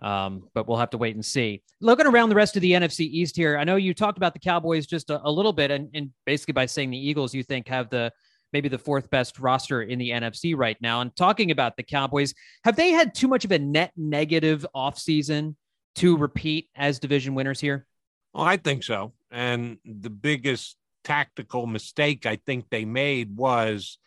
Um, 0.02 0.48
but 0.54 0.66
we'll 0.66 0.78
have 0.78 0.90
to 0.90 0.98
wait 0.98 1.14
and 1.14 1.24
see. 1.24 1.62
Looking 1.80 2.06
around 2.06 2.30
the 2.30 2.34
rest 2.34 2.56
of 2.56 2.62
the 2.62 2.72
NFC 2.72 3.00
East 3.00 3.36
here, 3.36 3.58
I 3.58 3.64
know 3.64 3.76
you 3.76 3.92
talked 3.94 4.18
about 4.18 4.32
the 4.32 4.40
Cowboys 4.40 4.86
just 4.86 5.10
a, 5.10 5.20
a 5.26 5.30
little 5.30 5.52
bit, 5.52 5.70
and, 5.70 5.90
and 5.94 6.10
basically 6.24 6.52
by 6.52 6.66
saying 6.66 6.90
the 6.90 6.98
Eagles, 6.98 7.34
you 7.34 7.42
think 7.42 7.68
have 7.68 7.90
the 7.90 8.10
maybe 8.52 8.68
the 8.68 8.78
fourth 8.78 9.10
best 9.10 9.38
roster 9.38 9.82
in 9.82 9.98
the 9.98 10.10
NFC 10.10 10.56
right 10.56 10.76
now. 10.80 11.00
And 11.00 11.14
talking 11.14 11.50
about 11.50 11.76
the 11.76 11.82
Cowboys, 11.82 12.34
have 12.64 12.76
they 12.76 12.90
had 12.90 13.14
too 13.14 13.28
much 13.28 13.44
of 13.44 13.52
a 13.52 13.58
net 13.58 13.92
negative 13.96 14.66
offseason 14.74 15.54
to 15.96 16.16
repeat 16.16 16.68
as 16.74 16.98
division 16.98 17.34
winners 17.34 17.60
here? 17.60 17.86
Well, 18.32 18.44
I 18.44 18.56
think 18.56 18.82
so. 18.82 19.12
And 19.30 19.78
the 19.84 20.10
biggest 20.10 20.76
tactical 21.04 21.66
mistake 21.66 22.26
I 22.26 22.36
think 22.36 22.66
they 22.70 22.84
made 22.84 23.36
was 23.36 23.98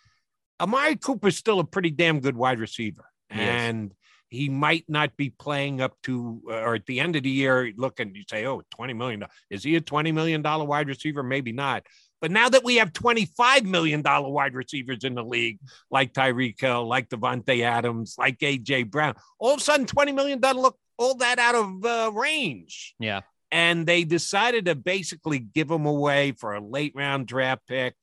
Amari 0.59 0.95
Cooper's 0.95 1.37
still 1.37 1.59
a 1.59 1.65
pretty 1.65 1.89
damn 1.89 2.19
good 2.19 2.35
wide 2.35 2.59
receiver. 2.59 3.05
and 3.29 3.93
he 4.33 4.49
might 4.49 4.83
not 4.87 5.15
be 5.15 5.29
playing 5.29 5.79
up 5.79 5.95
to, 6.01 6.41
uh, 6.49 6.53
or 6.53 6.73
at 6.73 6.87
the 6.87 6.99
end 6.99 7.15
of 7.15 7.21
the 7.21 7.29
year, 7.29 7.71
look 7.77 7.99
and 7.99 8.15
you 8.15 8.23
say, 8.27 8.47
oh, 8.47 8.63
$20 8.79 8.97
million. 8.97 9.23
Is 9.51 9.63
he 9.63 9.75
a 9.75 9.81
$20 9.81 10.11
million 10.11 10.41
wide 10.41 10.87
receiver? 10.87 11.21
Maybe 11.21 11.51
not. 11.51 11.83
But 12.19 12.31
now 12.31 12.49
that 12.49 12.63
we 12.63 12.77
have 12.77 12.93
$25 12.93 13.63
million 13.65 14.01
wide 14.01 14.55
receivers 14.55 15.03
in 15.03 15.13
the 15.13 15.23
league, 15.23 15.59
like 15.91 16.13
Tyreek 16.13 16.59
Hill, 16.59 16.87
like 16.87 17.09
Davante 17.09 17.61
Adams, 17.61 18.15
like 18.17 18.41
A.J. 18.41 18.83
Brown, 18.83 19.13
all 19.37 19.53
of 19.53 19.59
a 19.59 19.63
sudden 19.63 19.85
20 19.85 20.13
million 20.13 20.39
doesn't 20.39 20.61
look 20.61 20.79
all 20.97 21.15
that 21.17 21.37
out 21.37 21.53
of 21.53 21.85
uh, 21.85 22.11
range. 22.11 22.95
Yeah. 22.99 23.21
And 23.51 23.85
they 23.85 24.03
decided 24.03 24.65
to 24.65 24.73
basically 24.73 25.37
give 25.37 25.69
him 25.69 25.85
away 25.85 26.31
for 26.31 26.55
a 26.55 26.59
late 26.59 26.93
round 26.95 27.27
draft 27.27 27.67
pick. 27.67 27.93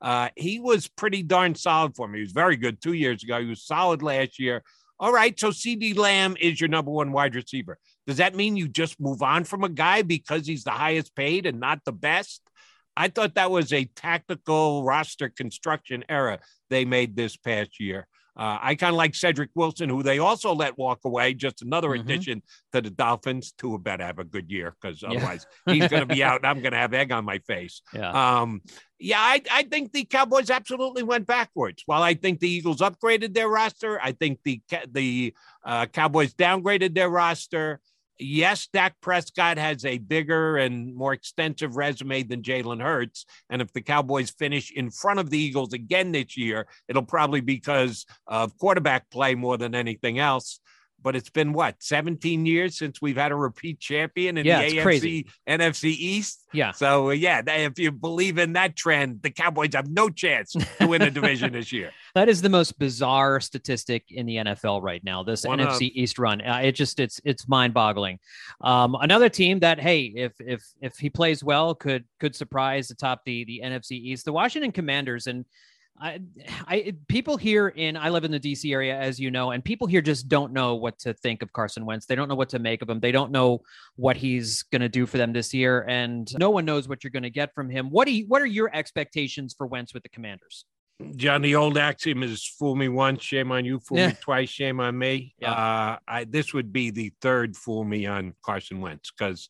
Uh, 0.00 0.28
he 0.36 0.60
was 0.60 0.86
pretty 0.86 1.24
darn 1.24 1.56
solid 1.56 1.96
for 1.96 2.06
me. 2.06 2.20
He 2.20 2.22
was 2.22 2.32
very 2.32 2.56
good 2.56 2.80
two 2.80 2.92
years 2.92 3.24
ago. 3.24 3.40
He 3.40 3.48
was 3.48 3.64
solid 3.64 4.02
last 4.02 4.38
year. 4.38 4.62
All 5.00 5.14
right, 5.14 5.40
so 5.40 5.48
CeeDee 5.48 5.96
Lamb 5.96 6.36
is 6.38 6.60
your 6.60 6.68
number 6.68 6.90
one 6.90 7.10
wide 7.10 7.34
receiver. 7.34 7.78
Does 8.06 8.18
that 8.18 8.34
mean 8.34 8.58
you 8.58 8.68
just 8.68 9.00
move 9.00 9.22
on 9.22 9.44
from 9.44 9.64
a 9.64 9.70
guy 9.70 10.02
because 10.02 10.46
he's 10.46 10.64
the 10.64 10.72
highest 10.72 11.16
paid 11.16 11.46
and 11.46 11.58
not 11.58 11.80
the 11.86 11.92
best? 11.92 12.42
I 12.98 13.08
thought 13.08 13.36
that 13.36 13.50
was 13.50 13.72
a 13.72 13.86
tactical 13.86 14.84
roster 14.84 15.30
construction 15.30 16.04
error 16.10 16.40
they 16.68 16.84
made 16.84 17.16
this 17.16 17.34
past 17.34 17.80
year. 17.80 18.06
Uh, 18.40 18.58
I 18.62 18.74
kind 18.74 18.94
of 18.94 18.96
like 18.96 19.14
Cedric 19.14 19.50
Wilson, 19.54 19.90
who 19.90 20.02
they 20.02 20.18
also 20.18 20.54
let 20.54 20.78
walk 20.78 21.00
away. 21.04 21.34
Just 21.34 21.60
another 21.60 21.90
mm-hmm. 21.90 22.00
addition 22.00 22.42
to 22.72 22.80
the 22.80 22.88
Dolphins. 22.88 23.52
Tua 23.52 23.78
better 23.78 24.02
have 24.02 24.18
a 24.18 24.24
good 24.24 24.50
year 24.50 24.74
because 24.80 25.04
otherwise 25.04 25.46
yeah. 25.66 25.74
he's 25.74 25.88
going 25.88 26.08
to 26.08 26.14
be 26.14 26.24
out 26.24 26.36
and 26.36 26.46
I'm 26.46 26.62
going 26.62 26.72
to 26.72 26.78
have 26.78 26.94
egg 26.94 27.12
on 27.12 27.26
my 27.26 27.40
face. 27.40 27.82
Yeah. 27.92 28.40
Um, 28.40 28.62
yeah, 28.98 29.20
I, 29.20 29.42
I 29.52 29.62
think 29.64 29.92
the 29.92 30.04
Cowboys 30.04 30.48
absolutely 30.48 31.02
went 31.02 31.26
backwards. 31.26 31.82
While 31.84 32.02
I 32.02 32.14
think 32.14 32.40
the 32.40 32.48
Eagles 32.48 32.78
upgraded 32.78 33.34
their 33.34 33.48
roster, 33.48 34.00
I 34.02 34.12
think 34.12 34.38
the 34.44 34.62
the 34.90 35.34
uh, 35.62 35.84
Cowboys 35.86 36.32
downgraded 36.32 36.94
their 36.94 37.10
roster 37.10 37.80
yes, 38.20 38.68
Dak 38.72 38.94
Prescott 39.00 39.58
has 39.58 39.84
a 39.84 39.98
bigger 39.98 40.56
and 40.56 40.94
more 40.94 41.12
extensive 41.12 41.76
resume 41.76 42.22
than 42.22 42.42
Jalen 42.42 42.82
Hurts. 42.82 43.26
And 43.48 43.62
if 43.62 43.72
the 43.72 43.82
Cowboys 43.82 44.30
finish 44.30 44.70
in 44.70 44.90
front 44.90 45.20
of 45.20 45.30
the 45.30 45.38
Eagles 45.38 45.72
again 45.72 46.12
this 46.12 46.36
year, 46.36 46.66
it'll 46.88 47.02
probably 47.02 47.40
because 47.40 48.06
of 48.26 48.56
quarterback 48.58 49.10
play 49.10 49.34
more 49.34 49.56
than 49.56 49.74
anything 49.74 50.18
else 50.18 50.60
but 51.02 51.16
it's 51.16 51.30
been 51.30 51.52
what 51.52 51.76
17 51.80 52.46
years 52.46 52.76
since 52.76 53.00
we've 53.00 53.16
had 53.16 53.32
a 53.32 53.36
repeat 53.36 53.80
champion 53.80 54.38
in 54.38 54.46
yeah, 54.46 54.62
the 54.62 54.76
AFC 54.76 54.82
crazy. 54.82 55.26
NFC 55.48 55.84
East. 55.84 56.46
Yeah. 56.52 56.72
So 56.72 57.08
uh, 57.08 57.12
yeah, 57.12 57.42
if 57.46 57.78
you 57.78 57.92
believe 57.92 58.38
in 58.38 58.54
that 58.54 58.76
trend, 58.76 59.22
the 59.22 59.30
Cowboys 59.30 59.74
have 59.74 59.88
no 59.88 60.08
chance 60.08 60.52
to 60.52 60.86
win 60.86 61.00
the 61.00 61.10
division 61.10 61.52
this 61.52 61.72
year. 61.72 61.90
That 62.16 62.28
is 62.28 62.42
the 62.42 62.48
most 62.48 62.76
bizarre 62.76 63.38
statistic 63.38 64.06
in 64.10 64.26
the 64.26 64.36
NFL 64.36 64.82
right 64.82 65.02
now. 65.04 65.22
This 65.22 65.44
One 65.44 65.60
NFC 65.60 65.90
of. 65.90 65.96
East 65.96 66.18
run, 66.18 66.40
uh, 66.40 66.60
it 66.64 66.72
just 66.72 66.98
it's 66.98 67.20
it's 67.24 67.46
mind 67.46 67.72
boggling. 67.72 68.18
Um, 68.60 68.96
another 69.00 69.28
team 69.28 69.60
that 69.60 69.78
hey, 69.78 70.12
if 70.16 70.32
if 70.40 70.64
if 70.80 70.96
he 70.96 71.08
plays 71.08 71.44
well, 71.44 71.72
could 71.72 72.04
could 72.18 72.34
surprise 72.34 72.90
atop 72.90 73.22
the 73.24 73.44
the 73.44 73.60
NFC 73.62 73.92
East, 73.92 74.24
the 74.24 74.32
Washington 74.32 74.72
Commanders, 74.72 75.28
and 75.28 75.44
I, 76.00 76.20
I, 76.66 76.94
people 77.08 77.36
here 77.36 77.68
in 77.68 77.96
I 77.96 78.08
live 78.08 78.24
in 78.24 78.30
the 78.30 78.40
DC 78.40 78.72
area, 78.72 78.98
as 78.98 79.20
you 79.20 79.30
know, 79.30 79.50
and 79.50 79.62
people 79.62 79.86
here 79.86 80.00
just 80.00 80.28
don't 80.28 80.52
know 80.52 80.74
what 80.74 80.98
to 81.00 81.12
think 81.12 81.42
of 81.42 81.52
Carson 81.52 81.84
Wentz. 81.84 82.06
They 82.06 82.14
don't 82.14 82.28
know 82.28 82.34
what 82.34 82.48
to 82.50 82.58
make 82.58 82.80
of 82.80 82.88
him. 82.88 83.00
They 83.00 83.12
don't 83.12 83.30
know 83.30 83.60
what 83.96 84.16
he's 84.16 84.62
going 84.62 84.80
to 84.80 84.88
do 84.88 85.04
for 85.04 85.18
them 85.18 85.32
this 85.32 85.52
year, 85.52 85.84
and 85.88 86.32
no 86.38 86.50
one 86.50 86.64
knows 86.64 86.88
what 86.88 87.04
you're 87.04 87.10
going 87.10 87.24
to 87.24 87.30
get 87.30 87.54
from 87.54 87.68
him. 87.68 87.90
What 87.90 88.06
do 88.06 88.12
you, 88.12 88.24
What 88.28 88.40
are 88.40 88.46
your 88.46 88.74
expectations 88.74 89.54
for 89.56 89.66
Wentz 89.66 89.92
with 89.92 90.02
the 90.02 90.08
Commanders? 90.08 90.64
John, 91.16 91.42
the 91.42 91.54
old 91.54 91.76
axiom 91.76 92.22
is 92.22 92.46
"fool 92.46 92.76
me 92.76 92.88
once, 92.88 93.22
shame 93.22 93.52
on 93.52 93.64
you; 93.64 93.80
fool 93.80 93.98
yeah. 93.98 94.08
me 94.08 94.14
twice, 94.20 94.48
shame 94.48 94.80
on 94.80 94.96
me." 94.96 95.34
Yeah. 95.38 95.52
Uh, 95.52 95.98
I, 96.08 96.24
this 96.24 96.54
would 96.54 96.72
be 96.72 96.90
the 96.90 97.12
third 97.20 97.56
"fool 97.56 97.84
me" 97.84 98.06
on 98.06 98.34
Carson 98.42 98.80
Wentz 98.80 99.10
because 99.10 99.48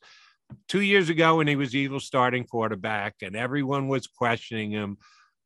two 0.69 0.81
years 0.81 1.09
ago 1.11 1.37
when 1.37 1.47
he 1.47 1.55
was 1.55 1.77
evil 1.77 2.01
starting 2.01 2.45
quarterback 2.45 3.15
and 3.23 3.37
everyone 3.37 3.87
was 3.87 4.09
questioning 4.09 4.73
him 4.73 4.97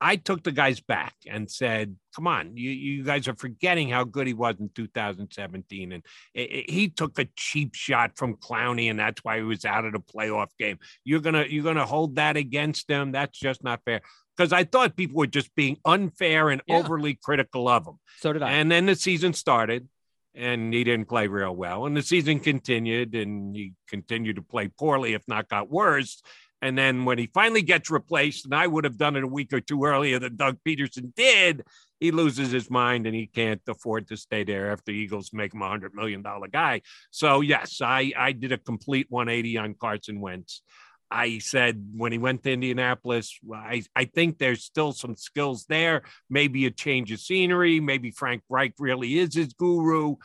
I 0.01 0.17
took 0.17 0.43
the 0.43 0.53
guys 0.53 0.81
back 0.81 1.15
and 1.27 1.51
said, 1.51 1.97
"Come 2.15 2.27
on, 2.27 2.57
you, 2.57 2.71
you 2.71 3.05
guys 3.05 3.29
are 3.29 3.35
forgetting 3.35 3.89
how 3.89 4.05
good 4.05 4.27
he 4.27 4.35
was 4.35 4.57
in 4.59 4.71
2017." 4.75 5.93
And 5.93 6.03
it, 6.35 6.41
it, 6.41 6.71
he 6.71 6.89
took 6.89 7.19
a 7.19 7.29
cheap 7.37 7.75
shot 7.75 8.13
from 8.17 8.37
Clowney, 8.37 8.91
and 8.91 8.99
that's 8.99 9.23
why 9.25 9.39
he 9.39 9.43
was 9.43 9.65
out 9.65 9.85
of 9.85 9.93
the 9.93 10.01
playoff 10.01 10.51
game. 10.59 10.79
You're 11.05 11.21
gonna 11.21 11.47
you're 11.49 11.65
gonna 11.65 11.87
hold 11.87 12.17
that 12.17 12.37
against 12.37 12.91
him? 12.91 13.13
That's 13.13 13.39
just 13.39 13.65
not 13.65 13.81
fair. 13.85 14.01
Because 14.37 14.53
I 14.53 14.65
thought 14.65 14.97
people 14.97 15.19
were 15.19 15.27
just 15.29 15.55
being 15.55 15.79
unfair 15.85 16.51
and 16.51 16.61
yeah. 16.67 16.79
overly 16.79 17.15
critical 17.15 17.69
of 17.69 17.87
him. 17.87 17.99
So 18.19 18.33
did 18.33 18.43
I. 18.43 18.53
And 18.53 18.71
then 18.71 18.87
the 18.87 18.97
season 18.97 19.33
started, 19.33 19.89
and 20.35 20.75
he 20.75 20.83
didn't 20.83 21.09
play 21.09 21.29
real 21.29 21.55
well. 21.55 21.87
And 21.87 21.97
the 21.97 22.03
season 22.03 22.41
continued, 22.41 23.15
and 23.15 23.55
he 23.55 23.75
continued 23.89 24.37
to 24.37 24.43
play 24.43 24.69
poorly, 24.69 25.15
if 25.15 25.23
not 25.29 25.49
got 25.49 25.71
worse. 25.71 26.21
And 26.65 26.79
then 26.79 27.05
when 27.05 27.19
he 27.19 27.27
finally 27.27 27.61
gets 27.61 27.91
replaced, 27.91 28.47
and 28.47 28.55
I 28.55 28.67
would 28.67 28.85
have 28.85 28.97
done 28.97 29.17
it 29.17 29.23
a 29.23 29.27
week 29.27 29.53
or 29.53 29.61
two 29.61 29.85
earlier 29.85 30.19
than 30.19 30.37
Doug 30.37 30.57
Pederson 30.67 31.15
did, 31.15 31.63
he 32.01 32.11
loses 32.11 32.51
his 32.51 32.71
mind 32.71 33.07
and 33.07 33.15
he 33.15 33.27
can't 33.27 33.61
afford 33.69 34.09
to 34.09 34.17
stay 34.17 34.45
there 34.45 34.73
after 34.73 34.85
the 34.87 34.93
Eagles 34.93 35.31
make 35.35 35.53
him 35.53 35.61
a 35.61 35.69
hundred 35.69 35.95
million 35.95 36.23
dollar 36.23 36.49
guy. 36.49 36.81
So 37.11 37.43
yes, 37.43 37.83
I 37.83 38.15
I 38.17 38.33
did 38.33 38.51
a 38.51 38.57
complete 38.57 39.09
180 39.11 39.59
on 39.59 39.75
Carson 39.75 40.23
Wentz. 40.23 40.63
I 41.11 41.37
said 41.39 41.87
when 41.95 42.13
he 42.13 42.19
went 42.19 42.43
to 42.45 42.53
Indianapolis, 42.53 43.39
I, 43.55 43.83
I 43.95 44.07
think 44.07 44.39
there's 44.39 44.65
still 44.65 44.93
some 44.93 45.17
skills 45.17 45.67
there. 45.69 46.03
Maybe 46.31 46.65
a 46.65 46.71
change 46.71 47.13
of 47.13 47.21
scenery. 47.21 47.79
Maybe 47.79 48.11
Frank 48.11 48.43
Reich 48.49 48.73
really 48.79 49.19
is 49.19 49.35
his 49.35 49.53
guru 49.53 50.17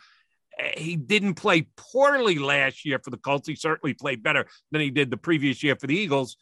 he 0.76 0.96
didn't 0.96 1.34
play 1.34 1.66
poorly 1.76 2.38
last 2.38 2.84
year 2.84 2.98
for 3.02 3.10
the 3.10 3.16
Colts. 3.16 3.48
He 3.48 3.54
certainly 3.54 3.94
played 3.94 4.22
better 4.22 4.46
than 4.70 4.80
he 4.80 4.90
did 4.90 5.10
the 5.10 5.16
previous 5.16 5.62
year 5.62 5.76
for 5.76 5.86
the 5.86 5.96
Eagles, 5.96 6.36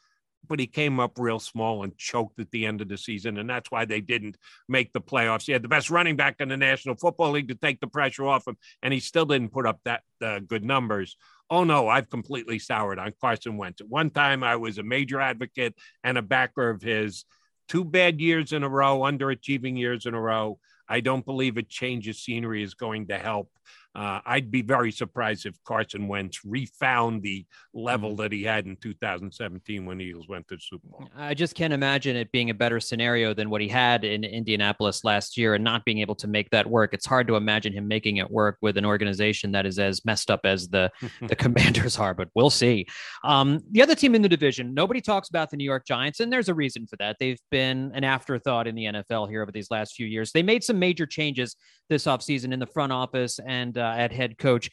but 0.48 0.60
he 0.60 0.66
came 0.66 1.00
up 1.00 1.18
real 1.18 1.38
small 1.38 1.82
and 1.82 1.96
choked 1.96 2.40
at 2.40 2.50
the 2.50 2.66
end 2.66 2.80
of 2.80 2.88
the 2.88 2.96
season. 2.96 3.38
And 3.38 3.48
that's 3.48 3.70
why 3.70 3.84
they 3.84 4.00
didn't 4.00 4.36
make 4.68 4.92
the 4.92 5.00
playoffs. 5.00 5.46
He 5.46 5.52
had 5.52 5.62
the 5.62 5.68
best 5.68 5.90
running 5.90 6.16
back 6.16 6.36
in 6.40 6.48
the 6.48 6.56
National 6.56 6.96
Football 6.96 7.32
League 7.32 7.48
to 7.48 7.54
take 7.54 7.80
the 7.80 7.86
pressure 7.86 8.26
off 8.26 8.46
him, 8.46 8.56
and 8.82 8.92
he 8.92 9.00
still 9.00 9.26
didn't 9.26 9.52
put 9.52 9.66
up 9.66 9.80
that 9.84 10.02
uh, 10.22 10.40
good 10.40 10.64
numbers. 10.64 11.16
Oh 11.50 11.64
no, 11.64 11.88
I've 11.88 12.10
completely 12.10 12.58
soured 12.58 12.98
on 12.98 13.14
Carson 13.20 13.56
Wentz. 13.56 13.80
At 13.80 13.88
one 13.88 14.10
time, 14.10 14.42
I 14.44 14.56
was 14.56 14.78
a 14.78 14.82
major 14.82 15.20
advocate 15.20 15.74
and 16.04 16.18
a 16.18 16.22
backer 16.22 16.68
of 16.70 16.82
his. 16.82 17.24
Two 17.68 17.84
bad 17.84 18.18
years 18.18 18.54
in 18.54 18.62
a 18.62 18.68
row, 18.68 19.00
underachieving 19.00 19.78
years 19.78 20.06
in 20.06 20.14
a 20.14 20.20
row. 20.20 20.58
I 20.88 21.00
don't 21.00 21.24
believe 21.24 21.58
a 21.58 21.62
change 21.62 22.08
of 22.08 22.16
scenery 22.16 22.62
is 22.62 22.72
going 22.72 23.08
to 23.08 23.18
help 23.18 23.50
uh, 23.98 24.20
I'd 24.24 24.52
be 24.52 24.62
very 24.62 24.92
surprised 24.92 25.44
if 25.44 25.56
Carson 25.64 26.06
Wentz 26.06 26.44
refound 26.44 27.20
the 27.20 27.44
level 27.74 28.10
mm-hmm. 28.10 28.22
that 28.22 28.32
he 28.32 28.44
had 28.44 28.64
in 28.64 28.76
2017 28.76 29.84
when 29.84 29.98
the 29.98 30.04
Eagles 30.04 30.28
went 30.28 30.46
to 30.48 30.54
the 30.54 30.60
Super 30.60 30.86
Bowl. 30.86 31.08
I 31.16 31.34
just 31.34 31.56
can't 31.56 31.72
imagine 31.72 32.14
it 32.14 32.30
being 32.30 32.50
a 32.50 32.54
better 32.54 32.78
scenario 32.78 33.34
than 33.34 33.50
what 33.50 33.60
he 33.60 33.66
had 33.66 34.04
in 34.04 34.22
Indianapolis 34.22 35.02
last 35.02 35.36
year 35.36 35.54
and 35.54 35.64
not 35.64 35.84
being 35.84 35.98
able 35.98 36.14
to 36.14 36.28
make 36.28 36.48
that 36.50 36.64
work. 36.64 36.94
It's 36.94 37.06
hard 37.06 37.26
to 37.26 37.34
imagine 37.34 37.72
him 37.72 37.88
making 37.88 38.18
it 38.18 38.30
work 38.30 38.58
with 38.62 38.76
an 38.76 38.84
organization 38.84 39.50
that 39.50 39.66
is 39.66 39.80
as 39.80 40.04
messed 40.04 40.30
up 40.30 40.42
as 40.44 40.68
the, 40.68 40.92
the 41.26 41.34
Commanders 41.34 41.98
are, 41.98 42.14
but 42.14 42.28
we'll 42.36 42.50
see. 42.50 42.86
Um, 43.24 43.58
the 43.72 43.82
other 43.82 43.96
team 43.96 44.14
in 44.14 44.22
the 44.22 44.28
division, 44.28 44.74
nobody 44.74 45.00
talks 45.00 45.28
about 45.28 45.50
the 45.50 45.56
New 45.56 45.64
York 45.64 45.84
Giants, 45.84 46.20
and 46.20 46.32
there's 46.32 46.48
a 46.48 46.54
reason 46.54 46.86
for 46.86 46.94
that. 46.98 47.16
They've 47.18 47.40
been 47.50 47.90
an 47.96 48.04
afterthought 48.04 48.68
in 48.68 48.76
the 48.76 48.84
NFL 48.84 49.28
here 49.28 49.42
over 49.42 49.50
these 49.50 49.72
last 49.72 49.94
few 49.96 50.06
years. 50.06 50.30
They 50.30 50.44
made 50.44 50.62
some 50.62 50.78
major 50.78 51.04
changes 51.04 51.56
this 51.88 52.04
offseason 52.04 52.52
in 52.52 52.60
the 52.60 52.66
front 52.66 52.92
office 52.92 53.40
and 53.44 53.76
uh, 53.76 53.87
at 53.96 54.12
head 54.12 54.38
coach. 54.38 54.70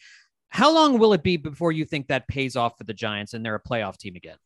How 0.49 0.73
long 0.73 0.99
will 0.99 1.13
it 1.13 1.23
be 1.23 1.37
before 1.37 1.71
you 1.71 1.85
think 1.85 2.07
that 2.07 2.27
pays 2.27 2.55
off 2.55 2.77
for 2.77 2.85
the 2.85 2.93
Giants 2.93 3.33
and 3.33 3.45
they're 3.45 3.55
a 3.55 3.61
playoff 3.61 3.97
team 3.97 4.15
again? 4.15 4.37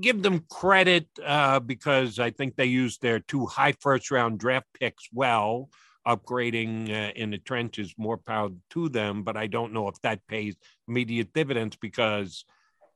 Give 0.00 0.22
them 0.22 0.44
credit 0.48 1.08
uh, 1.24 1.58
because 1.60 2.18
I 2.20 2.30
think 2.30 2.54
they 2.54 2.66
used 2.66 3.02
their 3.02 3.18
two 3.18 3.46
high 3.46 3.74
first 3.80 4.10
round 4.10 4.38
draft 4.38 4.66
picks 4.78 5.08
well, 5.12 5.70
upgrading 6.06 6.88
uh, 6.90 7.12
in 7.16 7.30
the 7.30 7.38
trenches. 7.38 7.94
More 7.98 8.16
power 8.16 8.50
to 8.70 8.88
them, 8.88 9.24
but 9.24 9.36
I 9.36 9.48
don't 9.48 9.72
know 9.72 9.88
if 9.88 10.00
that 10.02 10.24
pays 10.28 10.54
immediate 10.86 11.32
dividends 11.32 11.76
because 11.76 12.44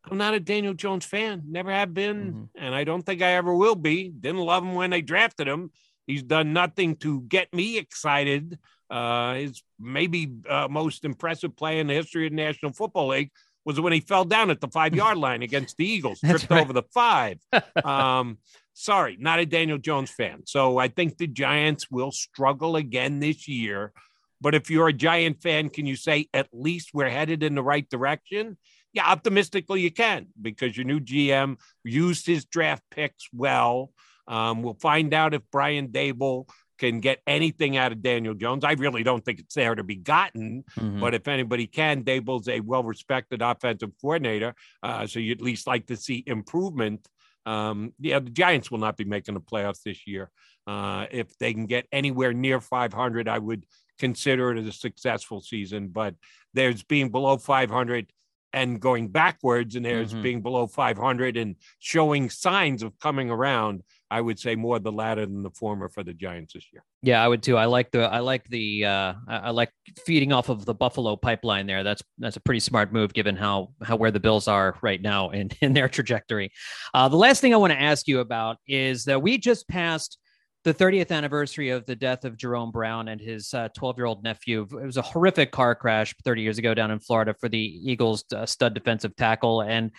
I'm 0.04 0.18
not 0.18 0.34
a 0.34 0.40
Daniel 0.40 0.74
Jones 0.74 1.04
fan, 1.04 1.42
never 1.48 1.70
have 1.70 1.92
been, 1.92 2.32
mm-hmm. 2.32 2.64
and 2.64 2.74
I 2.74 2.84
don't 2.84 3.02
think 3.02 3.20
I 3.20 3.32
ever 3.32 3.54
will 3.54 3.74
be. 3.74 4.08
Didn't 4.08 4.40
love 4.40 4.62
him 4.62 4.74
when 4.74 4.90
they 4.90 5.02
drafted 5.02 5.48
him. 5.48 5.70
He's 6.06 6.22
done 6.22 6.52
nothing 6.52 6.96
to 6.96 7.20
get 7.22 7.52
me 7.52 7.76
excited 7.76 8.58
uh, 8.90 9.34
his 9.34 9.62
maybe 9.78 10.32
uh, 10.48 10.68
most 10.68 11.04
impressive 11.04 11.56
play 11.56 11.80
in 11.80 11.86
the 11.86 11.94
history 11.94 12.26
of 12.26 12.32
the 12.32 12.36
National 12.36 12.72
Football 12.72 13.08
League 13.08 13.30
was 13.64 13.80
when 13.80 13.92
he 13.92 14.00
fell 14.00 14.24
down 14.24 14.50
at 14.50 14.60
the 14.60 14.68
five 14.68 14.94
yard 14.94 15.18
line 15.18 15.42
against 15.42 15.76
the 15.76 15.86
Eagles, 15.86 16.20
tripped 16.24 16.50
right. 16.50 16.62
over 16.62 16.72
the 16.72 16.84
five. 16.94 17.38
Um, 17.84 18.38
sorry, 18.72 19.16
not 19.20 19.40
a 19.40 19.46
Daniel 19.46 19.78
Jones 19.78 20.10
fan. 20.10 20.42
So 20.46 20.78
I 20.78 20.88
think 20.88 21.18
the 21.18 21.26
Giants 21.26 21.90
will 21.90 22.12
struggle 22.12 22.76
again 22.76 23.20
this 23.20 23.46
year. 23.46 23.92
But 24.40 24.54
if 24.54 24.70
you're 24.70 24.88
a 24.88 24.92
Giant 24.92 25.42
fan, 25.42 25.68
can 25.68 25.84
you 25.84 25.96
say 25.96 26.28
at 26.32 26.48
least 26.52 26.90
we're 26.94 27.10
headed 27.10 27.42
in 27.42 27.54
the 27.54 27.62
right 27.62 27.88
direction? 27.90 28.56
Yeah, 28.92 29.06
optimistically 29.06 29.82
you 29.82 29.90
can 29.90 30.28
because 30.40 30.76
your 30.76 30.86
new 30.86 31.00
GM 31.00 31.58
used 31.84 32.26
his 32.26 32.44
draft 32.46 32.82
picks 32.90 33.28
well. 33.34 33.92
Um, 34.26 34.62
we'll 34.62 34.74
find 34.74 35.12
out 35.12 35.34
if 35.34 35.42
Brian 35.52 35.88
Daboll 35.88 36.48
can 36.78 37.00
get 37.00 37.20
anything 37.26 37.76
out 37.76 37.92
of 37.92 38.02
Daniel 38.02 38.34
Jones. 38.34 38.64
I 38.64 38.72
really 38.72 39.02
don't 39.02 39.24
think 39.24 39.40
it's 39.40 39.54
there 39.54 39.74
to 39.74 39.82
be 39.82 39.96
gotten, 39.96 40.64
mm-hmm. 40.78 41.00
but 41.00 41.14
if 41.14 41.28
anybody 41.28 41.66
can, 41.66 42.04
Daboll's 42.04 42.48
a 42.48 42.60
well 42.60 42.82
respected 42.82 43.42
offensive 43.42 43.90
coordinator. 44.00 44.54
Uh, 44.82 45.06
so 45.06 45.18
you 45.18 45.32
at 45.32 45.40
least 45.40 45.66
like 45.66 45.86
to 45.86 45.96
see 45.96 46.22
improvement. 46.26 47.06
Um, 47.46 47.92
yeah, 47.98 48.18
the 48.18 48.30
Giants 48.30 48.70
will 48.70 48.78
not 48.78 48.96
be 48.96 49.04
making 49.04 49.34
the 49.34 49.40
playoffs 49.40 49.82
this 49.82 50.06
year. 50.06 50.30
Uh, 50.66 51.06
if 51.10 51.36
they 51.38 51.52
can 51.54 51.66
get 51.66 51.86
anywhere 51.92 52.32
near 52.32 52.60
500, 52.60 53.28
I 53.28 53.38
would 53.38 53.64
consider 53.98 54.52
it 54.52 54.58
as 54.58 54.66
a 54.66 54.72
successful 54.72 55.40
season. 55.40 55.88
But 55.88 56.14
there's 56.54 56.82
being 56.82 57.10
below 57.10 57.38
500 57.38 58.12
and 58.52 58.80
going 58.80 59.08
backwards, 59.08 59.76
and 59.76 59.84
there's 59.84 60.12
mm-hmm. 60.12 60.22
being 60.22 60.42
below 60.42 60.66
500 60.66 61.36
and 61.36 61.56
showing 61.78 62.30
signs 62.30 62.82
of 62.82 62.98
coming 62.98 63.30
around. 63.30 63.82
I 64.10 64.20
would 64.20 64.38
say 64.38 64.54
more 64.54 64.78
the 64.78 64.92
latter 64.92 65.26
than 65.26 65.42
the 65.42 65.50
former 65.50 65.88
for 65.88 66.02
the 66.02 66.14
Giants 66.14 66.54
this 66.54 66.64
year. 66.72 66.82
Yeah, 67.02 67.22
I 67.22 67.28
would 67.28 67.42
too. 67.42 67.56
I 67.56 67.66
like 67.66 67.90
the 67.90 68.00
I 68.00 68.20
like 68.20 68.48
the 68.48 68.86
uh, 68.86 69.14
I 69.28 69.50
like 69.50 69.70
feeding 70.04 70.32
off 70.32 70.48
of 70.48 70.64
the 70.64 70.74
Buffalo 70.74 71.16
pipeline 71.16 71.66
there. 71.66 71.82
That's 71.84 72.02
that's 72.18 72.36
a 72.36 72.40
pretty 72.40 72.60
smart 72.60 72.92
move 72.92 73.12
given 73.12 73.36
how 73.36 73.68
how 73.82 73.96
where 73.96 74.10
the 74.10 74.20
Bills 74.20 74.48
are 74.48 74.76
right 74.82 75.00
now 75.00 75.30
in 75.30 75.50
in 75.60 75.74
their 75.74 75.88
trajectory. 75.88 76.50
Uh, 76.94 77.08
the 77.08 77.16
last 77.16 77.40
thing 77.40 77.52
I 77.52 77.58
want 77.58 77.72
to 77.72 77.80
ask 77.80 78.08
you 78.08 78.20
about 78.20 78.56
is 78.66 79.04
that 79.04 79.20
we 79.20 79.38
just 79.38 79.68
passed 79.68 80.18
the 80.64 80.74
30th 80.74 81.10
anniversary 81.10 81.70
of 81.70 81.86
the 81.86 81.94
death 81.94 82.24
of 82.24 82.36
Jerome 82.36 82.70
Brown 82.70 83.08
and 83.08 83.20
his 83.20 83.50
12 83.50 83.74
uh, 83.82 83.92
year 83.96 84.06
old 84.06 84.24
nephew. 84.24 84.66
It 84.70 84.84
was 84.84 84.96
a 84.96 85.02
horrific 85.02 85.52
car 85.52 85.74
crash 85.74 86.14
30 86.24 86.42
years 86.42 86.58
ago 86.58 86.74
down 86.74 86.90
in 86.90 86.98
Florida 86.98 87.34
for 87.38 87.48
the 87.48 87.58
Eagles 87.58 88.24
uh, 88.34 88.44
stud 88.44 88.74
defensive 88.74 89.14
tackle. 89.16 89.62
And 89.62 89.92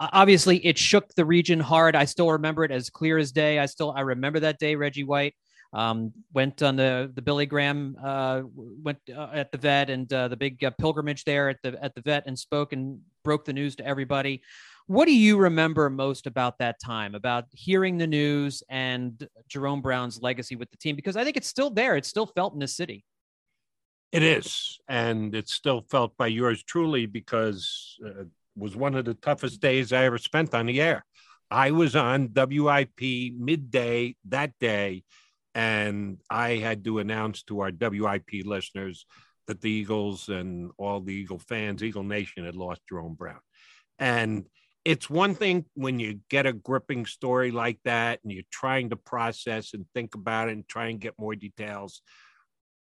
obviously 0.00 0.64
it 0.64 0.78
shook 0.78 1.14
the 1.14 1.24
region 1.24 1.60
hard. 1.60 1.94
I 1.94 2.06
still 2.06 2.30
remember 2.30 2.64
it 2.64 2.70
as 2.70 2.90
clear 2.90 3.18
as 3.18 3.32
day. 3.32 3.58
I 3.58 3.66
still, 3.66 3.92
I 3.92 4.00
remember 4.00 4.40
that 4.40 4.58
day, 4.58 4.74
Reggie 4.74 5.04
White 5.04 5.34
um, 5.72 6.12
went 6.32 6.62
on 6.62 6.76
the, 6.76 7.10
the 7.14 7.22
Billy 7.22 7.46
Graham, 7.46 7.96
uh, 8.02 8.42
went 8.54 8.98
uh, 9.14 9.28
at 9.32 9.52
the 9.52 9.58
vet 9.58 9.90
and 9.90 10.12
uh, 10.12 10.28
the 10.28 10.36
big 10.36 10.62
uh, 10.64 10.70
pilgrimage 10.78 11.24
there 11.24 11.48
at 11.48 11.58
the, 11.62 11.82
at 11.82 11.94
the 11.94 12.00
vet 12.00 12.24
and 12.26 12.38
spoke 12.38 12.72
and 12.72 13.00
broke 13.22 13.44
the 13.44 13.52
news 13.52 13.76
to 13.76 13.86
everybody. 13.86 14.42
What 14.86 15.04
do 15.04 15.14
you 15.14 15.36
remember 15.36 15.88
most 15.88 16.26
about 16.26 16.58
that 16.58 16.80
time, 16.84 17.14
about 17.14 17.44
hearing 17.52 17.96
the 17.96 18.08
news 18.08 18.62
and 18.68 19.28
Jerome 19.48 19.82
Brown's 19.82 20.20
legacy 20.20 20.56
with 20.56 20.70
the 20.70 20.76
team? 20.78 20.96
Because 20.96 21.16
I 21.16 21.22
think 21.22 21.36
it's 21.36 21.46
still 21.46 21.70
there. 21.70 21.96
It's 21.96 22.08
still 22.08 22.26
felt 22.26 22.54
in 22.54 22.58
the 22.58 22.66
city. 22.66 23.04
It 24.10 24.24
is. 24.24 24.80
And 24.88 25.32
it's 25.36 25.54
still 25.54 25.82
felt 25.88 26.16
by 26.16 26.26
yours 26.26 26.64
truly 26.64 27.06
because 27.06 27.96
uh, 28.04 28.24
was 28.60 28.76
one 28.76 28.94
of 28.94 29.04
the 29.04 29.14
toughest 29.14 29.60
days 29.60 29.92
I 29.92 30.04
ever 30.04 30.18
spent 30.18 30.54
on 30.54 30.66
the 30.66 30.80
air. 30.80 31.04
I 31.50 31.72
was 31.72 31.96
on 31.96 32.32
WIP 32.34 33.32
midday 33.36 34.14
that 34.28 34.52
day, 34.60 35.02
and 35.54 36.18
I 36.30 36.56
had 36.56 36.84
to 36.84 37.00
announce 37.00 37.42
to 37.44 37.60
our 37.60 37.72
WIP 37.72 38.44
listeners 38.44 39.04
that 39.48 39.60
the 39.60 39.70
Eagles 39.70 40.28
and 40.28 40.70
all 40.78 41.00
the 41.00 41.12
Eagle 41.12 41.40
fans, 41.40 41.82
Eagle 41.82 42.04
Nation, 42.04 42.44
had 42.44 42.54
lost 42.54 42.82
Jerome 42.88 43.14
Brown. 43.14 43.40
And 43.98 44.46
it's 44.84 45.10
one 45.10 45.34
thing 45.34 45.64
when 45.74 45.98
you 45.98 46.20
get 46.30 46.46
a 46.46 46.52
gripping 46.52 47.04
story 47.04 47.50
like 47.50 47.78
that 47.84 48.20
and 48.22 48.32
you're 48.32 48.44
trying 48.50 48.90
to 48.90 48.96
process 48.96 49.74
and 49.74 49.84
think 49.94 50.14
about 50.14 50.48
it 50.48 50.52
and 50.52 50.68
try 50.68 50.86
and 50.86 51.00
get 51.00 51.18
more 51.18 51.34
details 51.34 52.00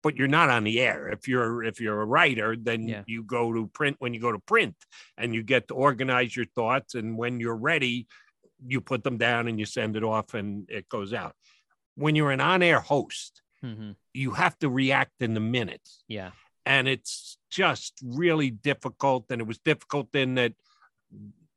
but 0.06 0.16
you're 0.18 0.28
not 0.40 0.52
on 0.52 0.64
the 0.64 0.80
air. 0.80 1.10
If 1.10 1.28
you're 1.28 1.64
if 1.64 1.82
you're 1.82 2.00
a 2.02 2.06
writer 2.06 2.56
then 2.56 2.88
Yeah. 2.88 3.04
you 3.08 3.24
go 3.24 3.52
to 3.52 3.66
print 3.80 3.96
when 4.00 4.14
you 4.14 4.22
go 4.28 4.32
to 4.32 4.44
print 4.54 4.76
and 5.18 5.34
you 5.34 5.42
get 5.42 5.68
to 5.70 5.74
organize 5.74 6.32
your 6.38 6.46
thoughts 6.58 6.94
and 6.94 7.18
when 7.18 7.40
you're 7.40 7.62
ready 7.72 8.06
you 8.74 8.82
put 8.82 9.04
them 9.04 9.18
down 9.18 9.48
and 9.50 9.60
you 9.60 9.66
send 9.66 9.96
it 10.00 10.04
off 10.04 10.34
and 10.36 10.70
it 10.70 10.88
goes 10.88 11.12
out. 11.12 11.34
When 11.96 12.16
you're 12.16 12.32
an 12.32 12.40
on-air 12.52 12.80
host 12.94 13.42
hmm 13.62 13.92
you 14.14 14.32
have 14.44 14.56
to 14.60 14.70
react 14.70 15.16
in 15.26 15.34
the 15.34 15.46
minutes. 15.60 15.90
Yeah. 16.08 16.32
and 16.74 16.88
it's 16.88 17.38
just 17.50 17.94
really 18.22 18.52
difficult 18.72 19.24
and 19.32 19.42
it 19.42 19.48
was 19.48 19.60
difficult 19.72 20.10
in 20.24 20.36
that 20.36 20.54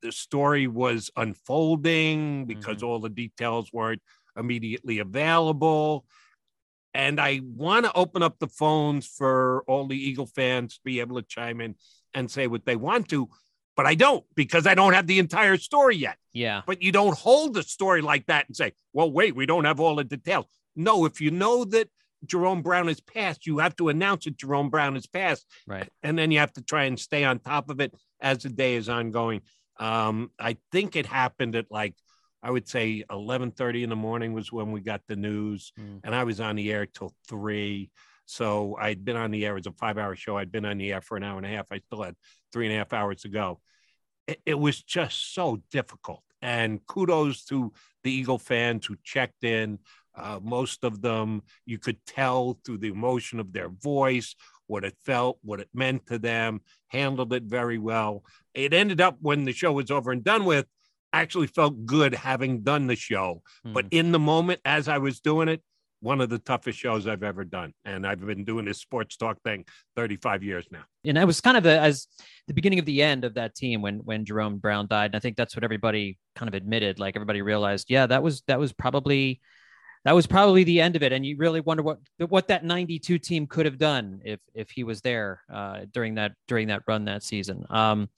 the 0.00 0.12
story 0.26 0.66
was 0.66 1.10
unfolding 1.24 2.46
because 2.46 2.82
all 2.86 2.98
the 3.00 3.14
details 3.24 3.66
weren't 3.78 4.02
immediately 4.42 4.96
available 5.00 6.06
and 6.98 7.18
i 7.20 7.40
want 7.64 7.86
to 7.86 7.92
open 7.94 8.22
up 8.22 8.36
the 8.38 8.48
phones 8.62 9.06
for 9.06 9.62
all 9.66 9.86
the 9.86 9.96
eagle 10.08 10.26
fans 10.38 10.74
to 10.74 10.80
be 10.84 11.00
able 11.00 11.16
to 11.16 11.26
chime 11.36 11.60
in 11.62 11.74
and 12.14 12.30
say 12.30 12.46
what 12.46 12.64
they 12.66 12.76
want 12.76 13.08
to 13.08 13.28
but 13.76 13.86
i 13.86 13.94
don't 13.94 14.24
because 14.34 14.66
i 14.66 14.74
don't 14.74 14.92
have 14.98 15.06
the 15.06 15.18
entire 15.18 15.56
story 15.56 15.96
yet 15.96 16.16
Yeah. 16.32 16.60
but 16.66 16.82
you 16.82 16.92
don't 16.92 17.16
hold 17.16 17.54
the 17.54 17.62
story 17.62 18.02
like 18.02 18.26
that 18.26 18.46
and 18.48 18.56
say, 18.56 18.72
well, 18.92 19.10
wait, 19.18 19.34
we 19.40 19.46
don't 19.46 19.64
have 19.70 19.80
all 19.80 19.96
the 19.96 20.04
details. 20.04 20.46
No, 20.76 21.04
if 21.08 21.20
you 21.20 21.30
know 21.42 21.64
that 21.74 21.88
Jerome 22.32 22.62
Brown 22.62 22.86
has 22.88 23.00
passed, 23.00 23.46
you 23.48 23.58
have 23.64 23.74
to 23.76 23.88
announce 23.88 24.24
that 24.24 24.36
Jerome 24.42 24.70
Brown 24.70 24.94
has 24.94 25.06
passed. 25.06 25.44
Right. 25.66 25.88
And 26.04 26.16
then 26.18 26.30
you 26.32 26.38
have 26.44 26.52
to 26.58 26.62
try 26.62 26.84
and 26.88 26.98
stay 26.98 27.22
on 27.24 27.38
top 27.40 27.70
of 27.70 27.80
it 27.80 27.92
as 28.20 28.38
the 28.44 28.48
day 28.62 28.74
is 28.80 28.88
ongoing. 28.88 29.40
Um, 29.80 30.30
I 30.50 30.52
think 30.72 30.94
it 30.96 31.06
happened 31.06 31.54
at 31.56 31.66
like, 31.70 31.94
I 32.42 32.50
would 32.50 32.68
say 32.68 33.04
1130 33.08 33.82
in 33.82 33.90
the 33.90 33.96
morning 33.96 34.32
was 34.32 34.52
when 34.52 34.72
we 34.72 34.80
got 34.80 35.02
the 35.08 35.16
news 35.16 35.72
Mm. 35.78 36.00
and 36.04 36.14
I 36.14 36.24
was 36.24 36.40
on 36.40 36.56
the 36.56 36.72
air 36.72 36.86
till 36.86 37.14
three. 37.28 37.90
So 38.26 38.76
I'd 38.78 39.04
been 39.04 39.16
on 39.16 39.30
the 39.30 39.44
air. 39.46 39.52
It 39.52 39.60
was 39.60 39.66
a 39.66 39.72
five 39.72 39.98
hour 39.98 40.14
show. 40.14 40.36
I'd 40.36 40.52
been 40.52 40.66
on 40.66 40.78
the 40.78 40.92
air 40.92 41.00
for 41.00 41.16
an 41.16 41.24
hour 41.24 41.36
and 41.38 41.46
a 41.46 41.50
half. 41.50 41.66
I 41.72 41.78
still 41.78 42.02
had 42.02 42.14
three 42.52 42.66
and 42.66 42.74
a 42.74 42.78
half 42.78 42.92
hours 42.92 43.22
to 43.22 43.28
go 43.28 43.60
it, 44.28 44.40
it 44.44 44.58
was 44.58 44.80
just 44.82 45.34
so 45.34 45.60
difficult. 45.72 46.22
And 46.42 46.86
kudos 46.86 47.44
to 47.46 47.72
the 48.04 48.12
Eagle 48.12 48.38
fans 48.38 48.86
who 48.86 48.96
checked 49.02 49.42
in. 49.42 49.78
Uh, 50.14 50.38
most 50.42 50.84
of 50.84 51.00
them, 51.00 51.42
you 51.64 51.78
could 51.78 52.04
tell 52.06 52.60
through 52.64 52.78
the 52.78 52.88
emotion 52.88 53.40
of 53.40 53.52
their 53.52 53.68
voice 53.68 54.36
what 54.66 54.84
it 54.84 54.96
felt, 55.04 55.38
what 55.42 55.60
it 55.60 55.68
meant 55.72 56.06
to 56.06 56.18
them, 56.18 56.60
handled 56.88 57.32
it 57.32 57.44
very 57.44 57.78
well. 57.78 58.22
It 58.54 58.74
ended 58.74 59.00
up 59.00 59.16
when 59.20 59.44
the 59.44 59.52
show 59.52 59.72
was 59.72 59.90
over 59.90 60.12
and 60.12 60.22
done 60.22 60.44
with, 60.44 60.66
actually 61.12 61.46
felt 61.46 61.86
good 61.86 62.14
having 62.14 62.62
done 62.62 62.86
the 62.86 62.96
show. 62.96 63.42
But 63.64 63.86
in 63.90 64.12
the 64.12 64.18
moment, 64.18 64.60
as 64.64 64.88
I 64.88 64.98
was 64.98 65.20
doing 65.20 65.48
it, 65.48 65.62
one 66.00 66.20
of 66.20 66.30
the 66.30 66.38
toughest 66.38 66.78
shows 66.78 67.06
I've 67.06 67.22
ever 67.22 67.44
done. 67.44 67.74
And 67.84 68.06
I've 68.06 68.24
been 68.24 68.44
doing 68.44 68.64
this 68.64 68.78
sports 68.78 69.16
talk 69.16 69.40
thing 69.42 69.64
35 69.96 70.42
years 70.42 70.66
now. 70.70 70.84
and 71.04 71.16
that 71.16 71.26
was 71.26 71.40
kind 71.40 71.56
of 71.56 71.62
the, 71.62 71.78
as 71.78 72.06
the 72.46 72.54
beginning 72.54 72.78
of 72.78 72.84
the 72.84 73.02
end 73.02 73.24
of 73.24 73.34
that 73.34 73.54
team 73.54 73.82
when 73.82 73.98
when 73.98 74.24
Jerome 74.24 74.58
Brown 74.58 74.86
died. 74.86 75.06
And 75.06 75.16
I 75.16 75.18
think 75.18 75.36
that's 75.36 75.56
what 75.56 75.64
everybody 75.64 76.18
kind 76.36 76.48
of 76.48 76.54
admitted. 76.54 76.98
Like 76.98 77.16
everybody 77.16 77.42
realized, 77.42 77.90
yeah, 77.90 78.06
that 78.06 78.22
was 78.22 78.42
that 78.46 78.60
was 78.60 78.72
probably 78.72 79.40
that 80.04 80.14
was 80.14 80.26
probably 80.26 80.64
the 80.64 80.80
end 80.80 80.94
of 80.96 81.02
it. 81.02 81.12
And 81.12 81.26
you 81.26 81.36
really 81.36 81.60
wonder 81.60 81.82
what 81.82 81.98
what 82.18 82.48
that 82.48 82.64
'92 82.64 83.18
team 83.18 83.46
could 83.46 83.66
have 83.66 83.78
done 83.78 84.20
if 84.24 84.40
if 84.54 84.70
he 84.70 84.84
was 84.84 85.00
there 85.00 85.42
uh, 85.52 85.80
during 85.92 86.14
that 86.14 86.32
during 86.46 86.68
that 86.68 86.82
run 86.86 87.06
that 87.06 87.22
season. 87.22 87.66
Um, 87.70 88.08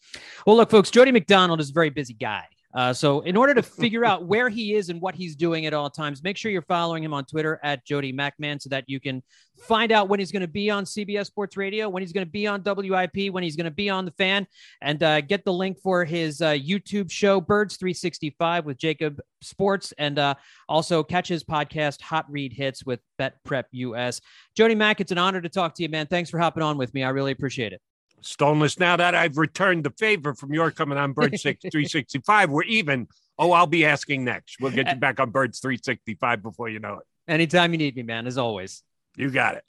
well, 0.46 0.56
look, 0.56 0.70
folks, 0.70 0.90
Jody 0.90 1.12
McDonald 1.12 1.60
is 1.60 1.70
a 1.70 1.72
very 1.72 1.90
busy 1.90 2.14
guy. 2.14 2.44
Uh, 2.72 2.92
so, 2.92 3.20
in 3.20 3.36
order 3.36 3.54
to 3.54 3.62
figure 3.62 4.04
out 4.06 4.26
where 4.26 4.48
he 4.48 4.74
is 4.74 4.88
and 4.90 5.00
what 5.00 5.14
he's 5.14 5.34
doing 5.34 5.66
at 5.66 5.74
all 5.74 5.90
times, 5.90 6.22
make 6.22 6.36
sure 6.36 6.50
you're 6.50 6.62
following 6.62 7.02
him 7.02 7.12
on 7.12 7.24
Twitter 7.24 7.58
at 7.62 7.84
Jody 7.84 8.12
MacMan 8.12 8.60
so 8.60 8.68
that 8.70 8.84
you 8.86 9.00
can 9.00 9.22
find 9.60 9.92
out 9.92 10.08
when 10.08 10.20
he's 10.20 10.32
going 10.32 10.42
to 10.42 10.48
be 10.48 10.70
on 10.70 10.84
CBS 10.84 11.26
Sports 11.26 11.56
Radio, 11.56 11.88
when 11.88 12.02
he's 12.02 12.12
going 12.12 12.26
to 12.26 12.30
be 12.30 12.46
on 12.46 12.62
WIP, 12.64 13.32
when 13.32 13.42
he's 13.42 13.56
going 13.56 13.64
to 13.64 13.70
be 13.70 13.90
on 13.90 14.04
the 14.04 14.12
fan, 14.12 14.46
and 14.80 15.02
uh, 15.02 15.20
get 15.20 15.44
the 15.44 15.52
link 15.52 15.78
for 15.80 16.04
his 16.04 16.40
uh, 16.40 16.52
YouTube 16.52 17.10
show, 17.10 17.40
Birds 17.40 17.76
365 17.76 18.64
with 18.64 18.78
JAKIB 18.78 19.18
Sports, 19.42 19.92
and 19.98 20.18
uh, 20.18 20.34
also 20.68 21.02
catch 21.02 21.28
his 21.28 21.44
podcast, 21.44 22.00
Hot 22.02 22.26
Read 22.30 22.52
Hits 22.52 22.84
with 22.84 23.00
Bet 23.18 23.42
Prep 23.44 23.66
US. 23.72 24.20
Jody 24.56 24.74
Mack, 24.74 25.00
it's 25.00 25.12
an 25.12 25.18
honor 25.18 25.40
to 25.40 25.48
talk 25.48 25.74
to 25.74 25.82
you, 25.82 25.88
man. 25.88 26.06
Thanks 26.06 26.30
for 26.30 26.38
hopping 26.38 26.62
on 26.62 26.78
with 26.78 26.94
me. 26.94 27.02
I 27.02 27.10
really 27.10 27.32
appreciate 27.32 27.72
it. 27.72 27.80
Stolnis, 28.22 28.78
now 28.78 28.96
that 28.96 29.14
I've 29.14 29.38
returned 29.38 29.84
the 29.84 29.90
favor 29.90 30.34
from 30.34 30.52
your 30.52 30.70
coming 30.70 30.98
on 30.98 31.12
Birds 31.12 31.42
6 31.42 31.60
365, 31.72 32.50
we're 32.50 32.62
even. 32.64 33.08
Oh, 33.38 33.52
I'll 33.52 33.66
be 33.66 33.86
asking 33.86 34.24
next. 34.24 34.60
We'll 34.60 34.72
get 34.72 34.88
you 34.88 34.96
back 34.96 35.18
on 35.18 35.30
Birds 35.30 35.60
365 35.60 36.42
before 36.42 36.68
you 36.68 36.78
know 36.78 36.98
it. 36.98 37.06
Anytime 37.26 37.72
you 37.72 37.78
need 37.78 37.96
me, 37.96 38.02
man, 38.02 38.26
as 38.26 38.36
always. 38.36 38.82
You 39.16 39.30
got 39.30 39.54
it. 39.54 39.64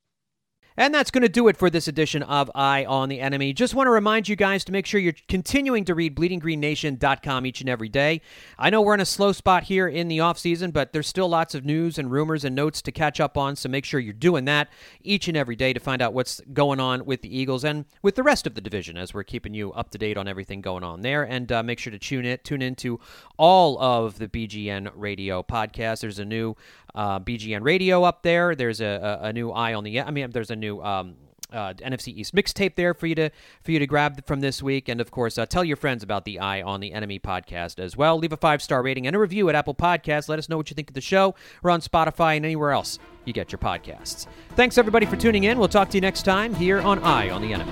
And 0.81 0.95
that's 0.95 1.11
going 1.11 1.21
to 1.21 1.29
do 1.29 1.47
it 1.47 1.57
for 1.57 1.69
this 1.69 1.87
edition 1.87 2.23
of 2.23 2.49
Eye 2.55 2.85
on 2.85 3.07
the 3.07 3.19
Enemy. 3.19 3.53
Just 3.53 3.75
want 3.75 3.85
to 3.85 3.91
remind 3.91 4.27
you 4.27 4.35
guys 4.35 4.63
to 4.63 4.71
make 4.71 4.87
sure 4.87 4.99
you're 4.99 5.13
continuing 5.27 5.85
to 5.85 5.93
read 5.93 6.15
bleedinggreennation.com 6.15 7.45
each 7.45 7.61
and 7.61 7.69
every 7.69 7.87
day. 7.87 8.21
I 8.57 8.71
know 8.71 8.81
we're 8.81 8.95
in 8.95 8.99
a 8.99 9.05
slow 9.05 9.31
spot 9.31 9.65
here 9.65 9.87
in 9.87 10.07
the 10.07 10.21
off 10.21 10.39
season, 10.39 10.71
but 10.71 10.91
there's 10.91 11.05
still 11.05 11.29
lots 11.29 11.53
of 11.53 11.65
news 11.65 11.99
and 11.99 12.09
rumors 12.11 12.43
and 12.43 12.55
notes 12.55 12.81
to 12.81 12.91
catch 12.91 13.19
up 13.19 13.37
on, 13.37 13.55
so 13.55 13.69
make 13.69 13.85
sure 13.85 13.99
you're 13.99 14.11
doing 14.11 14.45
that 14.45 14.69
each 15.03 15.27
and 15.27 15.37
every 15.37 15.55
day 15.55 15.71
to 15.71 15.79
find 15.79 16.01
out 16.01 16.15
what's 16.15 16.41
going 16.51 16.79
on 16.79 17.05
with 17.05 17.21
the 17.21 17.37
Eagles 17.37 17.63
and 17.63 17.85
with 18.01 18.15
the 18.15 18.23
rest 18.23 18.47
of 18.47 18.55
the 18.55 18.61
division 18.61 18.97
as 18.97 19.13
we're 19.13 19.21
keeping 19.21 19.53
you 19.53 19.71
up 19.73 19.91
to 19.91 19.99
date 19.99 20.17
on 20.17 20.27
everything 20.27 20.61
going 20.61 20.83
on 20.83 21.01
there. 21.01 21.21
And 21.21 21.51
uh, 21.51 21.61
make 21.61 21.77
sure 21.77 21.91
to 21.91 21.99
tune 21.99 22.25
in 22.25 22.39
tune 22.43 22.63
into 22.63 22.99
all 23.37 23.79
of 23.79 24.17
the 24.17 24.27
BGN 24.27 24.89
radio 24.95 25.43
podcasts. 25.43 26.01
There's 26.01 26.17
a 26.17 26.25
new 26.25 26.55
uh, 26.95 27.19
BGN 27.19 27.61
radio 27.63 28.03
up 28.03 28.23
there. 28.23 28.55
There's 28.55 28.81
a, 28.81 29.19
a, 29.21 29.27
a 29.27 29.33
new 29.33 29.51
Eye 29.51 29.73
on 29.73 29.83
the 29.83 30.01
I 30.01 30.11
mean 30.11 30.31
there's 30.31 30.51
a 30.51 30.55
new 30.55 30.81
um, 30.81 31.15
uh, 31.51 31.73
NFC 31.73 32.15
East 32.15 32.33
mixtape 32.33 32.75
there 32.75 32.93
for 32.93 33.07
you 33.07 33.15
to 33.15 33.29
for 33.63 33.71
you 33.71 33.79
to 33.79 33.87
grab 33.87 34.25
from 34.25 34.39
this 34.39 34.63
week, 34.63 34.89
and 34.89 35.01
of 35.01 35.11
course, 35.11 35.37
uh, 35.37 35.45
tell 35.45 35.63
your 35.63 35.77
friends 35.77 36.03
about 36.03 36.25
the 36.25 36.39
Eye 36.39 36.61
on 36.61 36.79
the 36.79 36.93
Enemy 36.93 37.19
podcast 37.19 37.79
as 37.79 37.97
well. 37.97 38.17
Leave 38.17 38.33
a 38.33 38.37
five 38.37 38.61
star 38.61 38.81
rating 38.81 39.07
and 39.07 39.15
a 39.15 39.19
review 39.19 39.49
at 39.49 39.55
Apple 39.55 39.75
Podcasts. 39.75 40.29
Let 40.29 40.39
us 40.39 40.49
know 40.49 40.57
what 40.57 40.69
you 40.69 40.75
think 40.75 40.89
of 40.89 40.93
the 40.93 41.01
show. 41.01 41.35
We're 41.61 41.71
on 41.71 41.81
Spotify 41.81 42.37
and 42.37 42.45
anywhere 42.45 42.71
else 42.71 42.99
you 43.25 43.33
get 43.33 43.51
your 43.51 43.59
podcasts. 43.59 44.27
Thanks 44.55 44.77
everybody 44.77 45.05
for 45.05 45.15
tuning 45.15 45.43
in. 45.43 45.59
We'll 45.59 45.67
talk 45.67 45.89
to 45.89 45.97
you 45.97 46.01
next 46.01 46.23
time 46.23 46.55
here 46.55 46.79
on 46.79 46.99
Eye 47.03 47.29
on 47.29 47.41
the 47.41 47.53
Enemy. 47.53 47.71